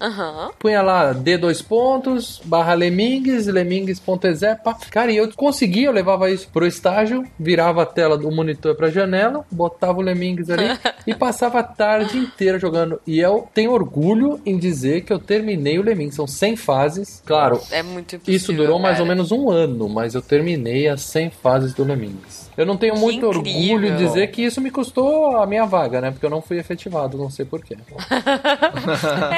[0.59, 4.77] Punha lá D dois pontos, barra Lemmings, Lemmings.exe, pá.
[4.91, 8.91] Cara, e eu consegui, eu levava isso pro estágio, virava a tela do monitor pra
[8.91, 13.01] janela, botava o Lemmings ali e passava a tarde inteira jogando.
[13.07, 16.15] E eu tenho orgulho em dizer que eu terminei o Lemmings.
[16.15, 17.23] São 100 fases.
[17.25, 17.83] Claro, É
[18.27, 19.03] isso durou mais cara.
[19.03, 22.46] ou menos um ano, mas eu terminei as 100 fases do Lemmings.
[22.57, 23.39] Eu não tenho Que muito incrível.
[23.41, 26.11] orgulho em dizer que isso me custou a minha vaga, né?
[26.11, 27.77] Porque eu não fui efetivado, não sei porquê.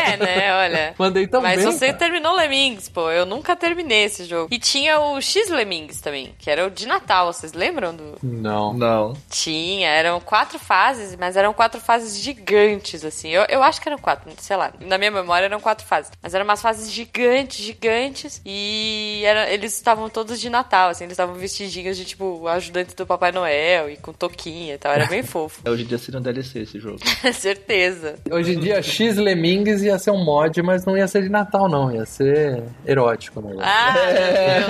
[0.08, 0.54] É, né?
[0.54, 0.94] Olha.
[0.98, 1.98] Mandei tão Mas bem, você cara.
[1.98, 3.10] terminou Lemmings, pô.
[3.10, 4.04] Eu nunca terminei.
[4.04, 4.48] esse jogo.
[4.50, 8.18] E tinha o X-Lemmings também, que era o de Natal, vocês lembram do...
[8.22, 8.72] Não.
[8.72, 9.16] Não.
[9.30, 13.28] Tinha, eram quatro fases, mas eram quatro fases gigantes, assim.
[13.30, 14.72] Eu, eu acho que eram quatro, sei lá.
[14.80, 16.10] Na minha memória eram quatro fases.
[16.22, 18.40] Mas eram umas fases gigantes, gigantes.
[18.44, 21.04] E era, eles estavam todos de Natal, assim.
[21.04, 24.92] Eles estavam vestidinhos de, tipo, ajudantes do Papai Noel e com toquinha e tal.
[24.92, 25.60] Era bem fofo.
[25.68, 26.98] Hoje em dia seria um DLC esse jogo.
[27.32, 28.16] Certeza.
[28.30, 31.68] Hoje em dia, X Lemmings ia ser um mod, mas não ia ser de Natal,
[31.68, 31.90] não.
[31.92, 33.56] Ia ser erótico, né?
[33.60, 33.94] Ah,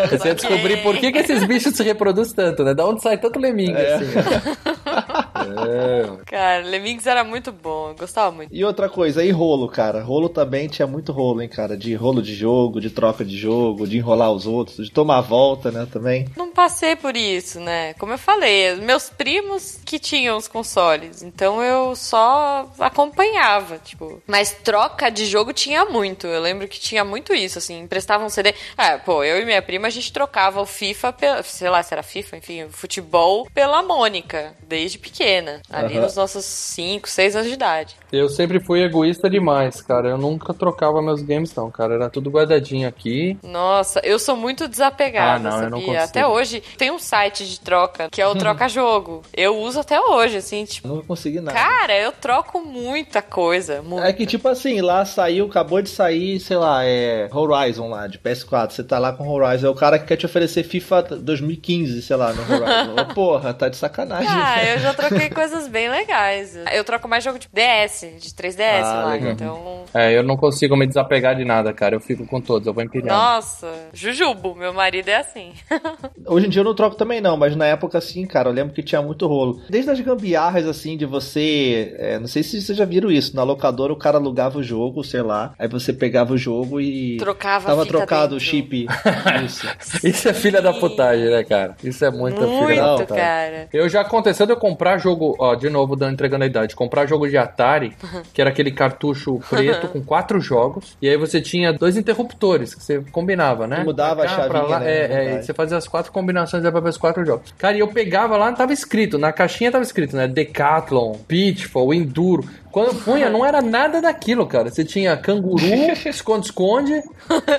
[0.08, 2.74] Deus, Você ia descobrir por que, que esses bichos se reproduzem tanto, né?
[2.74, 4.06] Da onde sai tanto Lemming, assim.
[5.38, 6.24] É.
[6.26, 8.54] Cara, Lemmings era muito bom, eu gostava muito.
[8.54, 10.02] E outra coisa, e rolo, cara?
[10.02, 11.76] Rolo também tinha muito rolo, hein, cara?
[11.76, 15.22] De rolo de jogo, de troca de jogo, de enrolar os outros, de tomar a
[15.22, 16.26] volta, né, também.
[16.36, 17.94] Não passei por isso, né?
[17.94, 24.22] Como eu falei, meus primos que tinham os consoles, então eu só acompanhava, tipo.
[24.26, 26.26] Mas troca de jogo tinha muito.
[26.26, 28.54] Eu lembro que tinha muito isso, assim, emprestavam um CD.
[28.76, 31.94] Ah, pô, eu e minha prima a gente trocava o FIFA, pela, sei lá se
[31.94, 34.98] era FIFA, enfim, o futebol pela Mônica, desde
[35.28, 36.02] pequena, ali Aham.
[36.02, 37.96] nos nossos 5, 6 anos de idade.
[38.10, 40.08] Eu sempre fui egoísta demais, cara.
[40.08, 41.94] Eu nunca trocava meus games, não, cara.
[41.94, 43.38] Era tudo guardadinho aqui.
[43.42, 46.02] Nossa, eu sou muito desapegada, Ah, não, eu não consigo.
[46.02, 49.22] Até hoje tem um site de troca que é o Troca Jogo.
[49.36, 50.88] Eu uso até hoje, assim, tipo.
[50.88, 51.58] Eu não consegui nada.
[51.58, 53.82] Cara, eu troco muita coisa.
[53.82, 54.08] Muita.
[54.08, 58.18] É que, tipo assim, lá saiu, acabou de sair, sei lá, é Horizon lá, de
[58.18, 58.70] PS4.
[58.70, 62.16] Você tá lá com Horizon, é o cara que quer te oferecer FIFA 2015, sei
[62.16, 62.94] lá, no Horizon.
[63.02, 64.28] Ô, Porra, tá de sacanagem.
[64.30, 66.56] Ah, eu já troquei coisas bem legais.
[66.72, 69.12] Eu troco mais jogo de DS, de 3DS Ah, lá.
[69.12, 69.32] legal.
[69.32, 69.84] Então.
[69.94, 71.94] É, eu não consigo me desapegar de nada, cara.
[71.96, 73.08] Eu fico com todos, eu vou empilhando.
[73.12, 75.52] Nossa, Jujubo, meu marido é assim.
[76.26, 78.74] Hoje em dia eu não troco também não, mas na época assim, cara, eu lembro
[78.74, 79.60] que tinha muito rolo.
[79.68, 83.42] Desde as gambiarras assim de você, é, não sei se vocês já viram isso, na
[83.42, 87.66] locadora o cara alugava o jogo, sei lá, aí você pegava o jogo e Trocava
[87.66, 88.44] tava fita trocado o dentro.
[88.44, 88.86] chip.
[89.44, 89.66] Isso.
[90.06, 91.76] Isso é filha da putagem, né, cara?
[91.82, 93.16] Isso é muita filha da Muito, putagem.
[93.24, 93.68] cara.
[93.72, 95.07] Eu já aconteceu de eu comprar jogo,
[95.38, 97.92] ó, de novo, dando entregando a idade, comprar jogo de Atari,
[98.32, 102.82] que era aquele cartucho preto com quatro jogos, e aí você tinha dois interruptores que
[102.82, 103.84] você combinava, né?
[103.84, 106.62] Mudava Pra a cá, chavinha, lá, né, É, é, e você fazia as quatro combinações
[106.62, 107.52] pra ver os quatro jogos.
[107.56, 110.26] Cara, e eu pegava lá, tava escrito, na caixinha tava escrito, né?
[110.26, 112.44] Decathlon, Pitfall, Enduro.
[112.70, 114.70] Quando eu punha, não era nada daquilo, cara.
[114.70, 115.58] Você tinha canguru,
[116.06, 117.02] esconde-esconde,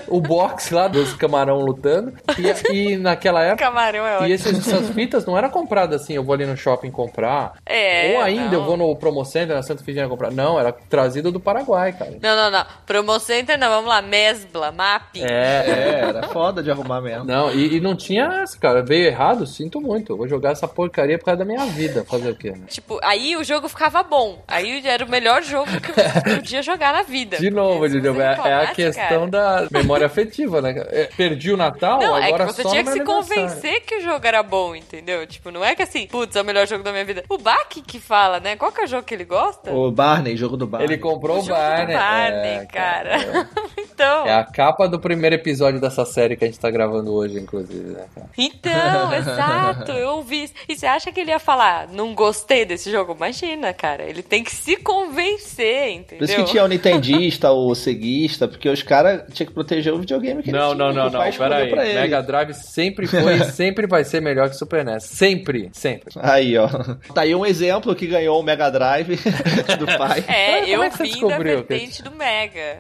[0.08, 3.66] o box lá dos camarão lutando, e, e naquela época.
[3.66, 4.34] Camarão é E ótimo.
[4.34, 7.54] esses, essas fitas não eram compradas assim, eu vou ali no shopping comprar.
[7.66, 8.54] É, Ou ainda não.
[8.54, 10.32] eu vou no Promocenter, na Santa Fidina comprar.
[10.32, 12.12] Não, era trazido do Paraguai, cara.
[12.22, 12.66] Não, não, não.
[12.86, 14.02] Promocenter não, vamos lá.
[14.02, 15.16] Mesbla, Map.
[15.16, 15.70] É, é.
[15.70, 17.24] É, era foda de arrumar mesmo.
[17.26, 18.84] Não, e, e não tinha essa, cara.
[18.84, 20.14] Veio errado, sinto muito.
[20.14, 22.04] Eu vou jogar essa porcaria por causa da minha vida.
[22.06, 22.66] Fazer o quê, né?
[22.68, 24.42] Tipo, aí o jogo ficava bom.
[24.48, 27.38] Aí era o melhor jogo que você podia jogar na vida.
[27.38, 30.74] De novo, você é, é a questão cara- da memória afetiva, né?
[30.74, 30.90] cara?
[30.92, 33.96] É, perdi o Natal, Não, é agora que você só tinha que se convencer que
[33.96, 35.26] o jogo era bom, entendeu?
[35.28, 37.24] Tipo, não é que assim, putz, é o melhor jogo da minha vida.
[37.30, 38.56] O Baki que fala, né?
[38.56, 39.72] Qual que é o jogo que ele gosta?
[39.72, 40.88] O Barney, jogo do Barney.
[40.88, 41.96] Ele comprou O o jogo do Barney.
[41.96, 43.18] Barney, é, cara.
[43.78, 47.40] então, É a capa do primeiro episódio dessa série que a gente tá gravando hoje,
[47.40, 48.28] inclusive, né, cara?
[48.38, 50.54] então, exato, eu ouvi isso.
[50.68, 53.14] E você acha que ele ia falar, não gostei desse jogo?
[53.14, 56.18] Imagina, cara, ele tem que se convencer, entendeu?
[56.18, 60.00] Por isso que tinha o nintendista, o ceguista, porque os caras tinham que proteger o
[60.00, 61.32] videogame que Não, eles não, não, o não.
[61.32, 61.94] Pera aí.
[61.94, 65.04] Mega Drive sempre foi e sempre vai ser melhor que Super NES.
[65.04, 66.16] Sempre, sempre.
[66.20, 66.68] Aí, ó.
[67.14, 69.16] Tá aí um exemplo que ganhou o Mega Drive
[69.78, 70.24] do pai.
[70.28, 72.80] É, Como eu é vim da descobriu, vertente do Mega.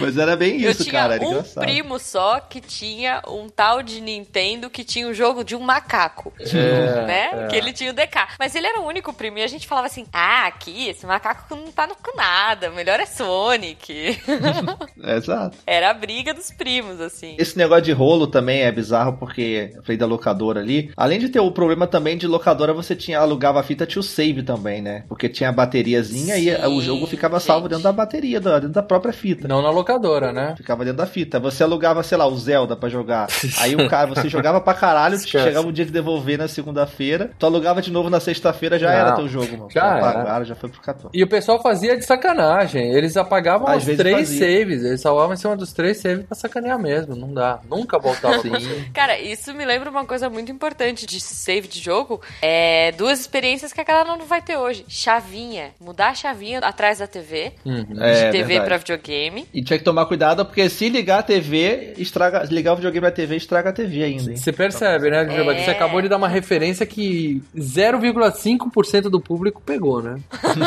[0.00, 1.14] Mas era bem eu isso, tinha cara.
[1.16, 1.62] Era um engraçado.
[1.62, 6.32] primo só que tinha um tal de Nintendo que tinha um jogo de um macaco.
[6.40, 7.30] É, né?
[7.32, 7.46] é.
[7.48, 8.36] Que ele tinha o DK.
[8.38, 9.38] Mas ele era o único primo.
[9.38, 12.70] E a gente falava assim: ah, aqui, esse macaco não tá no com nada.
[12.70, 14.18] Melhor é Sonic.
[15.02, 15.58] Exato.
[15.66, 17.36] era a briga dos primos, assim.
[17.38, 20.90] Esse negócio de rolo também é bizarro, porque eu falei da locadora ali.
[20.96, 24.04] Além de ter o problema também de locadora, você tinha alugava a fita, tinha o
[24.04, 25.04] save também, né?
[25.08, 27.70] Porque tinha a bateriazinha e Sim, o jogo ficava salvo gente.
[27.70, 29.46] dentro da bateria, dentro da própria fita.
[29.48, 30.54] Não na locadora, né?
[30.56, 31.38] Ficava dentro da fita.
[31.40, 33.26] Você alugava, sei lá, o Zelda pra jogar.
[33.60, 35.44] Aí o cara, você jogava pra caralho, Esquece.
[35.44, 37.30] chegava o dia de devolver na segunda-feira.
[37.38, 39.68] Tu alugava de novo na sexta-feira, já Não, era teu jogo, mano.
[39.70, 40.18] já Já era.
[40.18, 41.10] pagaram, já foi pro cartão.
[41.12, 42.92] E o pessoal fazia de sacanagem.
[42.92, 44.58] Eles apagavam Às os três fazia.
[44.60, 44.84] saves.
[44.84, 47.14] Eles salvavam em cima dos três saves pra sacanear mesmo.
[47.16, 47.60] Não dá.
[47.70, 48.68] Nunca voltava isso.
[48.92, 52.20] Cara, isso me lembra uma coisa muito importante de save de jogo.
[52.42, 54.84] É duas experiências que a galera não vai ter hoje.
[54.88, 55.70] Chavinha.
[55.80, 57.52] Mudar a chavinha atrás da TV.
[57.64, 57.84] Uhum.
[57.84, 58.66] De É, TV verdade.
[58.68, 59.46] pra videogame.
[59.52, 63.10] E tinha que tomar cuidado porque se ligar a TV, estraga, ligar o videogame na
[63.12, 64.36] TV, estraga a TV ainda, hein?
[64.36, 65.72] Você percebe, né, que você É.
[65.72, 70.20] acabou de dar uma referência que 0,5% do público pegou, né?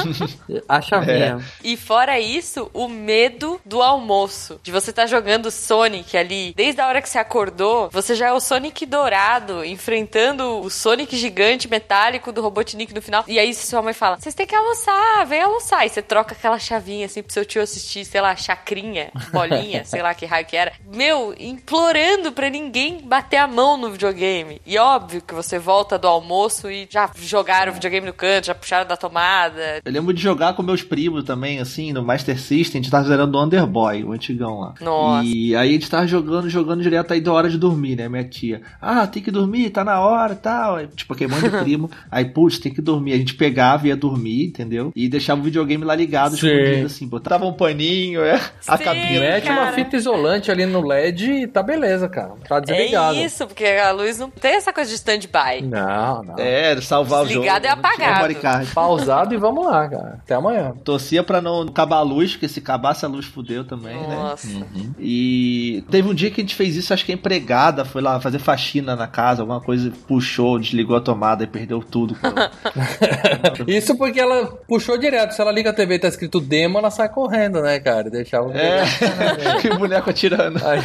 [0.67, 1.43] A chavinha.
[1.63, 4.59] E fora isso, o medo do almoço.
[4.63, 6.53] De você estar jogando Sonic ali.
[6.55, 11.15] Desde a hora que você acordou, você já é o Sonic dourado, enfrentando o Sonic
[11.17, 13.23] gigante metálico do Robotnik no final.
[13.27, 15.85] E aí sua mãe fala: Vocês têm que almoçar, vem almoçar.
[15.85, 20.01] E você troca aquela chavinha assim pro seu tio assistir, sei lá, chacrinha, bolinha, sei
[20.01, 20.73] lá que raio que era.
[20.85, 24.61] Meu, implorando pra ninguém bater a mão no videogame.
[24.65, 28.55] E óbvio que você volta do almoço e já jogaram o videogame no canto, já
[28.55, 29.81] puxaram da tomada.
[29.83, 33.07] Eu lembro de jogar com meus primos também, assim, no Master System, a gente tava
[33.07, 34.73] zerando o Underboy, o antigão lá.
[34.79, 35.25] Nossa.
[35.27, 38.07] E aí a gente tava jogando, jogando direto aí da hora de dormir, né?
[38.07, 38.61] Minha tia.
[38.81, 40.87] Ah, tem que dormir, tá na hora e tal.
[40.87, 41.89] Tipo, aquele monte de primo.
[42.11, 43.13] Aí, putz, tem que dormir.
[43.13, 44.91] A gente pegava e ia dormir, entendeu?
[44.95, 46.47] E deixava o videogame lá ligado, Sim.
[46.47, 47.07] escondido, assim.
[47.07, 48.39] Botava um paninho, é.
[48.67, 48.83] A Sim.
[48.83, 49.19] cabine.
[49.19, 52.33] Mete uma fita isolante ali no LED e tá beleza, cara.
[52.47, 53.17] Tá desligado.
[53.17, 55.61] É isso, porque a luz não tem essa coisa de stand-by.
[55.63, 56.35] Não, não.
[56.37, 57.81] É, salvar Desligado o jogo.
[57.81, 58.13] e apagado.
[58.15, 58.35] Memory
[58.99, 60.19] Pausado e vamos lá, cara.
[60.23, 60.73] Até amanhã.
[60.83, 64.15] Torcia pra não acabar a luz, porque se acabasse a luz fudeu também, né?
[64.15, 64.47] Nossa.
[64.99, 68.19] E teve um dia que a gente fez isso, acho que a empregada foi lá
[68.19, 72.15] fazer faxina na casa, alguma coisa, puxou, desligou a tomada e perdeu tudo.
[73.67, 75.31] Isso porque ela puxou direto.
[75.33, 78.09] Se ela liga a TV e tá escrito demo, ela sai correndo, né, cara?
[78.09, 78.83] Deixava o é,
[79.61, 80.59] que o boneco atirando.
[80.65, 80.81] Aí,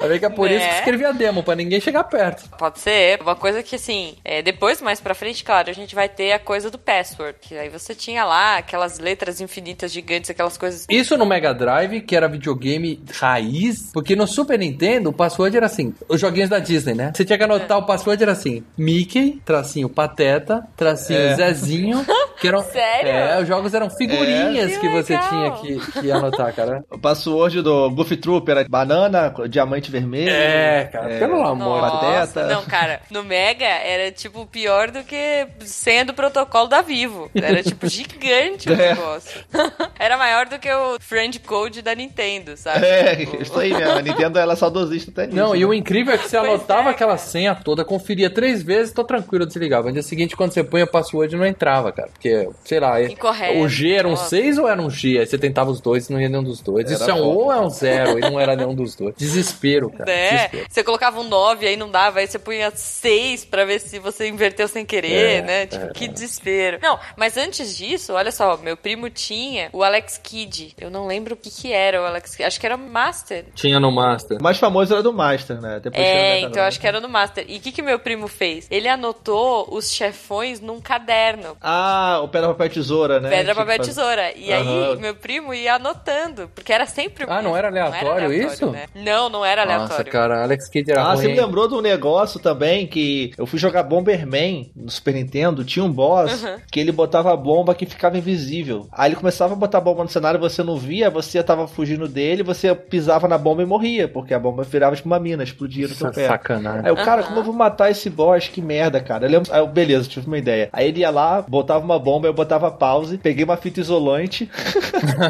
[0.00, 0.78] aí que é por isso que Né?
[0.78, 2.48] escrevia demo, pra ninguém chegar perto.
[2.58, 3.20] Pode ser.
[3.22, 6.38] Uma coisa que, assim, é, depois, mais pra frente, claro, a gente vai ter a
[6.38, 7.36] coisa do password.
[7.52, 10.86] Que aí você tinha lá aquelas letras infinitas gigantes, aquelas coisas.
[10.88, 15.66] Isso no Mega Drive, que era videogame raiz, porque no Super Nintendo o password era
[15.66, 17.12] assim, os joguinhos da Disney, né?
[17.14, 21.34] Você tinha que anotar o password era assim, Mickey, tracinho Pateta, tracinho É.
[21.34, 22.06] Zezinho,
[22.40, 23.10] que eram Sério?
[23.10, 24.74] É, os jogos eram figurinhas É.
[24.76, 26.82] que Que você tinha que, que anotar, cara.
[26.90, 30.30] O password do Goofy Trooper era banana, diamante vermelho.
[30.30, 32.02] É, cara, pelo amor de Deus.
[32.02, 32.54] Nossa, Pateta.
[32.54, 37.30] não, cara, no Mega era tipo pior do que senha do protocolo da Vivo.
[37.34, 38.94] Era tipo gigante o É.
[38.94, 39.40] negócio.
[39.98, 42.84] era maior do que o Friend Code da Nintendo, sabe?
[42.86, 43.92] É, Tipo, isso aí mesmo.
[43.92, 45.36] A Nintendo ela é saudosista até nisso.
[45.38, 45.66] Não, e né?
[45.66, 49.04] o incrível é que você Pois anotava é, aquela senha toda, conferia três vezes, tô
[49.04, 49.88] tranquilo, desligava.
[49.88, 52.08] No dia seguinte, quando você põe o password, não entrava, cara.
[52.08, 54.28] Porque, sei lá, Incorreto, o G era um nossa.
[54.30, 55.18] 6 ou era um G?
[55.18, 56.86] Aí você tentava os dois e não ia nenhum dos dois.
[56.86, 59.14] Era Isso é um ou é um zero e não era nenhum dos dois.
[59.16, 60.10] Desespero, cara.
[60.10, 60.66] É, Desespero.
[60.70, 64.28] você colocava um 9 aí não dava, aí você punha 6 pra ver se você
[64.28, 65.66] inverteu sem querer, É, né?
[65.66, 66.78] Tipo, que desespero.
[66.82, 70.74] Não, mas antes disso, olha só, meu primo tinha o Alex Kidd.
[70.78, 72.44] Eu não lembro o que que era o Alex Kidd.
[72.44, 73.44] Acho que era Master.
[73.54, 74.38] Tinha no Master.
[74.38, 75.80] O mais famoso era do Master, né?
[75.82, 77.44] Depois o É, então acho que era no Master.
[77.48, 78.66] E o que que meu primo fez?
[78.70, 81.56] Ele anotou os chefões num caderno.
[81.60, 83.28] Ah, o Pedra, Papel, Tesoura, né?
[83.30, 83.88] Pedra, papel, fazer.
[83.90, 84.32] tesoura.
[84.36, 84.90] E Aham.
[84.92, 86.50] aí, meu primo ia anotando.
[86.54, 87.24] Porque era sempre.
[87.28, 88.70] Ah, não era aleatório isso?
[88.70, 88.86] né?
[88.94, 90.12] Não, não era Nossa, aleatório.
[90.12, 91.16] cara, Alex Kidd era Ah, ruim.
[91.16, 95.64] você me lembrou de um negócio também que eu fui jogar Bomberman no Super Nintendo,
[95.64, 96.58] tinha um boss Uhum.
[96.70, 98.86] que ele botava a bomba que ficava invisível.
[98.92, 102.08] Aí ele começava a botar a bomba no cenário, você não via, você tava fugindo
[102.08, 105.88] dele, você pisava na bomba e morria, porque a bomba virava tipo uma mina, explodia
[105.88, 106.28] no seu pé.
[106.28, 106.86] sacanagem.
[106.86, 108.48] Aí o cara, como eu vou matar esse boss?
[108.48, 109.26] Que merda, cara.
[109.26, 109.52] Eu lembro...
[109.52, 110.68] Aí eu, beleza, tive uma ideia.
[110.72, 114.48] Aí ele ia lá, botava uma bomba, eu botava pause, peguei uma fita isolante,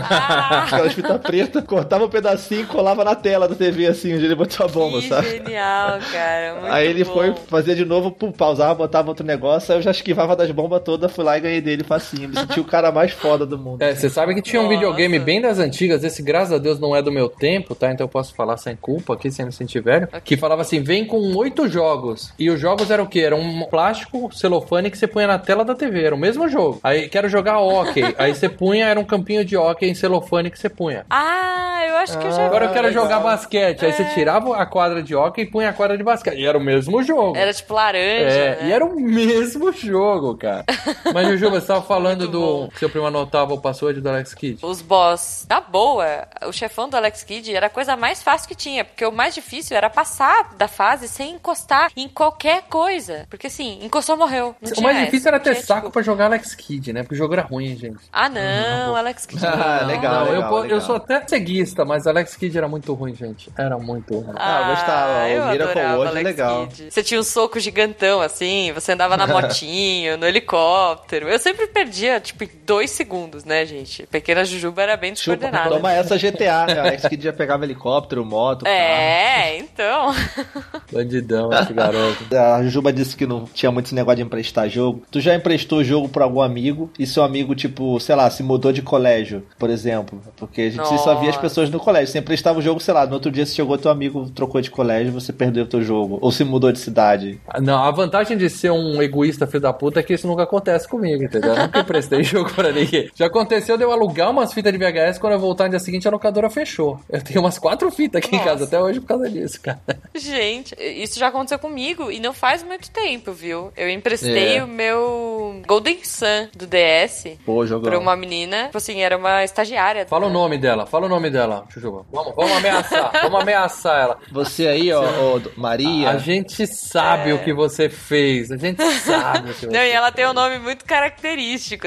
[0.00, 4.24] Ah, aquelas fitas pretas, cortava um pedacinho e colava na tela da TV, assim, onde
[4.24, 5.28] ele botou a bomba, que sabe?
[5.30, 6.54] genial, cara.
[6.60, 7.12] Muito Aí ele bom.
[7.12, 10.82] foi fazer de novo, pum, pausava, botava outro negócio, aí eu já esquivava das bombas
[10.82, 12.28] todas, fui lá e ganhei dele facinho.
[12.28, 13.80] Me senti o cara mais foda do mundo.
[13.82, 14.74] É, você sabe que tinha um Nossa.
[14.76, 17.90] videogame bem das antigas, esse graças a Deus não é do meu tempo, tá?
[17.90, 20.08] Então eu posso falar sem culpa aqui, sem me sentir velho.
[20.24, 22.32] Que falava assim: vem com oito jogos.
[22.38, 23.20] E os jogos eram o quê?
[23.20, 26.80] Era um plástico celofane que você punha na tela da TV, era o mesmo jogo.
[26.82, 28.02] Aí quero jogar hockey.
[28.18, 31.06] Aí você punha, era um campinho de hockey em celofane que você punha.
[31.10, 33.04] Ah, eu acho que eu já Agora eu quero legal.
[33.04, 33.84] jogar basquete.
[33.84, 36.38] Aí você tirava a quadra de hockey e punha a quadra de basquete.
[36.38, 37.36] E era o mesmo jogo.
[37.36, 38.68] Era tipo laranja, É, né?
[38.68, 40.64] e era o mesmo jogo, cara.
[41.14, 42.40] Mas, Juju, você tava falando Muito do.
[42.40, 42.68] bom.
[42.68, 44.58] que seu primo anotava o password do Alex Kidd.
[44.64, 45.46] Os boss.
[45.48, 48.84] Na boa, o chefão do Alex Kidd era a coisa mais fácil que tinha.
[48.84, 53.26] Porque o mais difícil era passar da fase sem encostar em qualquer coisa.
[53.30, 54.54] Porque assim, encostou, morreu.
[54.60, 55.04] Não O tinha mais essa.
[55.06, 57.02] difícil era ter tinha, saco tipo, pra jogar Alex Kidd, né?
[57.02, 57.98] Porque o jogo era ruim, gente.
[58.12, 59.42] Ah, não, Alex Kidd.
[59.46, 59.86] Ah, não.
[59.86, 60.12] legal.
[60.12, 63.50] Não, eu, legal, eu sou até ceguista, mas Alex Kidd era muito ruim, gente.
[63.56, 64.34] Era muito ruim.
[64.36, 65.12] Ah, eu gostava.
[65.12, 66.66] O eu Miracle adorava World é legal.
[66.68, 66.90] Kidd.
[66.90, 71.28] Você tinha um soco gigantão, assim, você andava na motinho, no helicóptero.
[71.28, 74.06] Eu sempre perdia, tipo, em dois segundos, né, gente?
[74.06, 75.70] Pequena Jujuba era bem Chupa, descoordenada.
[75.74, 76.80] toma essa GTA, né?
[76.80, 80.12] Alex Kidd já pegava helicóptero, moto, É, então.
[80.92, 82.24] Bandidão esse garoto.
[82.36, 85.02] A Jujuba disse que não tinha muito esse negócio de emprestar jogo.
[85.10, 88.72] Tu já emprestou jogo pra algum amigo e seu amigo, tipo, sei lá, se mudou
[88.72, 90.20] de colégio, por exemplo.
[90.36, 91.40] Porque a gente só via as Nossa.
[91.40, 92.08] pessoas no colégio.
[92.12, 94.70] Você emprestava o jogo, sei lá, no outro dia você chegou teu amigo, trocou de
[94.70, 96.18] colégio, você perdeu o teu jogo.
[96.20, 97.40] Ou se mudou de cidade.
[97.60, 100.86] Não, a vantagem de ser um egoísta filho da puta é que isso nunca acontece
[100.88, 101.41] comigo, entendeu?
[101.42, 103.10] Eu nunca emprestei jogo pra ninguém.
[103.14, 106.06] Já aconteceu de eu alugar umas fitas de VHS, quando eu voltar no dia seguinte
[106.06, 107.00] a locadora fechou.
[107.10, 108.64] Eu tenho umas quatro fitas aqui em casa Nossa.
[108.64, 109.80] até hoje por causa disso, cara.
[110.14, 113.72] Gente, isso já aconteceu comigo e não faz muito tempo, viu?
[113.76, 114.64] Eu emprestei É.
[114.64, 117.90] o meu Golden Sun do DS Pô, jogão.
[117.90, 118.64] pra uma menina.
[118.66, 120.06] Tipo assim, era uma estagiária.
[120.06, 122.04] Fala o nome dela, fala o nome dela, Chuchu.
[122.12, 124.18] Vamos, vamos ameaçar, vamos ameaçar ela.
[124.30, 126.10] Você aí, ó, ó, Maria.
[126.10, 129.84] A gente sabe o que você fez, a gente sabe o que você Não, e
[129.84, 129.94] fez.
[129.94, 131.31] ela tem um nome muito característico,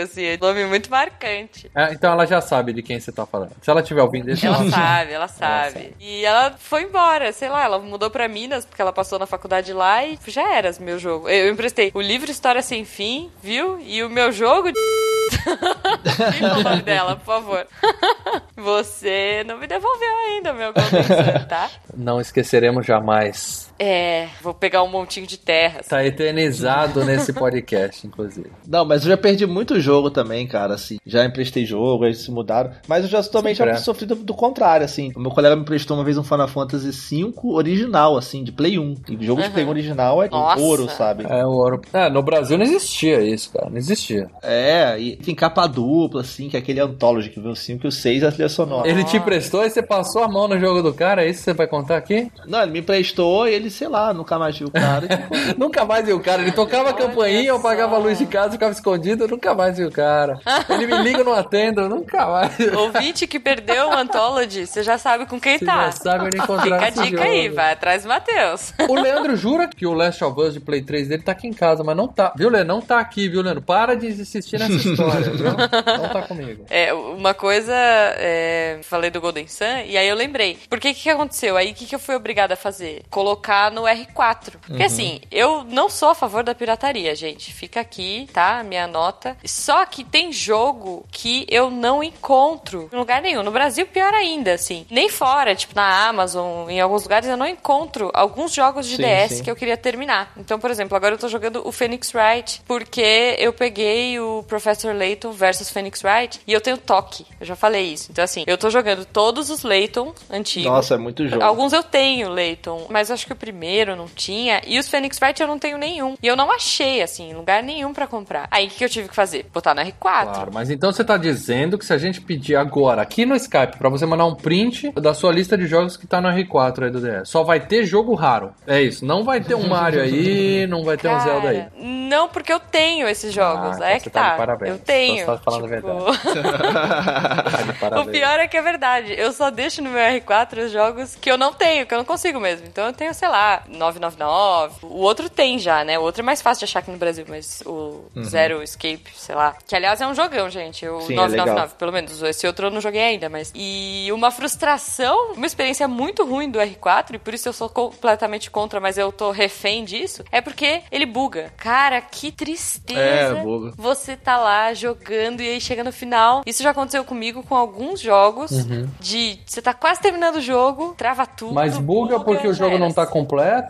[0.02, 1.70] assim, um nome muito marcante.
[1.76, 3.52] É, então ela já sabe de quem você tá falando.
[3.62, 5.96] Se ela tiver ouvindo isso, Ela ela sabe, ela sabe.
[6.00, 9.72] E ela foi embora, sei lá, ela mudou pra Minas, porque ela passou na faculdade
[9.74, 11.30] lá e já era o meu jogo.
[11.30, 13.80] Eu emprestei o livro História Sem Fim, viu?
[13.82, 14.72] E o meu jogo.
[14.72, 14.80] de-
[16.60, 17.68] o nome dela, por favor.
[18.56, 21.70] Você não me devolveu ainda, meu Golden Sun, tá?
[21.96, 23.72] Não esqueceremos jamais.
[23.78, 25.88] É, vou pegar um montinho de terras.
[25.88, 28.50] Tá eternizado nesse podcast, inclusive.
[28.68, 30.98] Não, mas eu já perdi muito jogo também, cara, assim.
[31.06, 32.72] Já emprestei jogo, eles se mudaram.
[32.88, 33.84] Mas eu já também já Sempre é.
[33.84, 35.12] sofri do, do contrário, assim.
[35.16, 38.80] O meu colega me emprestou uma vez um Final Fantasy V original, assim, de Play
[38.80, 38.96] 1.
[39.10, 40.62] E jogo de Play 1 original é Nossa.
[40.62, 41.26] ouro, sabe?
[41.28, 41.82] É, o ouro.
[41.94, 43.70] É, no Brasil não existia isso, cara.
[43.70, 44.30] Não existia.
[44.42, 47.90] É, e tem capa dupla, assim, que é aquele Anthology que vê o 5 e
[47.90, 48.88] o 6 a trilha sonora.
[48.88, 51.46] Ele te emprestou e você passou a mão no jogo do cara, é isso que
[51.46, 52.32] você vai contar aqui?
[52.48, 55.02] Não, ele me emprestou e ele, sei lá, nunca mais viu o cara.
[55.02, 55.38] ficou.
[55.58, 56.42] Nunca mais viu o cara.
[56.42, 57.60] Ele tocava a campainha, eu só.
[57.62, 60.40] apagava a luz de casa, ficava escondido, eu nunca mais vi o cara.
[60.70, 62.52] Ele me liga, não atendo, eu nunca mais.
[62.76, 65.86] Ouvinte que perdeu o Anthology, você já sabe com quem Você tá.
[65.86, 67.56] já sabe onde encontrar Fica a dica aí, jogo.
[67.56, 68.74] vai atrás do Matheus.
[68.88, 71.54] O Leandro jura que o Last of Us de Play 3 dele tá aqui em
[71.54, 72.34] casa, mas não tá.
[72.36, 72.76] Viu, Leandro?
[72.76, 73.62] Não tá aqui, viu, Leandro?
[73.62, 75.46] Para de insistir nessa história, viu?
[75.46, 76.66] Não tá comigo.
[76.70, 80.58] É, uma coisa, é, falei do Golden Sun, e aí eu lembrei.
[80.70, 81.56] Porque que que aconteceu?
[81.58, 83.04] Aí o que, que eu fui obrigada a fazer?
[83.10, 84.54] Colocar no R4.
[84.62, 87.54] Porque assim, eu não sou a favor da pirataria, gente.
[87.54, 88.64] Fica aqui, tá?
[88.64, 89.38] Minha nota.
[89.46, 93.44] Só que tem jogo que eu não encontro em lugar nenhum.
[93.44, 94.86] No Brasil, pior ainda, assim.
[94.90, 99.04] Nem fora, tipo na Amazon, em alguns lugares, eu não encontro alguns jogos de Sim,
[99.04, 99.44] DS sim.
[99.44, 100.32] que eu queria terminar.
[100.38, 104.96] Então, por exemplo, agora eu tô jogando o Phoenix Wright, porque eu peguei o Professor
[104.96, 107.26] Layton versus Phoenix Wright e eu tenho toque.
[107.40, 108.12] Eu já falei isso.
[108.12, 110.72] Então, assim, eu tô jogando todos os Layton antigos.
[110.72, 111.44] Nossa, é muito jogo.
[111.44, 114.60] Alguns eu tenho, Layton, mas acho que o primeiro não tinha.
[114.66, 116.16] E os Phoenix Wright eu não tenho nenhum.
[116.22, 118.48] E eu não achei, assim, lugar nenhum pra comprar.
[118.50, 119.46] Aí o que eu tive que fazer?
[119.54, 119.94] Botar no R4.
[120.00, 123.78] Claro, mas então você tá dizendo que se a gente pedir agora, aqui no Skype,
[123.78, 126.90] pra você mandar um print da sua lista de jogos que tá no R4 aí
[126.90, 128.52] do DS, só vai ter jogo raro.
[128.66, 129.06] É isso.
[129.06, 131.58] Não vai ter um Mario aí, não vai ter um Zelda aí.
[131.58, 133.76] Cara, Não, porque eu tenho esses jogos.
[133.76, 134.38] então é você que tá tá.
[134.38, 134.72] parabéns.
[134.72, 135.22] Eu tenho.
[135.22, 137.76] Então você tá falando a tipo...
[137.80, 139.14] Tá de O pior é que é verdade.
[139.18, 142.06] Eu só deixo no meu R4 os jogos que eu não tenho, que eu não
[142.06, 142.66] consigo mesmo.
[142.68, 143.35] Então eu tenho, sei lá,
[143.68, 144.78] 999.
[144.84, 145.98] O outro tem já, né?
[146.00, 149.36] O outro é mais fácil de achar aqui no Brasil, mas o Zero Escape, sei
[149.36, 149.56] lá.
[149.66, 150.88] Que aliás é um jogão, gente.
[150.88, 151.70] O Sim, é 999, legal.
[151.78, 152.22] pelo menos.
[152.22, 153.52] Esse outro eu não joguei ainda, mas.
[153.56, 158.50] E uma frustração, uma experiência muito ruim do R4, e por isso eu sou completamente
[158.50, 161.52] contra, mas eu tô refém disso, é porque ele buga.
[161.58, 163.00] Cara, que tristeza.
[163.00, 163.74] É, buga.
[163.78, 166.44] Você tá lá jogando e aí chega no final.
[166.46, 168.52] Isso já aconteceu comigo com alguns jogos.
[168.52, 168.88] Uhum.
[169.00, 171.54] De você tá quase terminando o jogo, trava tudo.
[171.54, 172.96] Mas buga porque o jogo não era.
[172.96, 173.25] tá completo,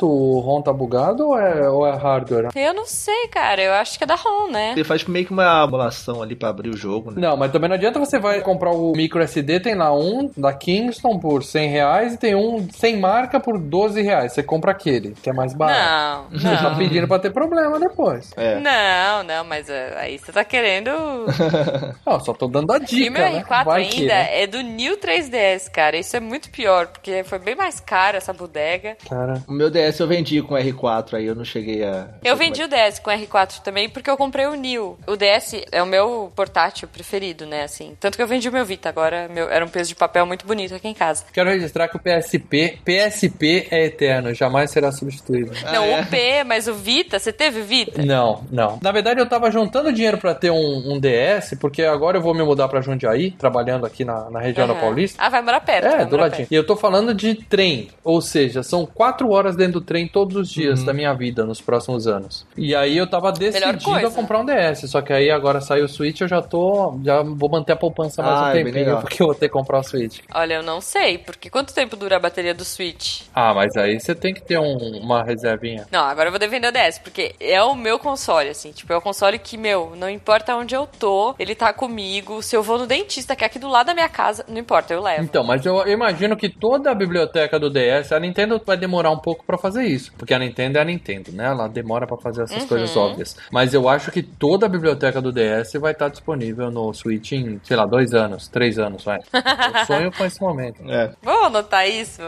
[0.06, 2.50] o ROM tá bugado ou é, ou é hardware?
[2.56, 3.62] Eu não sei, cara.
[3.62, 4.72] Eu acho que é da ROM, né?
[4.72, 7.22] Ele faz meio que uma emulação ali pra abrir o jogo, né?
[7.22, 10.54] Não, mas também não adianta você vai comprar o micro SD, tem lá um da
[10.54, 14.34] Kingston por 100 reais e tem um sem marca por 12 reais.
[14.34, 16.26] Você compra aquele, que é mais barato.
[16.32, 16.78] Não, Você tá não.
[16.78, 18.32] pedindo pra ter problema depois.
[18.38, 18.60] É.
[18.60, 20.90] Não, não, mas é, aí você tá querendo.
[22.06, 23.44] Não, só tô dando a dica, e meu né?
[23.44, 24.42] R4 Vai ainda que, né?
[24.44, 25.98] é do New 3DS, cara.
[25.98, 28.98] Isso é muito pior, porque foi bem mais caro essa bodega.
[29.08, 32.08] Cara, O meu DS eu vendi com R4, aí eu não cheguei a.
[32.24, 34.98] Eu vendi o DS com R4 também porque eu comprei o New.
[35.08, 37.96] O DS é o meu portátil preferido, né, assim.
[38.00, 40.46] Tanto que eu vendi o meu Vita, agora meu, era um peso de papel muito
[40.46, 41.26] bonito aqui em casa.
[41.32, 45.52] quero registrar que o PSP, PSP é eterno, jamais será substituído.
[45.72, 46.02] não, é?
[46.02, 48.04] o P, mas o Vita, você teve Vita?
[48.04, 48.80] Não, não.
[48.82, 52.34] Na verdade, eu tava juntando dinheiro pra ter um, um DS, porque agora eu vou
[52.34, 54.82] me mudar pra Jundiaí, trabalhando aqui na, na região da Aham.
[54.82, 55.24] Paulista.
[55.24, 55.88] Ah, vai morar perto.
[55.88, 56.48] É, do ladinho.
[56.50, 60.36] E eu tô falando de trem, ou seja, são quatro horas dentro do trem todos
[60.36, 60.86] os dias Uhum.
[60.86, 62.46] da minha vida nos próximos anos.
[62.58, 65.88] E aí eu tava decidido a comprar um DS, só que aí agora saiu o
[65.88, 69.22] Switch, eu já tô, já vou manter a poupança mais Ah, um é tempinho, porque
[69.22, 70.20] eu vou ter que comprar o Switch.
[70.34, 73.22] Olha, eu não sei, porque quanto tempo dura a bateria do Switch?
[73.34, 75.86] Ah, mas aí você tem que ter um- uma reservinha.
[75.92, 78.72] Não, agora eu vou defender o DS, porque é o meu console, assim.
[78.72, 82.42] Tipo, é o console que, meu, não importa onde eu tô, ele tá comigo.
[82.42, 84.94] Se eu vou no dentista, que é aqui do lado da minha casa, não importa,
[84.94, 85.24] eu levo.
[85.24, 89.18] Então, mas eu imagino que toda a biblioteca do DS, a Nintendo vai demorar um
[89.26, 91.46] pouco pra fazer isso, porque a Nintendo é a Nintendo, né?
[91.48, 92.68] Ela demora pra fazer essas Uhum.
[92.68, 93.36] coisas óbvias.
[93.52, 97.60] Mas eu acho que toda a biblioteca do DS vai estar disponível no Switch em,
[97.64, 99.18] sei lá, dois anos, três anos, vai.
[99.34, 100.80] Eu sonho com esse momento.
[100.88, 101.12] É.
[101.24, 102.22] Vamos anotar isso?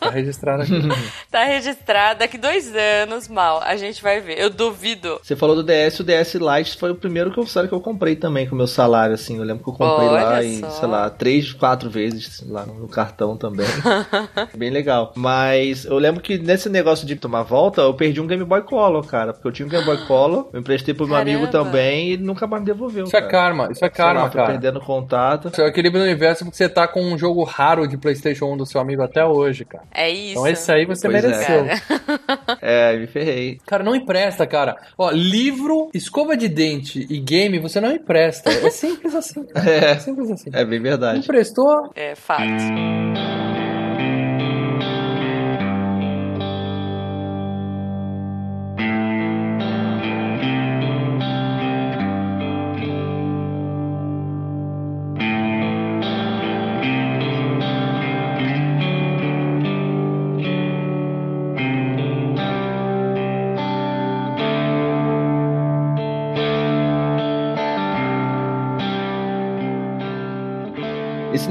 [0.00, 0.72] Tá registrado aqui.
[1.30, 2.20] Tá registrado.
[2.20, 4.38] Daqui dois anos, mal, a gente vai ver.
[4.40, 5.20] Eu duvido.
[5.22, 8.46] Você falou do DS, o DS Lite foi o primeiro console que eu comprei também
[8.48, 9.36] com o meu salário, assim.
[9.36, 12.88] Eu lembro que eu comprei Olha lá em, sei lá, três, quatro vezes lá no
[12.88, 13.66] cartão também.
[14.56, 15.12] Bem legal.
[15.16, 19.06] Mas eu lembro que nesse negócio de tomar volta, eu perdi um Game Boy Color,
[19.06, 19.32] cara.
[19.32, 21.64] Porque eu tinha um Game Boy Color, eu emprestei pro meu amigo Caramba.
[21.70, 23.04] também e nunca mais me devolveu.
[23.04, 23.30] Isso é cara.
[23.32, 24.52] karma, isso é Sei lá, karma, foi cara.
[24.52, 25.54] perdendo contato.
[25.54, 28.66] Seu equilíbrio do universo porque você tá com um jogo raro de PlayStation 1 do
[28.66, 29.84] seu amigo até hoje, cara.
[29.94, 30.32] É isso.
[30.32, 31.28] Então esse aí você Pois é.
[31.28, 31.64] mereceu.
[31.66, 32.58] Cara.
[32.60, 33.58] É, me ferrei.
[33.66, 34.76] Cara, não empresta, cara.
[34.96, 38.50] Ó, livro, escova de dente e game, você não empresta.
[38.50, 39.44] É simples assim.
[39.44, 39.70] Cara.
[39.70, 39.88] É.
[39.98, 40.50] É simples assim.
[40.52, 41.20] É bem verdade.
[41.20, 42.42] Emprestou, É fato.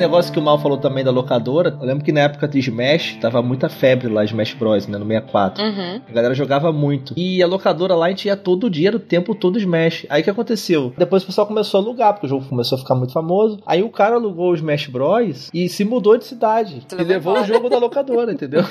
[0.08, 3.18] Negócio que o Mal falou também da locadora, eu lembro que na época de Smash,
[3.20, 5.64] tava muita febre lá, Smash Bros, né, no 64.
[5.64, 6.01] Uhum.
[6.10, 7.14] A galera jogava muito.
[7.18, 10.05] E a locadora lá a gente ia todo dia, o tempo todo Smash.
[10.10, 10.93] Aí o que aconteceu?
[10.97, 13.60] Depois o pessoal começou a alugar, porque o jogo começou a ficar muito famoso.
[13.66, 16.84] Aí o cara alugou o Smash Bros e se mudou de cidade.
[16.88, 17.53] Você e levou levou o embora.
[17.53, 18.64] jogo da locadora, entendeu?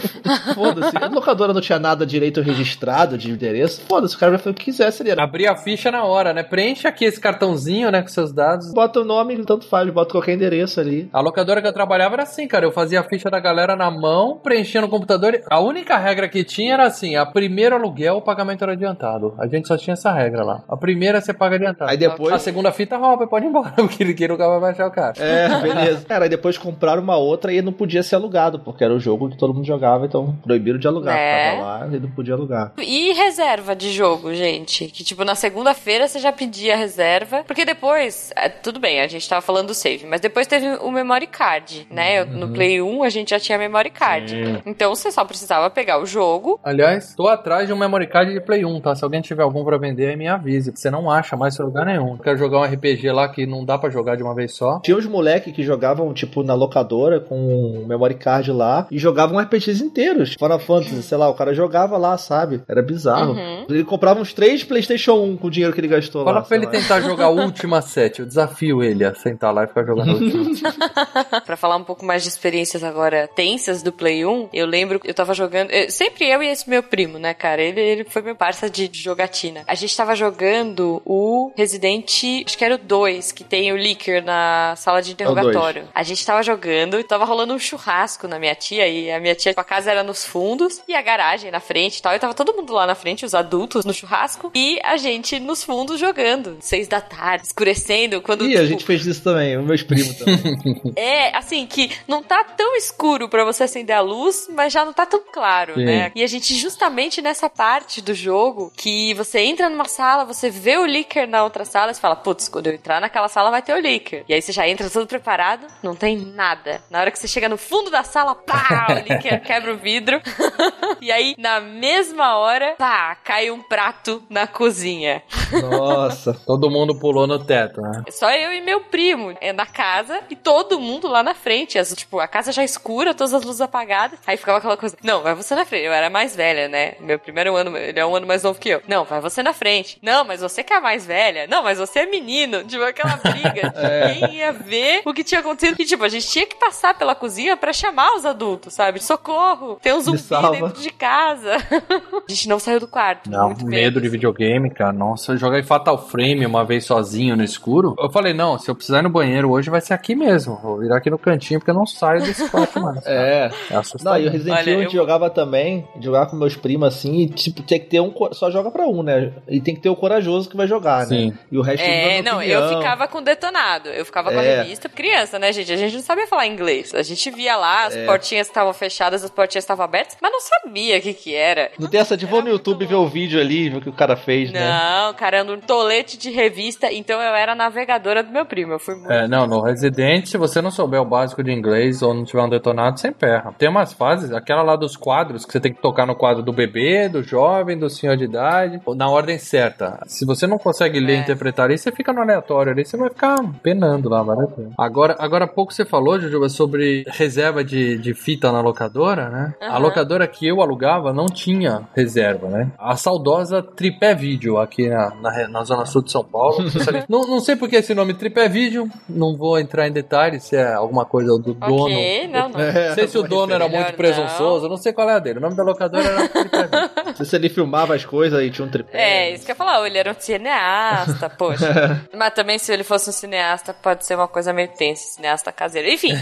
[0.54, 0.96] Foda-se.
[0.96, 3.82] A locadora não tinha nada direito registrado de endereço.
[3.82, 5.10] Foda-se, o cara vai fazer o que quisesse ali.
[5.10, 6.42] Abrir a ficha na hora, né?
[6.42, 8.72] Preenche aqui esse cartãozinho, né, com seus dados.
[8.72, 11.08] Bota o nome, tanto faz, bota qualquer endereço ali.
[11.12, 12.64] A locadora que eu trabalhava era assim, cara.
[12.64, 15.40] Eu fazia a ficha da galera na mão, preenchia no computador.
[15.50, 19.34] A única regra que tinha era assim: a primeiro aluguel, o pagamento era adiantado.
[19.38, 20.62] A gente só tinha essa regra lá.
[20.68, 21.90] A primeira você paga adiantado.
[21.90, 24.90] Aí depois- A segunda fita rouba, pode ir embora, porque ninguém nunca vai baixar o
[24.90, 25.14] cara.
[25.18, 26.04] É, beleza.
[26.06, 29.28] Cara, aí depois compraram uma outra e não podia ser alugado, porque era o jogo
[29.30, 31.16] que todo mundo jogava, então proibiram de alugar.
[31.16, 31.50] É.
[31.52, 32.72] Tava lá e não podia alugar.
[32.78, 34.86] E reserva de jogo, gente?
[34.86, 37.42] Que tipo, na segunda-feira você já pedia reserva.
[37.46, 40.90] Porque depois, é, tudo bem, a gente tava falando do save, mas depois teve o
[41.16, 42.20] memory card, né?
[42.20, 44.30] Eu- No Play 1 a gente já tinha memory card.
[44.30, 44.58] Sim.
[44.66, 46.60] Então você só precisava pegar o jogo.
[46.62, 48.94] Aliás, tô atrás de um memory card de Play 1, tá?
[48.94, 50.72] Se alguém tiver algum pra vender, aí me avise.
[50.74, 52.16] Você não acha mais em lugar nenhum.
[52.18, 54.80] Quero jogar um RPG lá que não dá pra jogar de uma vez só.
[54.80, 59.38] Tinha uns moleques que jogavam, tipo, na locadora com um memory card lá e jogavam
[59.40, 60.34] RPGs inteiros.
[60.38, 62.62] Final Fantasy, sei lá, o cara jogava lá, sabe?
[62.68, 63.32] Era bizarro.
[63.32, 63.66] Uhum.
[63.70, 66.40] Ele comprava uns três PlayStation 1 com o dinheiro que ele gastou Fala lá.
[66.42, 66.72] pra sei ele lá.
[66.72, 68.20] tentar jogar Ultima 7.
[68.20, 70.74] Eu desafio ele a sentar lá e ficar jogando Ultima.
[71.44, 75.08] Pra falar um pouco mais de experiências agora tensas do Play 1, eu lembro que
[75.08, 75.70] eu tava jogando.
[75.70, 77.62] eu- sempre eu e esse meu primo, né, cara?
[77.62, 79.62] Ele, ele foi meu parça de, de jogatina.
[79.66, 82.22] A gente tava jogando o Resident.
[82.46, 85.88] Acho que era o 2, que tem o Licker na sala de interrogatório.
[85.94, 88.86] A gente tava jogando e tava rolando um churrasco na minha tia.
[88.88, 91.98] E a minha tia, tipo, a casa era nos fundos e a garagem na frente
[91.98, 92.14] e tal.
[92.14, 94.50] E tava todo mundo lá na frente, os adultos no churrasco.
[94.54, 96.56] E a gente nos fundos jogando.
[96.60, 98.20] Seis da tarde, escurecendo.
[98.22, 100.36] Quando Ih, tipo, a gente fez isso também, os meus primos também.
[100.96, 104.92] é, assim, que não tá tão escuro pra você acender a luz, mas já não
[104.92, 105.84] tá tão claro, Sim.
[105.84, 106.10] né?
[106.14, 110.78] E a gente, justamente nessa parte do jogo, que você entra numa sala, você vê
[110.78, 113.74] o Licker na outra sala, você fala, putz, quando eu entrar naquela sala vai ter
[113.74, 114.24] o Licker.
[114.26, 116.82] E aí você já entra todo preparado, não tem nada.
[116.90, 120.20] Na hora que você chega no fundo da sala, pá, o Licker quebra o vidro.
[121.00, 125.22] e aí, na mesma hora, pá, cai um prato na cozinha.
[125.70, 126.32] Nossa.
[126.46, 128.02] Todo mundo pulou no teto, né?
[128.10, 131.78] Só eu e meu primo é na casa e todo mundo lá na frente.
[131.78, 134.18] As, tipo, a casa já escura, todas as luzes apagadas.
[134.26, 135.84] Aí ficava aquela coisa: Não, vai você na frente.
[135.84, 136.94] Eu era mais velha, né?
[137.00, 138.82] Meu primeiro ano, ele é um ano mais novo que eu.
[138.88, 139.98] Não, vai você na frente.
[140.02, 141.46] Não, mas você que é a mais velha.
[141.46, 142.64] Não, mas você é menino.
[142.64, 143.72] Tipo, aquela briga.
[144.14, 145.80] Ninguém ia ver o que tinha acontecido.
[145.80, 149.02] E, tipo, a gente tinha que passar pela cozinha pra chamar os adultos, sabe?
[149.02, 149.78] Socorro!
[149.82, 150.22] Tem um zumbi
[150.52, 151.56] dentro de casa.
[152.28, 153.30] a gente não saiu do quarto.
[153.30, 154.92] Não, muito medo de videogame, cara.
[154.92, 157.94] Nossa, eu joguei Fatal Frame uma vez sozinho no escuro.
[157.98, 160.75] Eu falei, não, se eu precisar ir no banheiro hoje vai ser aqui mesmo.
[160.76, 163.00] Não, vou virar aqui no cantinho porque eu não saio desse quarto mais.
[163.04, 163.16] cara.
[163.16, 163.46] É.
[163.70, 164.20] É Não, assustador.
[164.20, 166.88] e o Resident Olha, Evil a eu gente vou- jogava também, jogava com meus primos
[166.94, 168.12] assim, e tipo, tinha que ter um.
[168.32, 169.32] Só joga pra um, né?
[169.48, 171.30] E tem que ter o corajoso que vai jogar, Sim.
[171.30, 171.38] né?
[171.50, 173.88] E o resto É, não, eu ficava com detonado.
[173.88, 174.62] Eu ficava com a É.
[174.62, 174.88] revista.
[174.88, 175.72] Criança, né, gente?
[175.72, 176.94] A gente não sabia falar inglês.
[176.94, 178.04] A gente via lá, as É.
[178.06, 181.70] portinhas estavam fechadas, as portinhas estavam abertas, mas não sabia o que que era.
[181.78, 183.92] Não tem essa de vou no YouTube ver o vídeo ali, ver o que o
[183.92, 184.60] cara fez, né?
[184.60, 188.72] Não, cara, no tolete de revista, então eu era navegadora do meu primo.
[188.72, 189.10] Eu fui muito.
[189.12, 192.42] É, não, no Resident, se você não souber o básico de inglês ou não tiver
[192.42, 193.54] um detonado, sem perra.
[193.58, 196.52] Tem umas fases, aquela lá dos quadros, que você tem que tocar no quadro do
[196.52, 200.00] bebê, do jovem, do senhor de idade, na ordem certa.
[200.06, 201.20] Se você não consegue ler e É.
[201.20, 204.36] interpretar isso, você fica no aleatório ali, você vai ficar penando lá, vai
[204.78, 209.54] Agora, agora há pouco você falou, Jujuba, sobre reserva de, de fita na locadora, né?
[209.60, 209.78] A Aham.
[209.78, 212.70] locadora que eu alugava não tinha reserva, né?
[212.78, 216.56] A saudosa Tripé Vídeo aqui na, na, na zona sul de São Paulo.
[217.08, 220.62] não, não sei por que esse nome Tripé Vídeo, não vou entrar em detalhes se
[220.62, 221.84] é alguma coisa do dono.
[221.84, 222.60] Ok, não, não.
[222.60, 225.18] É, Não sei se o dono era muito presunçoso, eu não sei qual é a
[225.18, 225.38] dele.
[225.38, 226.90] O nome da locadora era.
[227.04, 228.98] Não sei se ele filmava as coisas e tinha um tripé.
[228.98, 232.02] É, isso que eu ia falar, ele era um cineasta, poxa.
[232.16, 235.88] Mas também se ele fosse um cineasta, pode ser uma coisa meio tensa, cineasta caseiro.
[235.88, 236.14] Enfim,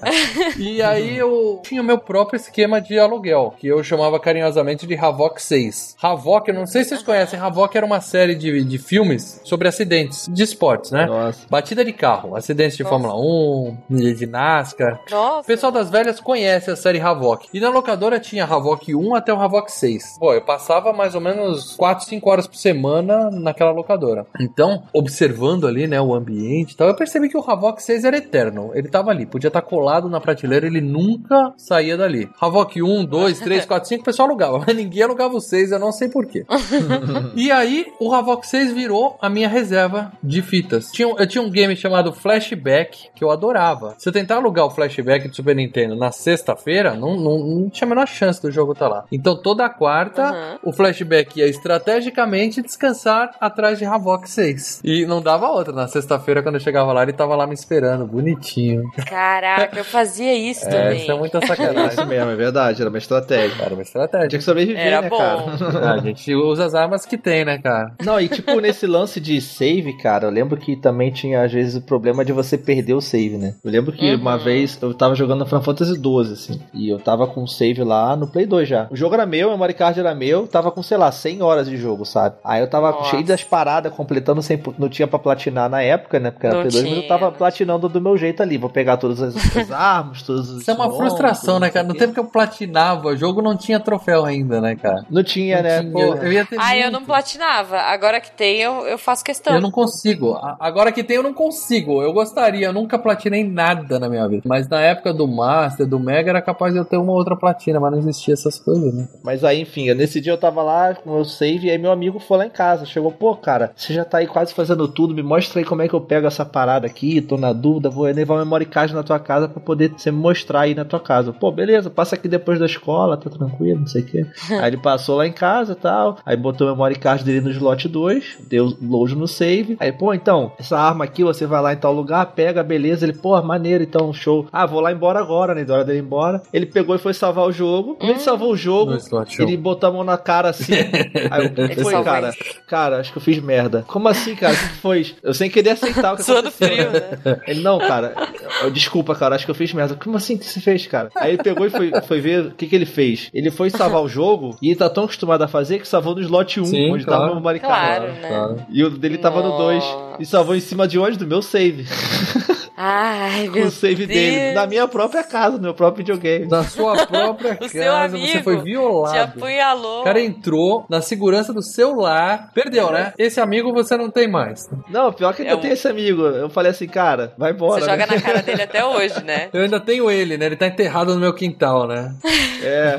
[0.58, 4.94] E aí eu tinha o meu próprio esquema de aluguel, que eu chamava carinhosamente de
[4.96, 5.96] Havok 6.
[6.02, 9.68] Havok, eu não sei se vocês conhecem, Havok era uma série de, de filmes sobre
[9.68, 11.06] acidentes de esportes, né?
[11.06, 11.46] Nossa.
[11.48, 12.90] Batida de carro, acidentes de Nossa.
[12.94, 15.00] Fórmula 1, de, de NASCAR.
[15.08, 15.46] O nossa.
[15.46, 17.48] pessoal das velhas conhece a série Havok.
[17.52, 20.18] E na locadora tinha Havok 1 até o Havok 6.
[20.18, 24.26] Pô, eu passava mais ou menos 4, 5 horas por semana naquela locadora.
[24.40, 28.16] Então, observando ali, né, o ambiente e tal, eu percebi que o Havok 6 era
[28.16, 28.70] eterno.
[28.74, 32.28] Ele tava ali, podia estar colado na prateleira, ele nunca saía dali.
[32.40, 35.78] Havok 1, 2, 3, 4, 5, o pessoal alugava, mas ninguém alugava o 6, eu
[35.78, 36.44] não sei porquê.
[37.34, 40.90] e aí, o Havok 6 virou a minha reserva de fitas.
[40.90, 43.49] Tinha, eu tinha um game chamado Flashback, que eu adorava.
[43.98, 47.86] Se eu tentar alugar o Flashback do Super Nintendo na sexta-feira, não, não, não tinha
[47.86, 49.04] a menor chance do jogo estar lá.
[49.10, 50.70] Então, toda quarta, Uhum.
[50.70, 54.80] o Flashback ia estrategicamente descansar atrás de Havok 6.
[54.84, 55.72] E não dava outra.
[55.72, 58.82] Na sexta-feira, quando eu chegava lá, ele tava lá me esperando, bonitinho.
[59.06, 61.00] Caraca, eu fazia isso É, também.
[61.02, 61.88] isso é muita É sacanagem.
[61.88, 63.62] isso mesmo, é verdade, era uma estratégia.
[63.64, 64.28] Era uma estratégia.
[64.28, 65.18] Tinha que sobreviver, Era né, bom.
[65.18, 65.90] cara?
[65.94, 67.92] A gente usa as armas que tem, né, cara?
[68.04, 71.76] Não, e tipo, nesse lance de save, cara, eu lembro que também tinha, às vezes,
[71.76, 73.54] o problema de você perder o save, né?
[73.64, 74.20] Eu lembro que Uhum.
[74.20, 77.82] uma vez eu tava jogando Final Fantasy XII, assim, e eu tava com o save
[77.82, 78.86] lá no Play 2 já.
[78.90, 81.68] O jogo era meu, o memory card era meu, tava com, sei lá, 100 horas
[81.68, 82.36] de jogo, sabe?
[82.44, 83.10] Aí eu tava Nossa.
[83.10, 84.60] cheio das paradas, completando sem.
[84.78, 86.30] Não tinha pra platinar na época, né?
[86.30, 88.58] Porque era Não Play 2, mas eu tinha, tava platinando do meu jeito ali.
[88.58, 90.60] Vou pegar todas as, as armas, todos os.
[90.62, 91.86] Isso é uma frustração, né, cara?
[91.86, 95.04] No tempo que eu platinava, o jogo não tinha troféu ainda, né, cara?
[95.10, 95.80] Não tinha, Não né?
[95.80, 95.92] tinha.
[95.92, 96.92] Pô, Eu, eu ia ter Ah, eu muito.
[96.92, 97.76] não platinava.
[97.78, 99.54] Agora que tem, eu, eu faço questão.
[99.54, 100.36] Eu não consigo.
[100.58, 102.02] Agora que tem, eu não consigo.
[102.02, 102.98] Eu gostaria, eu nunca
[103.30, 104.42] platinei nada na minha vida.
[104.44, 107.78] Mas na época do Master, do Mega, era capaz de eu ter uma outra platina,
[107.78, 109.08] mas não existia essas coisas, né?
[109.22, 111.92] Mas aí, enfim, nesse dia eu tava lá com o meu save e aí meu
[111.92, 112.84] amigo foi lá em casa.
[112.84, 115.88] Chegou, pô, cara, você já tá aí quase fazendo tudo, me mostra aí como é
[115.88, 119.02] que eu pego essa parada aqui, tô na dúvida, vou levar uma memory card na
[119.02, 121.32] tua casa pra poder você me mostrar aí na tua casa.
[121.32, 124.26] Pô, beleza, passa aqui depois da escola, tá tranquilo, não sei o quê.
[124.60, 127.50] aí ele passou lá em casa e tal, aí botou o memory card dele no
[127.50, 129.76] slot 2, deu load no save.
[129.78, 133.04] Aí, pô, então, essa arma aqui, você vai lá em tal lugar, pega, beleza.
[133.04, 134.46] Ele, pô, maneiro, então, show.
[134.52, 135.64] Ah, vou lá embora agora, né?
[135.64, 136.42] Da hora dele ir embora.
[136.52, 137.96] Ele pegou e foi salvar o jogo.
[137.96, 138.96] Quando ele salvou o jogo,
[139.38, 140.72] ele botou a mão na cara assim.
[141.30, 142.32] aí eu, Ele foi, cara.
[142.66, 143.84] Cara, acho que eu fiz merda.
[143.86, 144.54] Como assim, cara?
[144.54, 145.06] O que que foi?
[145.22, 146.68] Eu sem querer aceitar o que Suando aconteceu.
[146.68, 147.40] frio, né?
[147.46, 148.14] Ele, não, cara,
[148.62, 149.94] eu- desculpa, cara, acho que eu fiz merda.
[149.94, 151.10] Como assim que você fez, cara?
[151.16, 153.28] Aí ele pegou e foi, foi ver o que, que ele fez.
[153.32, 156.20] Ele foi salvar o jogo e ele tá tão acostumado a fazer que salvou no
[156.20, 157.22] slot 1, Sim, onde claro.
[157.28, 157.72] tava o maricado.
[157.74, 158.28] Claro, né?
[158.28, 158.56] Claro.
[158.70, 159.84] E o dele tava no 2.
[160.18, 161.18] E salvou em cima de onde?
[161.18, 161.86] Do meu save.
[162.76, 164.08] Ai, Com meu o save Deus.
[164.08, 164.54] dele.
[164.54, 166.46] Na minha própria casa, no meu próprio videogame.
[166.48, 169.18] Na sua própria O casa, seu amigo você foi Te violado.
[169.38, 170.00] apunhalou.
[170.00, 172.50] O cara entrou na segurança do seu lar.
[172.54, 173.12] Perdeu, né?
[173.18, 174.68] Esse amigo você não tem mais.
[174.88, 176.22] Não, pior que ainda É um- tem esse amigo.
[176.22, 177.80] Eu falei assim, cara, vai embora.
[177.82, 178.14] Você joga né?
[178.16, 179.48] na cara dele até hoje, né?
[179.52, 180.46] Eu ainda tenho ele, né?
[180.46, 182.14] Ele tá enterrado no meu quintal, né?
[182.62, 182.96] É,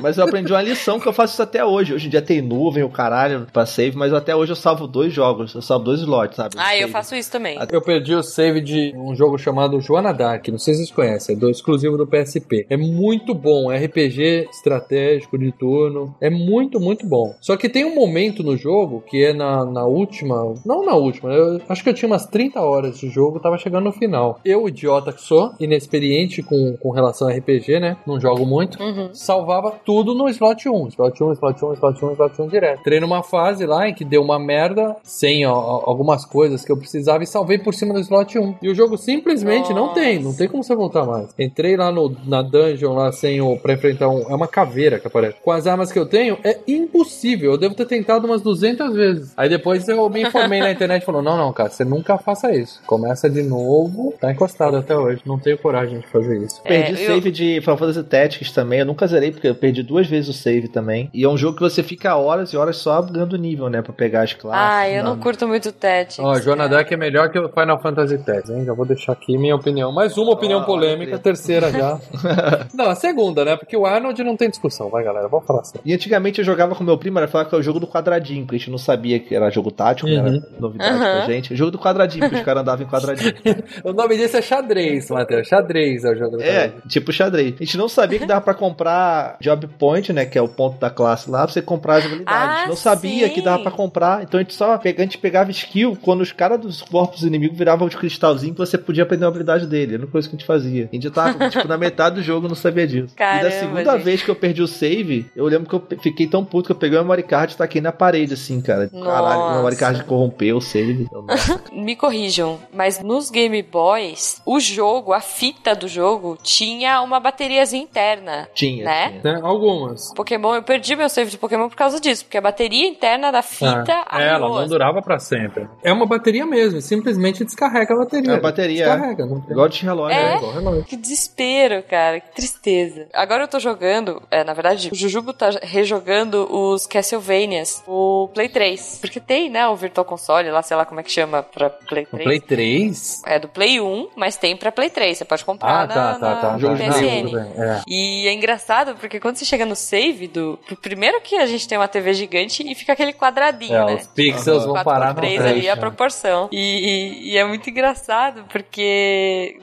[0.00, 1.94] mas eu aprendi uma lição que eu faço isso até hoje.
[1.94, 5.12] Hoje em dia tem nuvem, o caralho, pra save, mas até hoje eu salvo dois
[5.12, 6.54] jogos, eu salvo dois slots, sabe?
[6.58, 7.58] Ah, eu faço isso também.
[7.70, 11.34] Eu perdi o save de um jogo chamado Joana Dark, não sei se vocês conhecem,
[11.34, 12.66] é do exclusivo do PSP.
[12.70, 17.34] É muito bom, é RPG estratégico de turno, é muito, muito bom.
[17.40, 21.32] Só que tem um momento no jogo que é na, na última, não na última,
[21.32, 24.38] eu acho que eu tinha umas 30 horas de jogo, tava chegando no final.
[24.44, 27.96] Eu, idiota que sou, inexperiente com, com relação a RPG, né?
[28.06, 28.80] Não jogo muito.
[28.82, 29.10] Uhum.
[29.12, 30.88] Salvava tudo no slot 1.
[30.88, 32.80] Slot 1, slot 1, slot 1, slot 1 direto.
[32.80, 35.52] Entrei numa fase lá em que deu uma merda sem ó,
[35.84, 38.56] algumas coisas que eu precisava e salvei por cima do slot 1.
[38.62, 39.94] E o jogo simplesmente não Nossa.
[39.94, 41.28] tem, não tem como você voltar mais.
[41.38, 45.06] Entrei lá no, na dungeon lá sem o pra enfrentar um, é uma caveira que
[45.06, 45.36] aparece.
[45.42, 47.52] Com as armas que eu tenho, é impossível.
[47.52, 49.32] Eu devo ter tentado umas 200 vezes.
[49.36, 52.54] Aí depois eu me informei na internet e falou: "Não, não, cara, você nunca faça
[52.54, 52.80] isso.
[52.86, 54.14] Começa de novo".
[54.20, 55.20] Tá encostado até hoje.
[55.24, 56.62] Não tenho coragem de fazer isso.
[56.62, 58.80] Perdi É, eu- save de Final Fantasy Tactics também.
[58.80, 61.08] Eu nunca zerei porque eu perdi duas vezes o save também.
[61.14, 63.82] E é um jogo que você fica horas e horas só ganhando nível, né?
[63.82, 64.60] Pra pegar as classes.
[64.60, 66.18] Ah, eu não, curto muito Tactics.
[66.18, 66.42] Ó, cara.
[66.42, 68.64] Jonadak é melhor que o Final Fantasy X, hein?
[68.64, 69.92] Já vou deixar aqui minha opinião.
[69.92, 71.98] Mais uma opinião Ah, polêmica, olha, terceira já.
[72.74, 73.56] não, a segunda, né?
[73.56, 75.78] Porque o Arnold não tem discussão, vai galera, vamos falar assim.
[75.84, 78.44] E antigamente eu jogava com meu primo, era falar que é o jogo do quadradinho,
[78.44, 80.20] porque a gente não sabia que era jogo tático, né?
[80.20, 80.26] Uhum.
[80.36, 80.98] Era novidade Uhum.
[80.98, 81.52] pra gente.
[81.52, 83.34] O jogo do quadradinho, porque os caras andavam em quadradinho.
[83.84, 85.46] O nome disso é xadrez, Matheus.
[85.48, 87.54] Xadrez é o jogo do É, tipo xadrez.
[87.60, 90.24] A gente não sabia que dava pra comprar job point, né?
[90.24, 92.38] Que é o ponto da classe lá, pra você comprar as habilidades.
[92.40, 93.34] a gente Ah, não sabia sim.
[93.34, 94.22] que dava pra comprar.
[94.22, 97.56] Então a gente só pega- a gente pegava skill quando os caras dos corpos inimigos
[97.58, 99.94] viravam de cristalzinho que você podia aprender uma habilidade dele.
[99.94, 100.88] Era uma coisa que a gente fazia.
[100.90, 103.14] A gente já tava, tipo, na metade do jogo e não sabia disso.
[103.14, 104.02] e Caramba, da segunda gente.
[104.04, 106.76] vez que eu perdi o save, eu lembro que eu fiquei tão puto que eu
[106.76, 108.88] peguei o memory card e taquei na parede, assim, cara.
[108.88, 110.08] Caralho, o memory card Nossa.
[110.08, 111.06] corrompeu o save.
[111.12, 111.62] Nossa.
[111.72, 117.82] Me corrijam, mas nos Game Boys, o jogo, a fita do jogo, tinha uma bateriazinha
[117.82, 118.48] interna.
[118.54, 119.08] Tinha, Né?
[119.10, 119.20] tinha.
[119.22, 120.12] Tem algumas.
[120.14, 123.42] Pokémon, eu perdi meu save de Pokémon por causa disso, porque a bateria interna da
[123.42, 125.68] fita Ah, ela arruinou, não durava pra sempre.
[125.82, 128.32] É uma bateria mesmo, simplesmente descarrega a bateria.
[128.32, 129.50] É a bateria, Descarrega, não tem.
[129.52, 130.18] Igual de relógio.
[130.18, 130.22] É?
[130.30, 130.36] né?
[130.36, 130.84] igual relógio.
[130.84, 132.20] Que desespero, cara.
[132.20, 133.06] Que tristeza.
[133.12, 134.22] Agora eu tô jogando.
[134.30, 138.98] É, na verdade, o Jujubo tá rejogando os Castlevanias, o Play 3.
[139.00, 142.04] Porque tem, né, o Virtual Console lá, sei lá como é que chama pra Play
[142.12, 142.24] No 3.
[142.24, 143.22] Play 3?
[143.26, 145.18] É do Play 1, mas tem pra Play 3.
[145.18, 146.52] Você pode comprar Ah, na, tá, tá, tá.
[146.52, 147.36] na Jogo PSN.
[147.56, 147.80] é.
[147.86, 150.58] E é engraçado porque quando você chega no save do.
[150.82, 153.94] Primeiro que a gente tem uma TV gigante e fica aquele quadradinho, É, né?
[153.96, 155.80] os pixels vão parar no 4x3 ali a trecho.
[155.80, 156.48] proporção.
[156.52, 158.57] E, e- e é muito engraçado, porque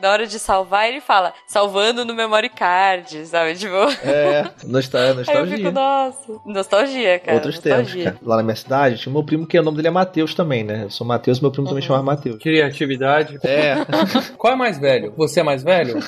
[0.01, 3.55] na hora de salvar, ele fala, salvando no memory card, sabe?
[3.55, 3.75] Tipo.
[4.03, 5.57] É, nostal- Aí eu nostalgia.
[5.57, 6.33] fico, nossa.
[6.45, 7.35] Nostalgia, cara.
[7.35, 8.11] Outros tempos, nostalgia.
[8.11, 8.17] cara.
[8.25, 10.63] Lá na minha cidade, tinha o meu primo que o nome dele é Matheus também,
[10.63, 10.83] né?
[10.85, 11.87] Eu sou Matheus, meu primo também Uhum.
[11.87, 12.37] chamava Matheus.
[12.41, 13.39] Criatividade.
[13.43, 13.75] É,
[14.37, 15.13] Qual é mais velho?
[15.17, 15.99] Você é mais velho?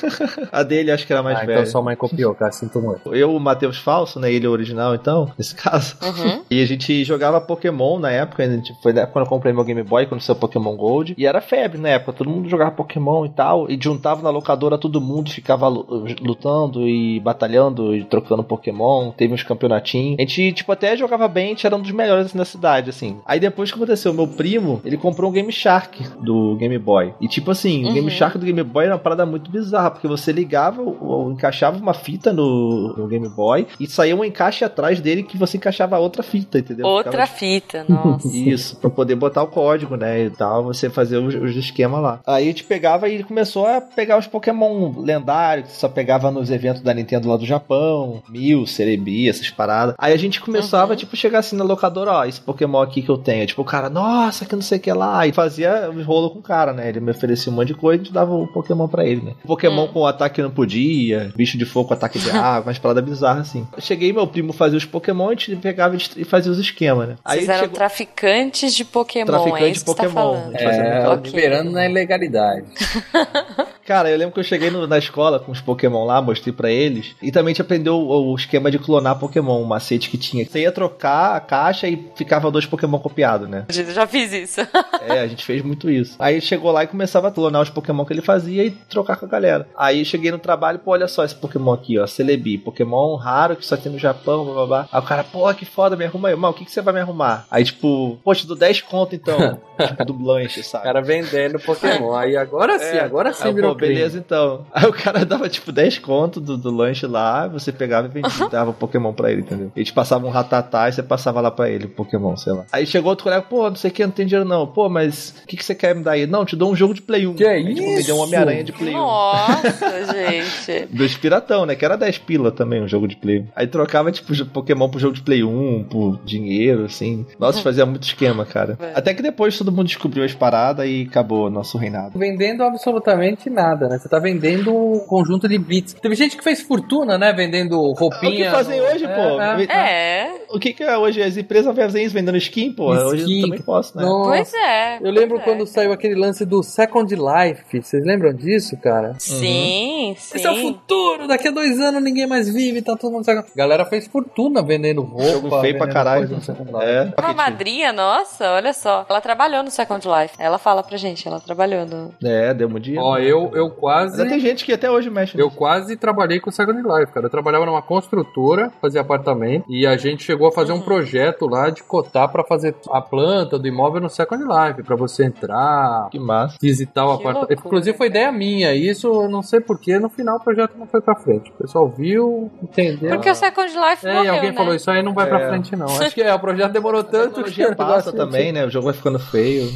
[0.52, 1.52] a dele acho que era mais ah, velho.
[1.60, 2.52] então sua mãe copiou, cara.
[2.52, 3.14] Sinto muito.
[3.14, 4.32] Eu, o Matheus falso, né?
[4.32, 5.96] Ele é o original, então, nesse caso.
[6.02, 6.42] Uhum.
[6.50, 9.52] E a gente jogava Pokémon na época, a gente foi na época quando eu comprei
[9.52, 11.14] meu Game Boy, quando saiu Pokémon Gold.
[11.18, 13.70] E era febre na época, todo mundo jogava Pokémon e tal.
[13.70, 15.86] E juntava na locadora todo mundo, ficava lu-
[16.22, 19.10] lutando e batalhando e trocando Pokémon.
[19.10, 20.16] Teve uns campeonatinhos.
[20.18, 22.90] A gente, tipo, até jogava bem, a gente era um dos melhores assim, na cidade,
[22.90, 23.18] assim.
[23.26, 27.12] Aí depois que aconteceu, meu primo, ele comprou um Game Shark do Game Boy.
[27.20, 28.10] E tipo assim, o Game Uhum.
[28.10, 31.94] Shark do Game Boy era uma parada muito bizarra, porque você ligava ou, encaixava uma
[31.94, 36.22] fita no, no Game Boy e saía um encaixe atrás dele que você encaixava outra
[36.22, 36.86] fita, entendeu?
[36.86, 38.28] Outra Ficava- fita, nossa.
[38.36, 40.24] Isso, pra poder botar o código, né?
[40.24, 42.20] E tal, você fazer os, os esquemas lá.
[42.26, 46.82] Aí gente pegava e começou a pegar os Pokémon lendários, que só pegava nos eventos
[46.82, 49.94] da Nintendo lá do Japão, Mil, Cerebi, essas paradas.
[49.98, 50.96] Aí a gente começava, Uhum.
[50.96, 53.46] tipo, chegar assim na locadora, ó, esse Pokémon aqui que eu tenho.
[53.46, 55.26] Tipo, o cara, nossa, que não sei o que lá.
[55.26, 56.88] E fazia os rolo com o cara, né?
[56.88, 59.22] Ele me oferecia um monte de coisa e a gente dava o Pokémon pra ele,
[59.22, 59.32] né?
[59.46, 59.88] Pokémon Hum.
[59.92, 63.48] com ataque que não podia, bicho de fogo com ataque de água, umas paradas bizarras
[63.48, 63.66] assim.
[63.74, 67.16] Eu cheguei, meu primo fazia os Pokémon, a gente pegava e fazia os esquemas, né?
[67.24, 67.74] Aí Vocês eram chegou...
[67.74, 70.14] traficantes de Pokémon, Traficante é isso de tá Pokémon.
[70.14, 70.52] falando.
[70.52, 71.30] Gente fazia É, aquela- ok.
[71.30, 72.57] operando na ilegalidade.
[72.66, 73.68] side.
[73.88, 76.70] Cara, eu lembro que eu cheguei no- na escola com os Pokémon lá, mostrei pra
[76.70, 77.16] eles.
[77.22, 80.44] E também a gente aprendeu o, o esquema de clonar Pokémon, o macete que tinha.
[80.44, 83.64] Você ia trocar a caixa e ficava dois Pokémon copiados, né?
[83.74, 84.60] Eu já fiz isso.
[85.00, 86.16] É, a gente fez muito isso.
[86.18, 89.24] Aí chegou lá e começava a clonar os Pokémon que ele fazia e trocar com
[89.24, 89.66] a galera.
[89.76, 92.58] Aí cheguei no trabalho, pô, olha só esse Pokémon aqui, ó, Celebi.
[92.58, 94.88] Pokémon raro que só tem no Japão, blá blá blá.
[94.92, 96.36] Aí o cara, pô, que foda, me arruma aí.
[96.36, 97.46] Mal, o que, que você vai me arrumar?
[97.50, 99.58] Aí, tipo, pô, te dou 10 conto então.
[99.80, 100.84] tipo, do blanche, O sabe?
[100.84, 102.14] cara vendendo Pokémon.
[102.14, 103.00] Aí agora sim, É.
[103.00, 104.66] agora sim virou beleza então.
[104.72, 108.48] Aí o cara dava tipo 10 conto do, do lanche lá, você pegava e vendia,
[108.48, 109.70] dava o Pokémon pra ele, entendeu?
[109.74, 112.64] Ele te passava um ratatá e você passava lá pra ele o Pokémon, sei lá.
[112.72, 114.66] Aí chegou outro colega, pô, não sei o que, não tem dinheiro não.
[114.66, 116.26] Pô, mas o que, que você quer me dar aí?
[116.26, 117.34] Não, te dou um jogo de Play 1.
[117.34, 118.06] Que Aí, tipo, me isso?
[118.06, 118.98] deu um Homem-Aranha de Play 1.
[118.98, 120.86] Nossa, gente.
[120.94, 121.74] Dos piratão, né?
[121.74, 123.46] Que era 10 pila também, um jogo de Play 1.
[123.54, 127.26] Aí trocava, tipo, Pokémon pro jogo de Play 1, por dinheiro, assim.
[127.38, 128.76] Nossa, fazia muito esquema, cara.
[128.88, 128.92] É.
[128.94, 132.16] Até que depois todo mundo descobriu as paradas e acabou o nosso reinado.
[132.18, 133.67] Vendendo absolutamente nada.
[133.68, 133.98] Nada, né?
[133.98, 135.94] Você tá vendendo um conjunto de bits.
[135.94, 137.32] Teve gente que fez fortuna, né?
[137.32, 138.46] Vendendo roupinha.
[138.46, 139.40] É o que fazem no- hoje, pô.
[139.40, 139.88] É, é.
[139.88, 140.30] É.
[140.50, 141.22] O que que é hoje?
[141.22, 142.86] As empresas fazem isso vendendo skin, pô.
[142.90, 143.36] Hoje Skin.
[143.40, 144.02] eu também posso, né?
[144.02, 144.28] Nossa.
[144.30, 144.98] Pois é.
[145.00, 145.66] Eu lembro quando é.
[145.66, 147.82] saiu aquele lance do Second Life.
[147.82, 149.14] Vocês lembram disso, cara?
[149.18, 150.36] Sim, sim.
[150.36, 153.24] Esse é o futuro, daqui a dois anos ninguém mais vive, tá todo mundo
[153.54, 155.24] galera fez fortuna vendendo roupa.
[155.24, 156.20] Jogo feio pra caralho.
[156.20, 156.84] coisa no Second Life.
[156.84, 157.12] É.
[157.18, 159.04] Uma madrinha nossa, olha só.
[159.08, 160.34] Ela trabalhou no Second Life.
[160.38, 162.14] Ela fala pra gente, ela trabalhou no.
[162.22, 163.00] É, deu um dia.
[163.00, 164.20] Ó, eu, eu quase.
[164.20, 165.56] Ainda tem gente que até hoje mexe Eu nisso.
[165.56, 167.26] quase trabalhei com o Second Life, cara.
[167.26, 171.70] Eu trabalhava numa construtora, fazia apartamento, e a gente chegou a fazer um projeto lá
[171.70, 176.18] de cotar pra fazer a planta do imóvel no Second Life, pra você entrar, Que
[176.18, 176.56] massa.
[176.60, 177.52] visitar o apartamento.
[177.52, 180.86] Inclusive foi ideia minha, e isso eu não sei porquê, no final o projeto não
[180.86, 181.50] foi pra frente.
[181.50, 183.10] O pessoal viu, entendeu.
[183.10, 184.56] Porque o Second Life É, e morreu, alguém né?
[184.56, 185.48] falou, isso aí não vai pra É.
[185.48, 185.86] frente não.
[186.08, 188.64] Acho que é, o projeto demorou tanto que passa negócio- também, né?
[188.64, 189.68] O jogo vai ficando feio.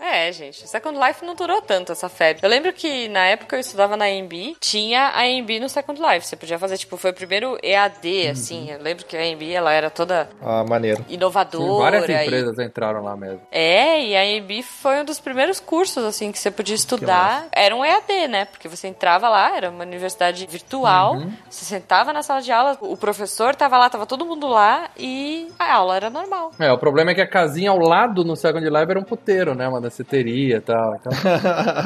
[0.00, 0.28] É.
[0.28, 2.40] É, gente, o Second Life não durou tanto essa febre.
[2.44, 6.26] Eu lembro que na época eu estudava na AMB, tinha a AMB no Second Life.
[6.26, 8.70] Você podia fazer, tipo, foi o primeiro EAD, assim.
[8.70, 10.98] Eu lembro que a AMB, ela era toda Ah, maneiro.
[11.08, 11.82] Sim, inovadora.
[12.00, 13.40] várias e- empresas entraram lá mesmo.
[13.50, 17.46] É, e a AMB foi um dos primeiros cursos, assim, que você podia estudar.
[17.52, 18.44] Era um EAD, né?
[18.46, 21.32] Porque você entrava lá, era uma universidade virtual, Uhum.
[21.48, 25.48] você sentava na sala de aula, o professor tava lá, tava todo mundo lá, e
[25.58, 26.52] a aula era normal.
[26.58, 29.54] É, o problema é que a casinha ao lado no Second Life era um puteiro,
[29.54, 29.68] né?
[29.68, 30.94] Uma danceteria e tal.
[30.96, 31.12] Então,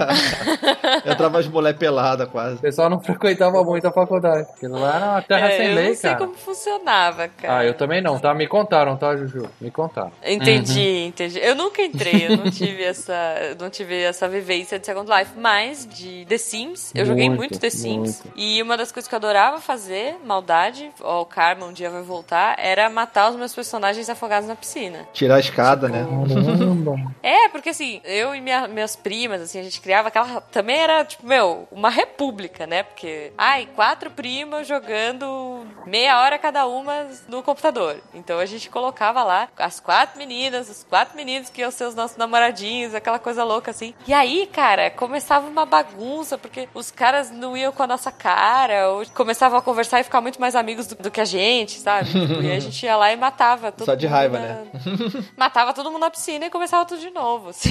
[1.16, 2.56] Entrava as mulher pelada quase.
[2.56, 4.46] o pessoal não frequentava muito a faculdade.
[4.48, 6.24] Porque lá era uma terra É, sem eu lei, não sei cara.
[6.26, 7.58] como funcionava, cara.
[7.58, 8.32] Ah, eu também não, tá?
[8.34, 9.48] Me contaram, tá, Juju?
[9.60, 10.12] Me contaram.
[10.24, 11.38] Entendi, entendi.
[11.40, 13.12] Eu nunca entrei, eu não tive essa,
[13.50, 17.38] eu não tive essa vivência de Second Life, mas de The Sims, eu joguei Muito,
[17.40, 18.22] muito The Sims.
[18.22, 18.32] muito.
[18.36, 22.02] E uma das coisas que eu adorava fazer, maldade, ó, o karma um dia vai
[22.02, 25.06] voltar, era matar os meus personagens afogados na piscina.
[25.12, 26.06] Tirar a escada, né?
[26.06, 26.96] Caramba.
[27.22, 30.40] É, porque assim, eu e minha- minhas primas, assim, a gente criava aquela.
[30.40, 32.82] Também era, tipo, meu, uma república, né?
[32.82, 37.96] Porque, ai, quatro primas jogando meia hora cada uma no computador.
[38.14, 41.94] Então a gente colocava lá as quatro meninas, os quatro meninos que iam ser os
[41.94, 43.94] nossos namoradinhos, aquela coisa louca assim.
[44.06, 48.90] E aí, cara, começava uma bagunça, porque os caras não iam com a nossa cara,
[48.90, 52.10] ou começavam a conversar e ficar muito mais amigos do, do que a gente, sabe?
[52.10, 54.66] Tipo, e a gente ia lá e matava todo Só de raiva, na- né?
[55.36, 57.50] Matava todo mundo na piscina e começava tudo de novo.
[57.50, 57.70] assim.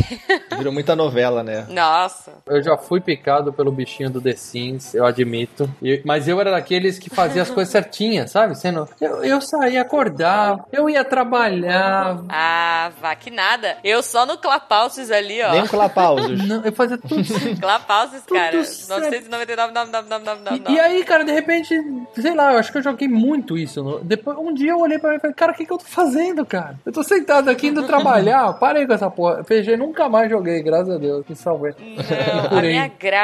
[0.58, 1.66] Virou muita novela, né?
[1.70, 2.34] Nossa.
[2.46, 5.70] Eu já fui picado pelo bichinho do The Sims, eu admito.
[5.82, 8.56] E- mas eu era daqueles que fazia as coisas certinhas, sabe?
[8.56, 12.20] Sendo, eu, eu saía acordar, eu ia trabalhar.
[12.30, 13.78] Ah, vá que nada.
[13.84, 15.52] Eu só no Clapauses ali, ó.
[15.52, 16.48] Nem um clapausos.
[16.48, 17.60] Não, eu fazia tudo certo.
[17.62, 18.64] Clapauses, cara.
[18.64, 18.90] certo.
[19.30, 21.74] 999, 999, E, e aí, cara, de repente,
[22.16, 23.84] sei lá, eu acho que eu joguei muito isso.
[23.84, 25.78] no- Depois, um dia eu olhei pra mim e falei, cara, o que, que eu
[25.78, 26.76] tô fazendo, cara?
[26.86, 29.44] Eu tô sentado aqui indo trabalhar, parei com essa porra.
[29.44, 31.74] PG nunca mais joguei, graças a Deus, me salvei.
[31.80, 33.15] Não, a minha graça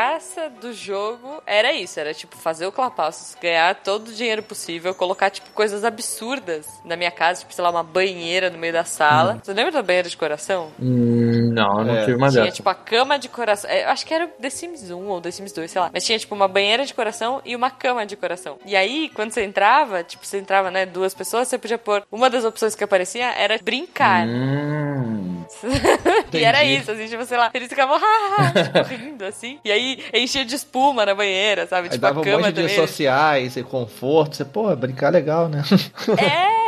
[0.62, 5.30] do jogo era isso, era tipo fazer o Clapauses, ganhar todo o dinheiro possível, colocar
[5.30, 9.40] tipo coisas absurdas na minha casa, tipo, sei lá, uma banheira no meio da sala.
[9.44, 10.72] Você lembra da banheira de coração?
[10.80, 12.56] Hum, não, eu não É, tive uma Tinha, dessa.
[12.56, 13.70] tipo, a cama de coração.
[13.70, 15.90] é, Eu acho que era The Sims 1 ou The Sims 2, sei lá.
[15.94, 18.58] Mas tinha, tipo, uma banheira de coração e uma cama de coração.
[18.66, 22.04] E aí, quando você entrava, tipo, você entrava, né, duas pessoas, você podia pôr.
[22.12, 24.26] Uma das opções que aparecia era brincar.
[24.28, 25.41] Hum.
[26.34, 29.60] e era isso, assim, tipo, sei lá, eles ficavam tipo, rindo, assim.
[29.64, 31.84] E aí enchia de espuma na banheira, sabe?
[31.84, 32.76] Aí tipo, dava a um cama monte de também.
[32.76, 34.36] sociais e conforto.
[34.36, 35.64] Você, pô, brincar é legal, né?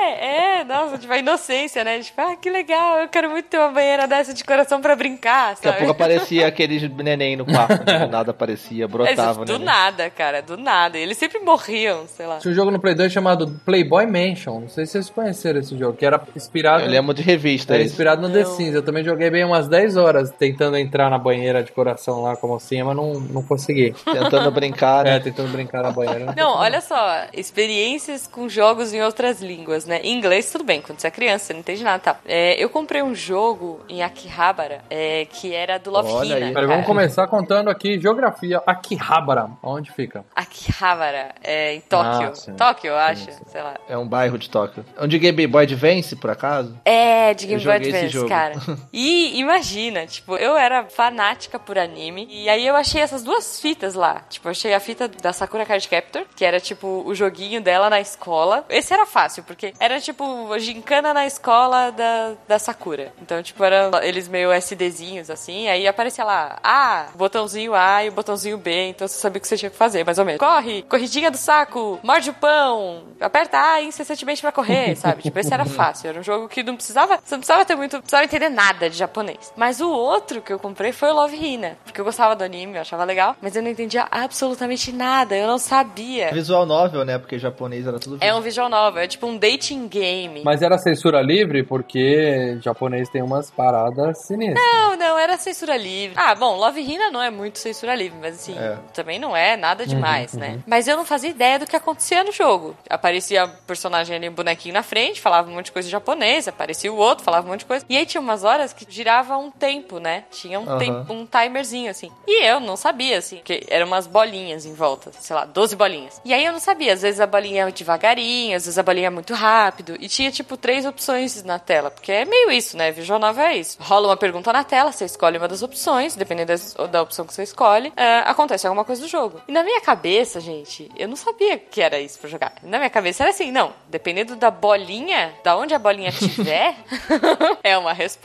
[0.04, 2.00] É, é, nossa, tipo, a inocência, né?
[2.00, 5.56] Tipo, ah, que legal, eu quero muito ter uma banheira dessa de coração pra brincar,
[5.56, 5.78] Daqui a sabe?
[5.86, 7.84] pouco aparecia aqueles neném no quarto.
[7.84, 9.66] Do nada aparecia, brotava, do né?
[9.66, 10.98] nada, cara, do nada.
[10.98, 12.38] E eles sempre morriam, sei lá.
[12.38, 14.62] Tinha um jogo no Play 2 chamado Playboy Mansion.
[14.62, 16.84] Não sei se vocês conheceram esse jogo, que era inspirado.
[16.84, 17.74] Eu lembro de revista.
[17.74, 18.56] Era inspirado no The Não.
[18.74, 22.56] Eu também joguei bem umas 10 horas tentando entrar na banheira de coração lá como
[22.56, 23.94] assim, mas não, não consegui.
[24.06, 25.16] Tentando brincar, né?
[25.16, 26.34] É, tentando brincar na banheira.
[26.36, 30.00] Não, olha só, experiências com jogos em outras línguas, né?
[30.04, 32.18] Em inglês, tudo bem, quando você é criança, você não entende nada, tá?
[32.26, 36.68] É, eu comprei um jogo em Akihabara, é, que era do Love Olha Hina, cara.
[36.68, 38.62] vamos começar contando aqui geografia.
[38.66, 40.24] Akihabara, onde fica?
[40.36, 42.32] Akihabara, é, em Tóquio.
[42.48, 42.52] Ah.
[42.58, 43.44] Tóquio, eu acho, Sim, sim.
[43.48, 43.76] sei lá.
[43.88, 44.84] É um bairro de Tóquio.
[45.00, 46.78] Onde Game Boy Advance, por acaso?
[46.86, 48.28] É, de Game Boy Advance, jogo.
[48.60, 48.80] Cara.
[48.94, 52.28] E imagina, tipo, eu era fanática por anime.
[52.30, 54.24] E aí eu achei essas duas fitas lá.
[54.30, 57.90] Tipo, eu achei a fita da Sakura Card Captor, que era tipo o joguinho dela
[57.90, 58.66] na escola.
[58.70, 63.14] Esse era fácil, porque era tipo gincana na escola da, da Sakura.
[63.22, 68.12] Então, tipo, eram eles meio SDzinhos, assim, aí aparecia lá, A, botãozinho A e o
[68.12, 70.40] botãozinho B, então você sabia o que você tinha que fazer, mais ou menos.
[70.40, 75.24] Corre, corridinha do saco, morde o pão, aperta A incessantemente pra correr, sabe?
[75.24, 77.98] Tipo, esse era fácil, era um jogo que não precisava, você não precisava ter muito,
[78.00, 79.54] precisava entender nada de japonês.
[79.56, 82.76] Mas o outro que eu comprei foi o Love Hina, porque eu gostava do anime,
[82.76, 86.32] eu achava legal, mas eu não entendia absolutamente nada, eu não sabia.
[86.32, 87.18] Visual novel, né?
[87.18, 90.42] Porque japonês era tudo É um visual novel, é tipo um dating game.
[90.44, 94.64] Mas era censura livre porque japonês tem umas paradas sinistras.
[94.64, 96.16] Não, não, era censura livre.
[96.18, 98.78] Ah, bom, Love Hina não é muito censura livre, mas assim, É.
[98.94, 100.60] também não é nada demais, né?
[100.66, 102.76] Mas eu não fazia ideia do que acontecia no jogo.
[102.90, 106.92] Aparecia personagem ali, um bonequinho na frente, falava um monte de coisa em japonês, aparecia
[106.92, 107.86] o outro, falava um monte de coisa.
[107.90, 110.24] E aí tinha umas horas que girava um tempo, né?
[110.32, 110.78] Tinha um, Aham.
[110.80, 112.12] tempo, um timerzinho, assim.
[112.28, 116.20] E eu não sabia, assim, que eram umas bolinhas em volta, sei lá, 12 bolinhas.
[116.26, 119.06] E aí eu não sabia, às vezes a bolinha ia devagarinho, às vezes a bolinha
[119.08, 119.96] ia muito rápido.
[120.00, 122.92] E tinha, tipo, três opções na tela, porque é meio isso, né?
[122.92, 123.78] Visual novel é isso.
[123.80, 127.34] Rola uma pergunta na tela, você escolhe uma das opções, dependendo das- da opção que
[127.34, 129.42] você escolhe, é, acontece alguma coisa do jogo.
[129.48, 132.54] E na minha cabeça, gente, eu não sabia que era isso pra jogar.
[132.64, 136.76] Na minha cabeça era assim, não, dependendo da bolinha, da onde a bolinha tiver,
[137.64, 138.23] é uma resposta.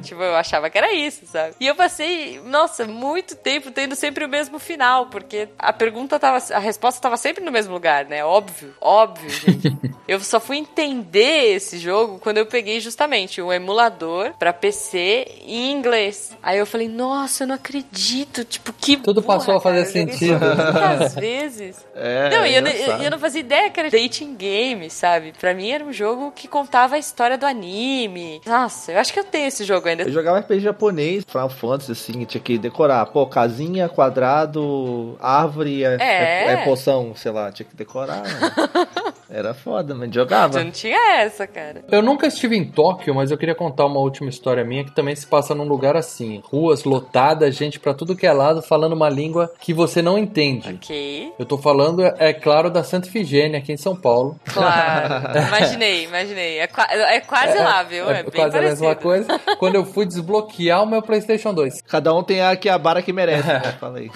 [0.00, 1.54] Tipo, eu achava que era isso, sabe?
[1.60, 6.42] E eu passei, nossa, muito tempo tendo sempre o mesmo final, porque a pergunta tava,
[6.52, 8.24] a resposta tava sempre no mesmo lugar, né?
[8.24, 9.76] Óbvio, óbvio, gente.
[10.06, 15.72] eu só fui entender esse jogo quando eu peguei justamente um emulador pra PC em
[15.72, 16.36] inglês.
[16.42, 19.92] Aí eu falei, nossa, eu não acredito, tipo, que Tudo burra, passou a fazer cara,
[19.92, 20.40] sentido.
[20.40, 21.86] Muitas vezes.
[21.94, 25.32] É, Não, e eu, eu, eu não fazia ideia que era dating game, sabe?
[25.38, 28.40] Pra mim era um jogo que contava a história do anime.
[28.44, 30.04] Nossa, eu acho que eu tenho esse jogo ainda.
[30.04, 33.04] Eu jogava RPG japonês, Final Fantasy, assim, tinha que decorar.
[33.06, 36.04] Pô, casinha, quadrado, árvore, é, É.
[36.46, 38.22] é- é poção, sei lá, tinha que decorar.
[39.28, 40.58] Era foda, mas jogava.
[40.60, 41.84] Eu não tinha essa, cara.
[41.90, 45.14] Eu nunca estive em Tóquio, mas eu queria contar uma última história minha que também
[45.16, 49.08] se passa num lugar assim: ruas lotadas, gente pra tudo que é lado falando uma
[49.08, 50.74] língua que você não entende.
[50.74, 51.32] Ok.
[51.38, 54.38] Eu tô falando, é, é claro, da Santa Ifigênia aqui em São Paulo.
[54.52, 55.38] Claro.
[55.48, 56.58] imaginei, imaginei.
[56.58, 56.68] É,
[57.16, 58.08] é quase lá, viu?
[58.10, 59.02] É, É bem quase a mesma parecido.
[59.02, 59.56] coisa.
[59.58, 61.82] Quando eu fui desbloquear o meu PlayStation 2.
[61.82, 63.60] Cada um tem a que a bara que merece, né?
[63.80, 64.10] Fala aí.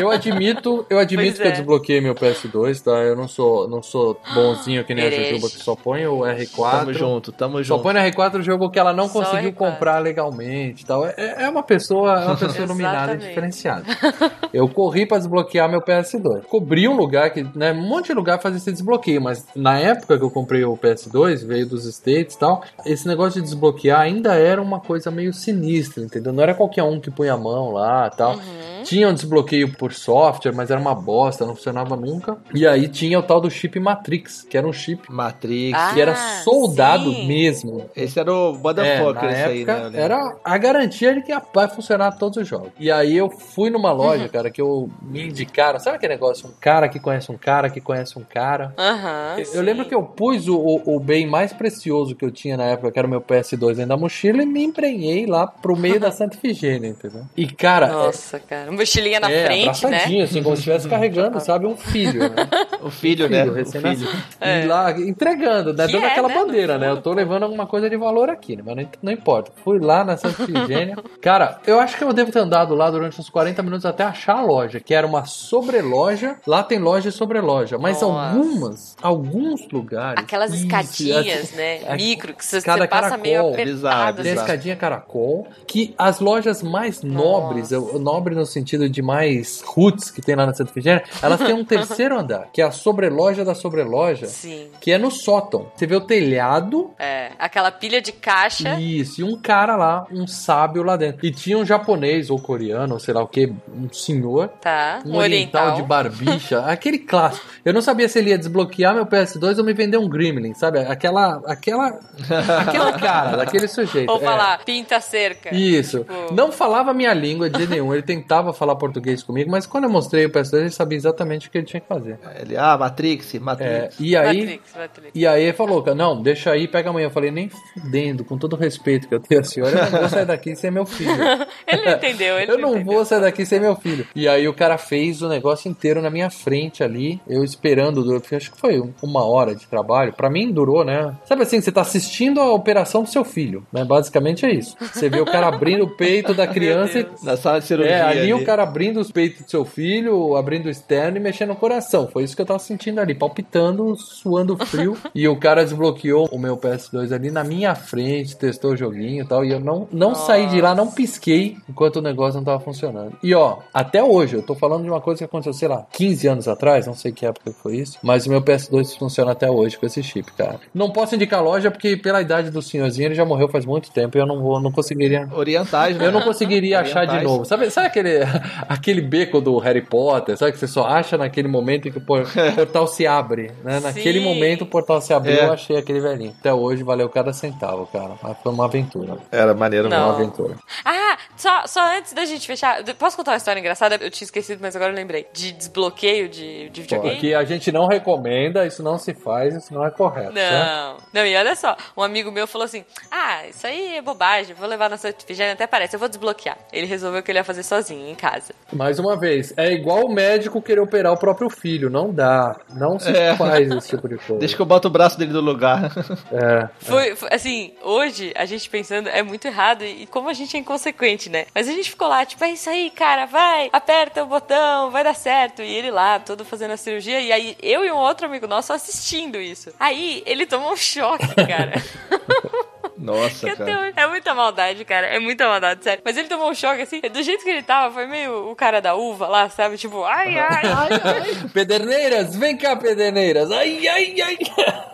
[0.00, 1.54] Eu admito, eu admito Pois que eu é.
[1.54, 2.90] desbloqueei meu PS2, tá?
[2.90, 4.14] Eu não sou, não sou
[4.54, 5.10] bonzinho que nem a.
[5.10, 6.70] Jujuba que só põe o R4.
[6.70, 7.82] Tamo junto, tamo Só junto.
[7.82, 9.54] põe no R4 o jogo que ela não Só conseguiu R4.
[9.54, 11.06] comprar legalmente e tal.
[11.06, 13.84] É, é uma pessoa, é uma pessoa iluminada e diferenciada.
[14.52, 16.42] Eu corri pra desbloquear meu PS2.
[16.48, 20.16] Cobri um lugar que, né, um monte de lugar fazia esse desbloqueio, mas na época
[20.16, 24.34] que eu comprei o PS2, veio dos States e tal, esse negócio de desbloquear ainda
[24.34, 26.32] era uma coisa meio sinistra, entendeu?
[26.32, 28.34] Não era qualquer um que punha a mão lá e tal.
[28.36, 28.82] Uhum.
[28.84, 32.38] Tinha um desbloqueio por software, mas era uma bosta, não funcionava nunca.
[32.54, 35.78] E aí tinha o tal do chip Matrix, que era um chip Matrix.
[35.78, 37.26] Ah, que era soldado sim.
[37.26, 37.88] mesmo.
[37.96, 39.90] Esse era o É, Motherfucker, na esse aí, né?
[39.94, 42.70] era a garantia de que vai funcionar todos os jogos.
[42.78, 44.28] E aí eu fui numa loja, Uhum.
[44.28, 45.78] cara, que eu me indicaram.
[45.78, 46.48] Sabe aquele negócio?
[46.48, 48.74] Um cara que conhece um cara que conhece um cara.
[48.78, 49.34] Aham.
[49.38, 49.58] Eu- sim.
[49.60, 52.90] Lembro que eu pus o, o- o bem mais precioso que eu tinha na época,
[52.92, 56.10] que era o meu PS2 dentro da mochila, e me emprenhei lá pro meio da
[56.12, 57.22] Santa Ifigênia, entendeu?
[57.36, 58.70] E, cara, Nossa, cara.
[58.72, 60.22] Mochilinha na é, frente, né?
[60.22, 62.48] assim, como se estivesse carregando, sabe, um filho, né?
[62.80, 63.40] O filho, né?
[63.40, 64.06] filho, O recém-nascido.
[64.10, 64.22] filho.
[64.40, 64.64] É.
[64.64, 65.86] E lá entregando, né?
[65.86, 66.90] Que Dando é, aquela né, bandeira, né?
[66.90, 68.62] Eu tô levando alguma coisa de valor aqui, né?
[68.64, 69.50] Mas não, não importa.
[69.64, 70.96] Fui lá na Santa Ifigênia.
[71.20, 74.38] Cara, eu acho que eu devo ter andado lá durante uns 40 minutos até achar
[74.38, 76.36] a loja, que era uma sobreloja.
[76.46, 78.30] Lá tem loja e sobreloja, mas Nossa.
[78.36, 80.22] algumas, alguns lugares.
[80.22, 81.80] Aquelas Isso, escadinhas, a- né?
[81.88, 83.52] a- Micro, que você, escada você passa meio caracol.
[83.52, 83.68] apertado.
[83.78, 84.46] Bizarro, Tem a Exato.
[84.46, 90.10] escadinha caracol, que as lojas mais nobres, eu- eu- nobre no sentido de mais roots
[90.10, 93.44] que tem lá na Santa Ifigênia, elas têm um terceiro andar, que é a sobreloja
[93.44, 94.68] da sobreloja, Sim.
[94.80, 95.70] que é no sótão.
[95.74, 97.30] Você vê o telhado, É.
[97.38, 98.78] Aquela pilha de caixa.
[98.80, 101.24] isso, e um cara lá, um sábio lá dentro.
[101.24, 105.00] E tinha um japonês ou coreano, ou sei lá o que, um senhor, Tá.
[105.06, 107.46] um oriental, de barbicha, aquele clássico.
[107.64, 110.78] Eu não sabia se ele ia desbloquear meu PS2 ou me vender um Gremlin, sabe?
[110.80, 111.98] Aquela, aquela,
[112.58, 114.10] aquele cara, daquele sujeito.
[114.10, 114.20] Ou É.
[114.20, 115.54] falar, pinta a cerca.
[115.54, 115.98] Isso.
[116.00, 117.92] Tipo- Não falava a minha língua de nenhum.
[117.92, 121.50] Ele tentava falar português comigo, mas quando eu mostrei o PS2, ele sabia exatamente o
[121.50, 122.18] que ele tinha que fazer.
[122.40, 124.00] Ele, ah, Matrix, É, Matrix.
[124.10, 124.40] E aí.
[124.40, 125.10] Matrix, Matrix.
[125.14, 127.06] E aí ele falou, cara, não, deixa aí, pega amanhã.
[127.06, 130.00] Eu falei, nem fudendo, com todo o respeito que eu tenho a senhora, eu não
[130.00, 131.10] vou sair daqui sem meu filho.
[131.66, 132.92] Ele não entendeu, ele eu não entendeu.
[132.94, 134.06] vou sair daqui sem meu filho.
[134.14, 138.22] E aí o cara fez o negócio inteiro na minha frente ali, eu esperando, durou-
[138.32, 140.12] acho que foi um- uma hora de trabalho.
[140.14, 141.14] Pra mim durou, né?
[141.24, 143.84] Sabe assim, você tá assistindo a operação do seu filho, né?
[143.84, 144.76] Basicamente é isso.
[144.80, 147.92] Você vê o cara abrindo o peito da criança e Na sala de cirurgia.
[147.96, 148.34] é, ali ali.
[148.34, 152.08] o cara abrindo os peitos do seu filho, abrindo o externo e mexendo no coração.
[152.08, 154.96] Foi isso que eu tava sentindo ali, palpitando, suando frio.
[155.14, 159.26] e o cara desbloqueou o meu PS2 ali na minha frente, testou o joguinho e
[159.26, 159.44] tal.
[159.44, 163.12] E eu não, não saí de lá, não pisquei enquanto o negócio não tava funcionando.
[163.22, 166.28] E ó, até hoje, eu tô falando de uma coisa que aconteceu, sei lá, 15
[166.28, 169.76] anos atrás, não sei que época foi isso, mas o meu PS2 funciona até hoje
[169.78, 170.60] com esse chip, cara.
[170.74, 174.16] Não posso indicar loja porque pela idade do senhorzinho ele já morreu faz muito tempo
[174.16, 175.28] e eu não vou, não conseguiria.
[175.32, 176.06] Orientais, né?
[176.06, 177.44] Eu não conseguiria achar de novo.
[177.44, 178.20] Sabe, sabe aquele,
[178.68, 180.36] aquele beco do Harry Potter?
[180.36, 183.80] Sabe que você só acha naquele momento em que o por- portal se abre, né?
[183.96, 185.44] Naquele momento o portal se abriu, É.
[185.46, 186.34] eu achei aquele velhinho.
[186.38, 188.12] Até hoje valeu cada centavo, cara.
[188.22, 189.16] Mas foi uma aventura.
[189.30, 190.08] Era maneiro, Foi Não.
[190.08, 190.54] uma aventura.
[190.84, 193.96] Ah, só, só antes da gente fechar, posso contar uma história engraçada?
[194.00, 195.26] Eu tinha esquecido, mas agora eu lembrei.
[195.32, 197.16] De desbloqueio de, de videogame.
[197.16, 200.32] aqui a gente não recomenda, isso não se faz, isso não é correto.
[200.32, 200.50] né?
[200.50, 204.54] Não, não, e olha só, um amigo meu falou assim: Ah, isso aí é bobagem,
[204.54, 206.56] vou levar na sua Tifigênia, até parece, eu vou desbloquear.
[206.72, 208.54] Ele resolveu que ele ia fazer sozinho, em casa.
[208.72, 211.90] Mais uma vez, é igual o médico querer operar o próprio filho.
[211.90, 212.56] Não dá.
[212.74, 213.34] Não se É.
[213.36, 214.38] faz esse tipo de coisa.
[214.38, 215.92] Deixa que eu boto o braço dele no lugar.
[216.30, 216.68] É.
[216.80, 220.56] Foi, foi, assim, hoje a gente pensando é muito errado e, e como a gente
[220.56, 221.46] é inconsequente, né?
[221.54, 225.02] Mas a gente ficou lá, tipo, é isso aí, cara, vai, aperta o botão, vai
[225.02, 225.62] dar certo.
[225.62, 228.72] E ele lá, todo fazendo a cirurgia, e aí eu e um outro amigo nosso
[228.72, 229.72] assistindo isso.
[229.78, 231.72] Aí ele tomou um choque, cara.
[232.98, 233.92] Nossa, Que cara.
[233.96, 235.06] É muita maldade, cara.
[235.06, 236.02] É muita maldade, sério.
[236.04, 237.00] Mas ele tomou um choque assim.
[237.00, 239.76] Do jeito que ele tava, foi meio o cara da uva lá, sabe?
[239.76, 241.48] Tipo, ai, ai, ai, ai.
[241.54, 243.50] Pederneiras, vem cá, Pederneiras.
[243.52, 244.38] Ai, ai, ai.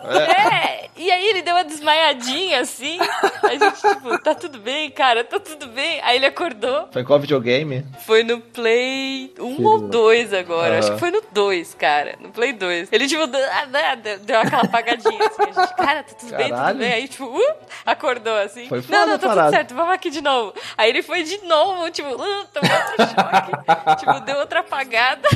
[0.05, 2.97] É, e aí ele deu uma desmaiadinha assim.
[3.43, 5.99] A gente, tipo, tá tudo bem, cara, tá tudo bem.
[6.03, 6.87] Aí ele acordou.
[6.91, 7.85] Foi qual videogame?
[8.05, 10.69] Foi no Play 1 Filho ou da- 2 agora.
[10.71, 10.79] Aham.
[10.79, 12.15] Acho que foi no 2, cara.
[12.19, 12.89] No Play 2.
[12.91, 15.41] Ele, tipo, deu, ah, deu- deu aquela apagadinha assim.
[15.43, 16.77] A gente, cara, tá tudo bem, tudo Caralho.
[16.79, 16.93] bem.
[16.93, 17.55] Aí, tipo, uh,
[17.95, 18.67] acordou assim.
[18.67, 20.53] Foi não, foda não, a tá tudo certo, vamos aqui de novo.
[20.77, 23.95] Aí ele foi de novo, tipo, uh, tomou outro choque.
[23.99, 25.27] tipo, deu outra apagada.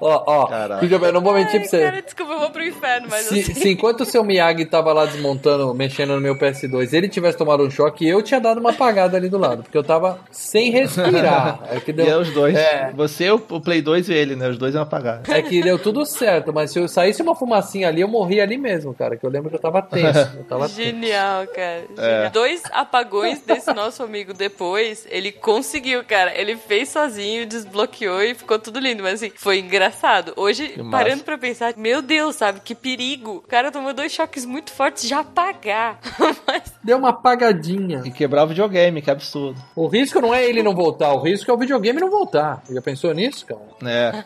[0.00, 0.78] Ó, ó.
[0.80, 1.82] Filho, eu não vou mentir Ai, pra você.
[1.82, 3.54] cara, desculpa, eu vou pro inferno, mas Se, assim.
[3.54, 7.62] se enquanto o seu Miyagi tava lá desmontando, mexendo no meu PS2, ele tivesse tomado
[7.64, 11.60] um choque, eu tinha dado uma apagada ali do lado, porque eu tava sem respirar.
[11.70, 12.54] É que E é deu, os dois.
[12.54, 12.92] É.
[12.94, 14.48] Você, o, Play 2 e ele, né?
[14.48, 15.22] Os dois iam apagar.
[15.28, 18.58] é que deu tudo certo, mas se eu saísse uma fumacinha ali, eu morria ali
[18.58, 20.18] mesmo, cara, que eu lembro que eu tava tenso.
[20.36, 20.82] Eu tava tenso.
[20.82, 21.84] Genial, cara.
[21.96, 22.30] É.
[22.30, 26.36] Dois apagões desse nosso amigo depois, ele conseguiu, cara.
[26.38, 29.02] Ele fez sozinho, desbloqueou e ficou tudo lindo.
[29.02, 30.32] Mas assim, foi engraçado.
[30.36, 30.90] Hoje, Que massa.
[31.04, 32.60] parando pra pensar, meu Deus, sabe?
[32.60, 33.36] Que perigo.
[33.36, 35.98] O cara tomou dois choques muito fortes de apagar.
[36.46, 38.02] Mas, Deu uma apagadinha.
[38.04, 39.58] E quebrar o videogame, que absurdo.
[39.74, 42.62] O risco não é ele não voltar, o risco é o videogame não voltar.
[42.70, 43.60] Já pensou nisso, cara?
[43.84, 44.24] É.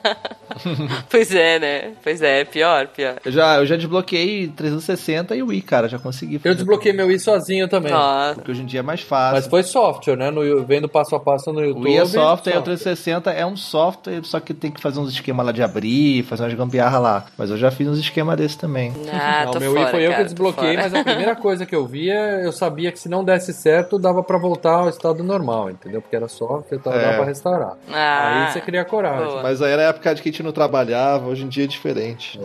[1.09, 1.93] pois é, né?
[2.03, 3.21] Pois é, pior, pior.
[3.25, 5.89] Eu já, eu já desbloqueei 360 e o Wii, cara.
[5.89, 6.41] Já consegui.
[6.43, 7.93] Eu desbloqueei meu Wii sozinho também.
[7.93, 8.35] Nossa.
[8.35, 9.37] Porque hoje em dia é mais fácil.
[9.37, 10.31] Mas foi software, né?
[10.31, 11.85] No, vendo passo a passo no O YouTube.
[11.85, 15.45] Wii é software, o 360 é um software, só que tem que fazer uns esquemas
[15.45, 17.25] lá de abrir, fazer umas gambiarra lá.
[17.37, 18.93] Mas eu já fiz uns esquemas desse também.
[19.13, 21.67] Ah, Não, tô meu fora, Wii foi eu cara, que desbloqueei, mas a primeira coisa
[21.67, 25.23] que eu via, eu sabia que se não desse certo, dava pra voltar ao estado
[25.23, 26.01] normal, entendeu?
[26.01, 27.01] Porque era software, então É.
[27.01, 27.77] dava pra restaurar.
[27.93, 29.27] Ah, Aí você cria coragem.
[29.27, 29.43] boa.
[29.43, 31.67] Mas aí era a época de que a gente não trabalhava, hoje em dia é
[31.67, 32.39] diferente.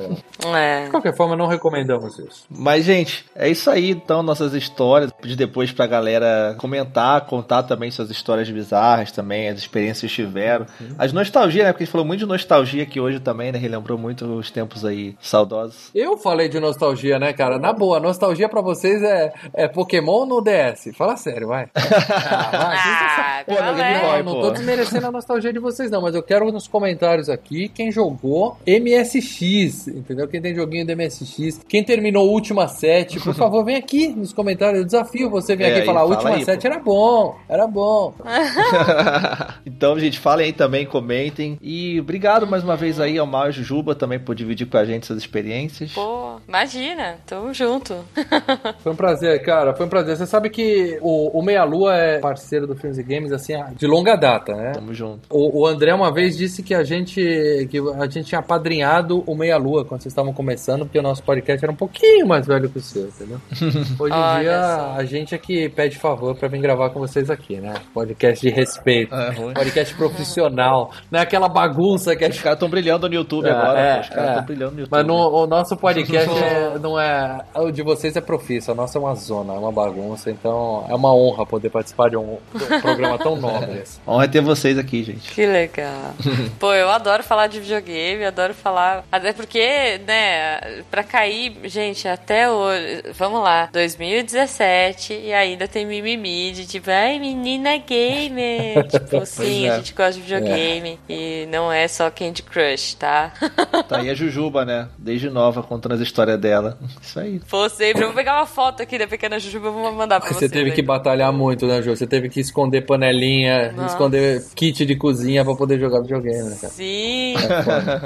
[0.44, 0.86] É.
[0.86, 2.44] De qualquer forma, não recomendamos isso.
[2.50, 5.12] Mas, gente, é isso aí, então, nossas histórias.
[5.22, 10.66] Pedir depois pra galera comentar, contar também suas histórias bizarras também, as experiências que tiveram.
[10.98, 11.72] As nostalgias, né?
[11.72, 13.60] Porque a gente falou muito de nostalgia aqui hoje também, né?
[13.60, 15.90] Relembrou muito os tempos aí saudosos.
[15.94, 17.60] Eu falei de nostalgia, né, cara?
[17.60, 20.90] Na boa, nostalgia pra vocês é, é Pokémon no DS.
[20.96, 21.68] Fala sério, vai.
[22.14, 22.78] Ah, vai.
[22.78, 24.00] Ah, Pô, é?
[24.00, 24.24] Boy.
[24.24, 24.42] Não, não pô.
[24.42, 28.58] tô desmerecendo a nostalgia de vocês, não, mas eu quero nos comentários aqui quem jogou
[28.68, 30.28] MSX, entendeu?
[30.28, 34.80] Quem tem joguinho do MSX, quem terminou Última 7, por favor, vem aqui nos comentários.
[34.80, 36.68] Eu desafio você vir É, aqui e aí, falar: fala Última aí, 7 pô.
[36.68, 38.14] era bom, era bom.
[39.66, 41.58] então, gente, falem aí também, comentem.
[41.62, 44.86] E obrigado mais uma vez aí ao Mal e Jujuba também por dividir com a
[44.86, 45.92] gente suas experiências.
[45.92, 47.96] Pô, imagina, tamo junto.
[48.80, 50.16] Foi um prazer, cara, foi um prazer.
[50.16, 53.86] Você sabe que o, o Meia Lua é parceiro do Filmes e Games, assim, de
[53.86, 54.72] longa data, né?
[54.74, 55.22] Tamo junto.
[55.30, 59.36] O, o André uma vez disse que a gente que a gente tinha apadrinhado o
[59.36, 62.70] Meia Lua quando vocês estavam começando, porque o nosso podcast era um pouquinho mais velho
[62.70, 63.40] que o seu, entendeu?
[64.00, 64.96] Hoje em dia só.
[64.98, 67.74] a gente é que pede favor pra vir gravar com vocês aqui, né?
[67.94, 72.70] Podcast de respeito, É podcast profissional, não é aquela bagunça que a Os caras estão
[72.70, 73.80] brilhando no YouTube É, agora.
[73.80, 74.02] é, pô.
[74.02, 74.30] Os caras é.
[74.32, 74.92] estão brilhando no YouTube.
[74.98, 77.40] mas no, o nosso podcast é- não é.
[77.56, 79.54] O de vocês é profissa, o nosso é uma zona.
[79.54, 80.30] uma bagunça.
[80.32, 83.84] Então é uma honra poder participar de um, de um programa tão nobre.
[84.08, 85.32] Honra ter vocês aqui, gente.
[85.32, 86.14] Que legal.
[86.60, 89.04] Pô, eu adoro falar de videogame, adoro falar.
[89.12, 93.04] Até porque, né, pra cair, gente, até hoje.
[93.18, 98.88] Vamos lá, 2017 e ainda tem mimimi de tipo, ai, menina gamer.
[98.88, 99.72] tipo, sim, é.
[99.72, 101.00] a gente gosta de videogame.
[101.08, 103.32] E não é só Candy Crush, tá?
[103.88, 104.88] Tá aí a Jujuba, né?
[104.98, 106.78] Desde nova, contando as histórias dela.
[107.02, 107.42] Isso aí.
[107.70, 108.04] Sempre.
[108.04, 110.36] Eu vou pegar uma foto aqui da pequena Jujuba e vou mandar pra você.
[110.48, 110.76] Você teve ver.
[110.76, 111.96] que batalhar muito, né, Ju?
[111.96, 113.94] Você teve que esconder panelinha, Nossa.
[113.94, 116.74] esconder kit de cozinha pra poder jogar videogame, né, cara?
[116.74, 117.36] Sim,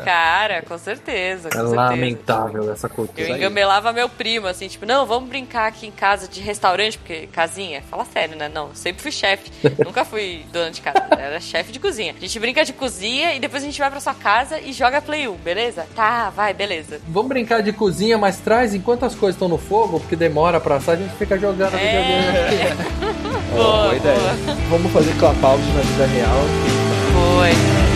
[0.04, 1.50] cara, com certeza.
[1.50, 1.76] Com É certeza.
[1.76, 3.28] lamentável essa cultura.
[3.28, 7.28] Eu engambelava meu primo, assim, tipo, não, vamos brincar aqui em casa de restaurante, porque
[7.28, 8.50] casinha, fala sério, né?
[8.54, 9.52] Não, sempre fui chefe.
[9.84, 12.14] Nunca fui dona de casa, era chefe de cozinha.
[12.18, 15.02] A gente brinca de cozinha e depois a gente vai pra sua casa e joga
[15.02, 15.86] Play 1, beleza?
[15.96, 17.00] Tá, vai, beleza.
[17.08, 20.76] Vamos brincar de cozinha, mas traz enquanto as coisas estão no fogo, porque demora pra
[20.76, 22.26] assar, a gente fica jogando videogame.
[22.26, 22.76] É.
[23.54, 24.16] Boa, boa, ideia.
[24.16, 24.58] boa.
[24.70, 26.42] Vamos fazer clapausos na vida real.
[27.14, 27.87] Foi.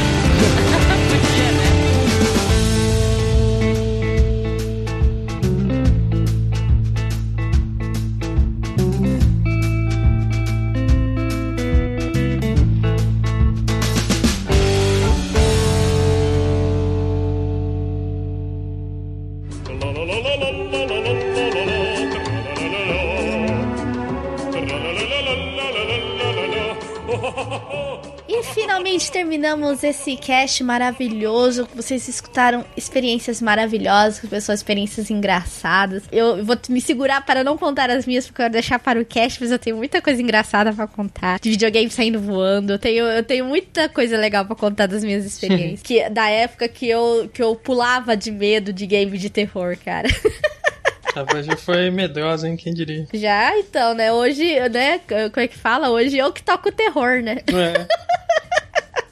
[29.41, 31.67] Terminamos esse cast maravilhoso.
[31.75, 36.03] Vocês escutaram experiências maravilhosas, pessoas, experiências engraçadas.
[36.11, 39.05] Eu vou me segurar para não contar as minhas, porque eu quero deixar para o
[39.05, 41.39] cast, mas eu tenho muita coisa engraçada pra contar.
[41.39, 42.73] De videogame saindo voando.
[42.73, 45.81] Eu tenho, eu tenho muita coisa legal pra contar das minhas experiências.
[45.81, 50.07] que, da época que eu, que eu pulava de medo de game de terror, cara.
[51.15, 52.55] Rapaz, já foi medrosa, hein?
[52.55, 53.07] Quem diria?
[53.11, 54.13] Já, então, né?
[54.13, 54.99] Hoje, né?
[54.99, 55.89] Como é que fala?
[55.89, 57.37] Hoje eu que toco o terror, né?
[57.47, 58.11] É.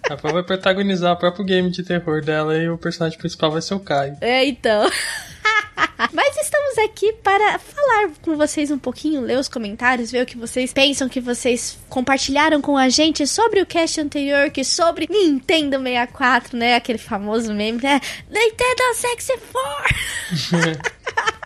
[0.09, 3.75] Rapaz vai protagonizar o próprio game de terror dela e o personagem principal vai ser
[3.75, 4.17] o Caio.
[4.21, 4.89] É, então.
[6.11, 10.35] Mas estamos aqui para falar com vocês um pouquinho, ler os comentários, ver o que
[10.35, 15.77] vocês pensam, que vocês compartilharam com a gente sobre o cast anterior, que sobre Nintendo
[15.77, 16.75] 64, né?
[16.75, 18.01] Aquele famoso meme, né?
[18.29, 19.95] Nintendo 64!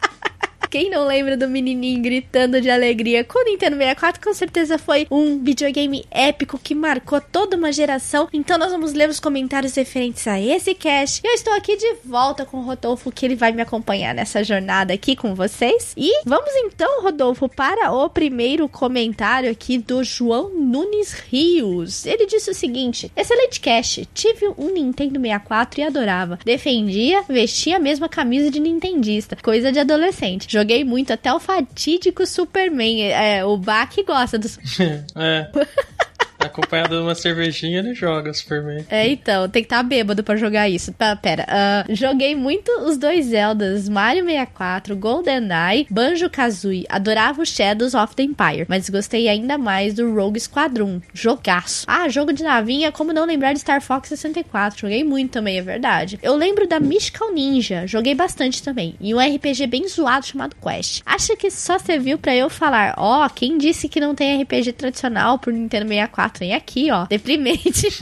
[0.74, 5.06] Quem não lembra do menininho gritando de alegria com o Nintendo 64, com certeza foi
[5.12, 8.28] um videogame épico que marcou toda uma geração.
[8.34, 11.22] Então nós vamos ler os comentários referentes a esse cast.
[11.24, 14.92] Eu estou aqui de volta com o Rodolfo, que ele vai me acompanhar nessa jornada
[14.96, 15.94] aqui com vocês.
[15.96, 22.04] E vamos então, Rodolfo, para o primeiro comentário aqui do João Nunes Rios.
[22.04, 24.10] Ele disse o seguinte: Excelente cast.
[24.12, 26.40] Tive um Nintendo 64 e adorava.
[26.44, 29.38] Defendia, vestia a mesma camisa de nintendista.
[29.40, 30.48] Coisa de adolescente.
[30.84, 33.04] Muito até o fatídico Superman.
[33.04, 34.48] É, o Bach gosta do
[35.16, 35.50] é.
[36.46, 38.86] Acompanhado de uma cervejinha, ele joga Superman.
[38.90, 40.92] É, então, tem que estar bêbado pra jogar isso.
[40.94, 46.86] Tá, pera, ah, joguei muito os dois Zeldas, Mario 64, GoldenEye, Banjo-Kazooie.
[46.90, 51.02] Adorava o Shadows of the Empire, mas gostei ainda mais do Rogue Squadron.
[51.14, 51.86] Jogaço.
[51.88, 54.80] Ah, jogo de navinha, como não lembrar de Star Fox 64.
[54.80, 56.20] Joguei muito também, é verdade.
[56.22, 58.96] Eu lembro da Mystical Ninja, joguei bastante também.
[59.00, 61.02] E um RPG bem zoado chamado Quest.
[61.06, 65.40] Acho que só serviu pra eu falar, ó, quem disse que não tem RPG tradicional
[65.40, 66.33] pro Nintendo 64?
[66.40, 67.06] Vem aqui, ó.
[67.06, 67.88] Deprimente.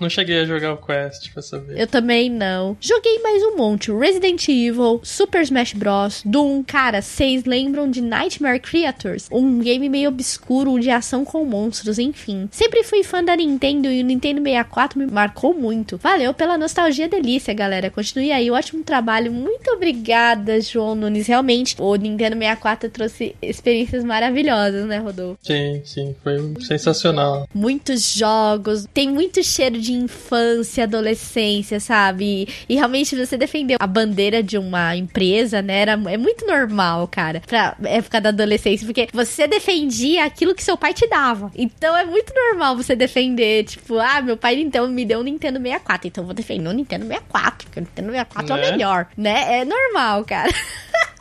[0.00, 1.78] Não cheguei a jogar o Quest pra saber.
[1.78, 2.76] Eu também não.
[2.80, 3.90] Joguei mais um monte.
[3.90, 6.62] Resident Evil, Super Smash Bros, Doom.
[6.62, 9.28] Cara, vocês lembram de Nightmare Creatures?
[9.30, 12.48] Um game meio obscuro de ação com monstros, enfim.
[12.50, 15.96] Sempre fui fã da Nintendo e o Nintendo 64 me marcou muito.
[15.98, 17.90] Valeu pela nostalgia delícia, galera.
[17.90, 19.32] Continue aí, ótimo trabalho.
[19.32, 21.26] Muito obrigada, João Nunes.
[21.26, 25.38] Realmente, o Nintendo 64 trouxe experiências maravilhosas, né, Rodolfo?
[25.42, 27.48] Sim, sim, foi sensacional.
[27.54, 32.46] muitos jogos, tem muito cheiro de infância, adolescência, sabe?
[32.68, 35.80] E, e realmente você defendeu a bandeira de uma empresa, né?
[35.80, 40.76] Era, é muito normal, cara, pra época da adolescência, porque você defendia aquilo que seu
[40.76, 41.50] pai te dava.
[41.56, 45.58] Então é muito normal você defender, tipo, ah, meu pai então me deu um Nintendo
[45.60, 48.68] 64, então eu vou defender o Nintendo 64, porque o Nintendo 64 é Né?
[48.68, 49.60] o melhor, né?
[49.60, 50.50] É normal, cara.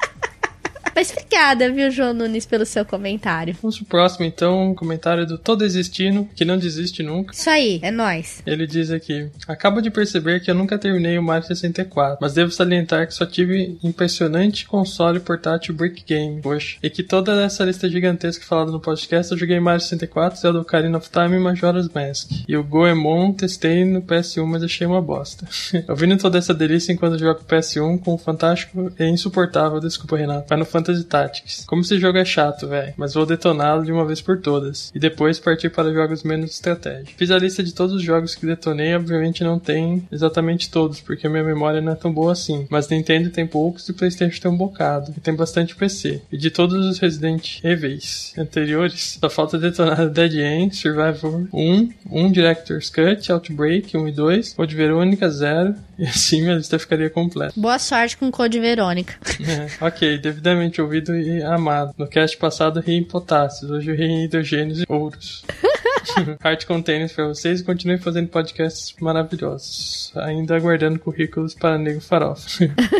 [0.98, 3.56] Mas obrigada, viu, João Nunes, pelo seu comentário.
[3.61, 7.36] Vamos pro próximo, então, um comentário do Todo Existindo, que não desiste nunca.
[7.36, 8.41] Isso aí, é nóis.
[8.48, 12.49] Ele diz aqui: Acabo de perceber que eu nunca terminei o Mario 64, mas devo
[12.49, 17.88] salientar que só tive impressionante console portátil Brick Game, poxa, e que toda essa lista
[17.88, 22.32] gigantesca falada no podcast eu joguei Mario 64, Zelda Ocarina of Time e Majora's Mask.
[22.48, 25.48] E o Goemon testei no PS1, mas achei uma bosta.
[25.88, 30.65] Ouvindo toda essa delícia enquanto jogo PS1 com o fantástico e insuportável, desculpa Renato, Final
[30.65, 31.65] Fantasy Fantasy Tactics.
[31.65, 34.91] Como esse jogo é chato, velho, mas vou detoná-lo de uma vez por todas.
[34.95, 37.14] E depois partir para jogos menos estratégia.
[37.18, 41.27] Fiz a lista de todos os jogos que detonei, obviamente não tem exatamente todos, porque
[41.27, 42.65] minha memória não é tão boa assim.
[42.69, 45.14] Mas Nintendo tem poucos e Playstation tem um bocado.
[45.15, 46.22] E tem bastante PC.
[46.31, 52.31] E de todos os Resident Evils anteriores, só falta detonar Dead End, Survivor 1, 1
[52.31, 57.53] Director's Cut, Outbreak 1 e 2, Code Verônica 0, e assim minha lista ficaria completa.
[57.55, 59.15] Boa sorte com Code Verônica.
[59.47, 61.94] É, ok, devidamente ouvido e amado.
[61.98, 65.44] No cast passado ri em potássios, hoje ri em hidrogênios e ouros.
[66.43, 70.11] Heart Containers pra vocês e continue fazendo podcasts maravilhosos.
[70.15, 72.47] Ainda aguardando currículos para Nego Farofa.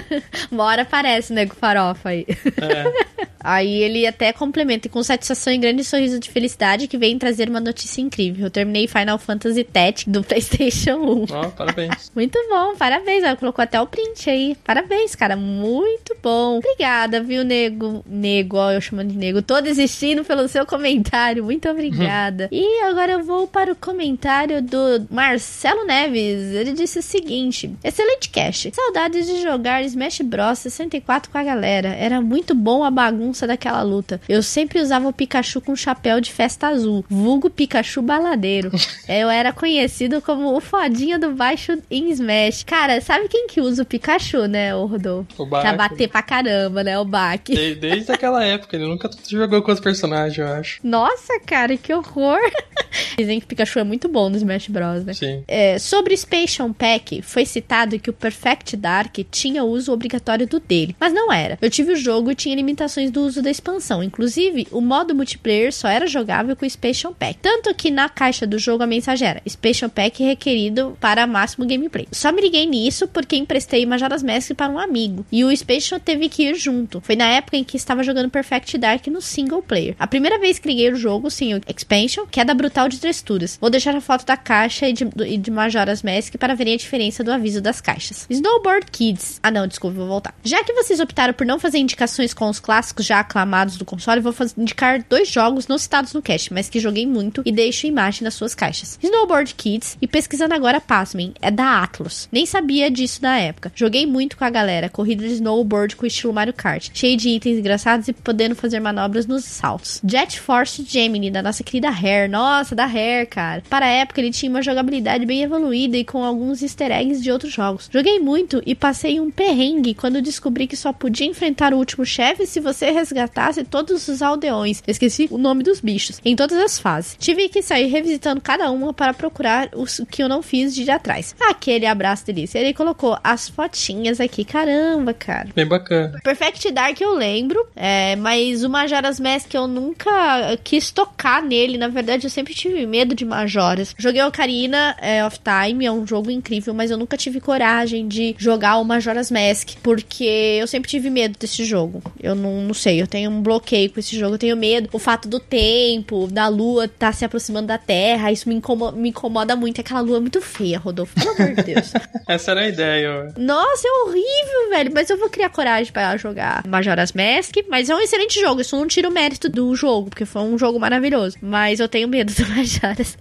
[0.52, 2.26] Uma hora aparece Nego Farofa aí.
[2.62, 3.28] É.
[3.50, 7.62] Aí ele até complementa com satisfação e grande sorriso de felicidade que vem trazer uma
[7.62, 8.48] notícia incrível.
[8.48, 11.26] Eu terminei Final Fantasy Tactics do PlayStation 1.
[11.32, 12.12] Ó, parabéns.
[12.16, 13.24] Muito bom, parabéns.
[13.24, 14.58] Ela colocou até o print aí.
[14.66, 15.38] Parabéns, cara.
[15.38, 16.58] Muito bom.
[16.58, 18.04] Obrigada, viu, nego?
[18.06, 19.42] Nego, ó, eu chamando de nego.
[19.42, 21.44] Tô desistindo pelo seu comentário.
[21.46, 22.50] Muito obrigada.
[22.52, 26.52] e agora eu vou para o comentário do Marcelo Neves.
[26.54, 28.72] Ele disse o seguinte: Excelente cast.
[28.74, 31.90] Saudades de jogar Smash Bros 64 com a galera.
[31.90, 34.20] Era muito bom a bagunça daquela luta.
[34.28, 38.72] Eu sempre usava o Pikachu com chapéu de festa azul, vulgo Pikachu baladeiro.
[39.08, 42.64] Eu era conhecido como o fodinha do baixo em Smash.
[42.64, 45.44] Cara, sabe quem que usa o Pikachu, né, o Rodolfo?
[45.44, 47.54] O Pra bater pra caramba, né, o Baki.
[47.54, 50.80] De- Desde aquela época, ele nunca jogou com os personagens, eu acho.
[50.84, 52.40] Nossa, cara, que horror.
[53.18, 55.14] Dizem que Pikachu é muito bom no Smash Bros, né?
[55.14, 55.44] Sim.
[55.48, 60.48] É, sobre o Expansion Pack, foi citado que o Perfect Dark tinha o uso obrigatório
[60.48, 61.58] do dele, mas não era.
[61.62, 64.04] Eu tive o jogo e tinha limitações do uso da expansão.
[64.04, 67.40] Inclusive, o modo multiplayer só era jogável com o Expansion Pack.
[67.42, 72.08] Tanto que na caixa do jogo a mensagem era Expansion Pack requerido para máximo gameplay.
[72.12, 76.30] Só me liguei nisso porque emprestei Majora's Mask para um amigo e o Expansion teve
[76.30, 77.02] que ir junto.
[77.02, 79.96] Foi na época em que estava jogando Perfect Dark no single player.
[79.98, 83.58] A primeira vez que liguei o jogo sem o Expansion, queda brutal de texturas.
[83.60, 86.78] Vou deixar a foto da caixa e de, e de Majora's Mask para verem a
[86.78, 88.28] diferença do aviso das caixas.
[88.30, 89.40] Snowboard Kids.
[89.42, 90.36] Ah, não, desculpa, vou voltar.
[90.44, 94.22] Já que vocês optaram por não fazer indicações com os clássicos já aclamados do console,
[94.22, 97.88] vou faz- indicar dois jogos não citados no cast, mas que joguei muito e deixo
[97.88, 99.00] imagem nas suas caixas.
[99.02, 102.28] Snowboard Kids e pesquisando agora, pasmem, é da Atlus.
[102.32, 103.72] Nem sabia disso na época.
[103.74, 107.58] Joguei muito com a galera, corrida de snowboard com estilo Mario Kart, cheio de itens
[107.60, 110.02] engraçados e podendo fazer manobras nos saltos.
[110.04, 112.30] Jet Force Gemini, da nossa querida Hair.
[112.30, 113.64] Nossa, da Hair, cara.
[113.70, 117.32] Para a época, ele tinha uma jogabilidade bem evoluída e com alguns easter eggs de
[117.32, 117.90] outros jogos.
[117.92, 122.46] Joguei muito e passei um perrengue quando descobri que só podia enfrentar o último chefe
[122.46, 124.84] se você resgatasse todos os aldeões.
[124.88, 126.22] Esqueci o nome dos bichos.
[126.24, 127.16] Em todas as fases.
[127.20, 131.36] Tive que sair revisitando cada uma para procurar os que eu não fiz de atrás.
[131.40, 132.60] Aquele abraço delícia.
[132.60, 134.44] Ele colocou as fotinhas aqui.
[134.44, 135.50] Caramba, cara.
[135.56, 136.20] Bem bacana.
[136.24, 141.78] Perfect Dark eu lembro, é, mas o Majora's Mask eu nunca quis tocar nele.
[141.78, 143.96] Na verdade, eu sempre tive medo de Majoras.
[143.98, 148.36] Joguei Ocarina é, of Time, é um jogo incrível, mas eu nunca tive coragem de
[148.38, 152.02] jogar o Majora's Mask, porque eu sempre tive medo desse jogo.
[152.22, 154.90] Eu não, não sei, eu tenho um bloqueio com esse jogo, eu tenho medo.
[154.92, 159.10] O fato do tempo, da lua estar se aproximando da Terra, isso me incomoda, me
[159.10, 159.82] incomoda muito.
[159.82, 161.94] Aquela lua é muito feia, Rodolfo, pelo amor de Deus.
[162.28, 163.40] Essa era a ideia, ó.
[163.40, 164.92] Nossa, é horrível, velho.
[164.94, 167.56] Mas eu vou criar coragem pra jogar Majora's Mask.
[167.70, 168.62] Mas é um excelente jogo.
[168.62, 171.38] Isso não tira o mérito do jogo, porque foi um jogo maravilhoso.
[171.42, 173.18] Mas eu tenho medo Majora's.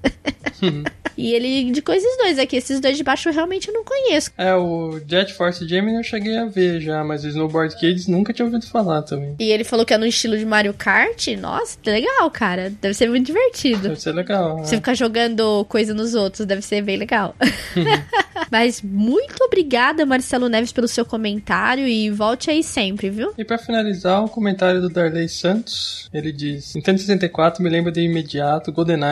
[1.16, 2.56] e ele de coisas dois aqui.
[2.56, 4.30] Esses dois de baixo eu realmente não conheço.
[4.36, 8.32] É, o Jet Force Gemini eu cheguei a ver já, mas o Snowboard Kids nunca
[8.32, 9.36] tinha ouvido falar também.
[9.38, 11.26] E ele falou que é no estilo de Mario Kart.
[11.38, 12.70] Nossa, que legal, cara.
[12.80, 13.82] Deve ser muito divertido.
[13.82, 14.58] Deve ser legal.
[14.58, 14.80] Você né?
[14.80, 17.34] ficar jogando coisa nos outros deve ser bem legal.
[18.50, 23.32] Mas muito obrigada, Marcelo Neves, pelo seu comentário e volte aí sempre, viu?
[23.36, 26.08] E pra finalizar, um comentário do Darley Santos.
[26.12, 29.05] Ele diz: Nintendo 64 me lembra de imediato GoldenEye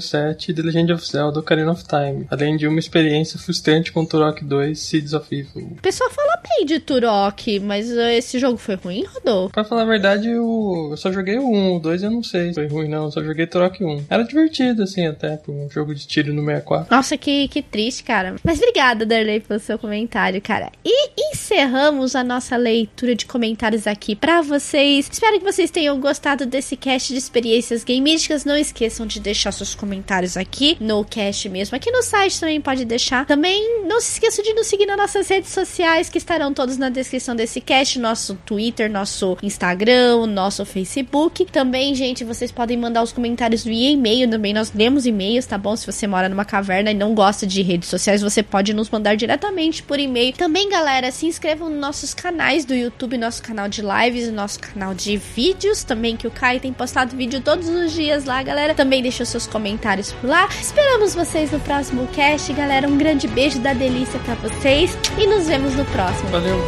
[0.00, 4.04] 007 e The Legend of Zelda Ocarina of Time, além de uma experiência frustrante com
[4.04, 5.72] Turok 2 Seeds of Evil.
[5.78, 9.52] O pessoal fala bem de Turok, mas uh, esse jogo foi ruim, Rodolfo?
[9.52, 12.48] Pra falar a verdade, eu, eu só joguei o 1, o 2 eu não sei
[12.48, 14.06] se foi ruim não, eu só joguei Turok 1.
[14.08, 16.94] Era divertido assim até, por um jogo de tiro no 64.
[16.94, 18.36] Nossa, que, que triste, cara.
[18.42, 20.70] Mas obrigada, Darley, pelo seu comentário, cara.
[20.84, 25.08] E encerramos a nossa leitura de comentários aqui pra vocês.
[25.10, 28.44] Espero que vocês tenham gostado desse cast de experiências gamísticas.
[28.44, 31.76] Não esqueçam de deixar seus comentários aqui no cast mesmo.
[31.76, 33.26] Aqui no site também pode deixar.
[33.26, 36.88] Também não se esqueça de nos seguir nas nossas redes sociais, que estarão todos na
[36.88, 37.98] descrição desse cast.
[37.98, 41.46] Nosso Twitter, nosso Instagram, nosso Facebook.
[41.46, 44.28] Também, gente, vocês podem mandar os comentários via e-mail.
[44.30, 45.76] Também nós lemos e-mails, tá bom?
[45.76, 49.16] Se você mora numa caverna e não gosta de redes sociais, você pode nos mandar
[49.16, 50.32] diretamente por e-mail.
[50.34, 54.94] Também, galera, se inscrevam nos nossos canais do YouTube, nosso canal de lives, nosso canal
[54.94, 58.74] de vídeos também, que o Kai tem postado vídeo todos os dias lá, galera.
[58.74, 60.48] Também deixa seus comentários por lá.
[60.48, 62.88] Esperamos vocês no próximo cast, galera.
[62.88, 66.28] Um grande beijo da delícia para vocês e nos vemos no próximo.
[66.30, 66.58] Valeu,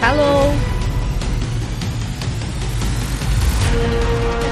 [0.00, 0.52] Falou!
[3.70, 4.47] Falou.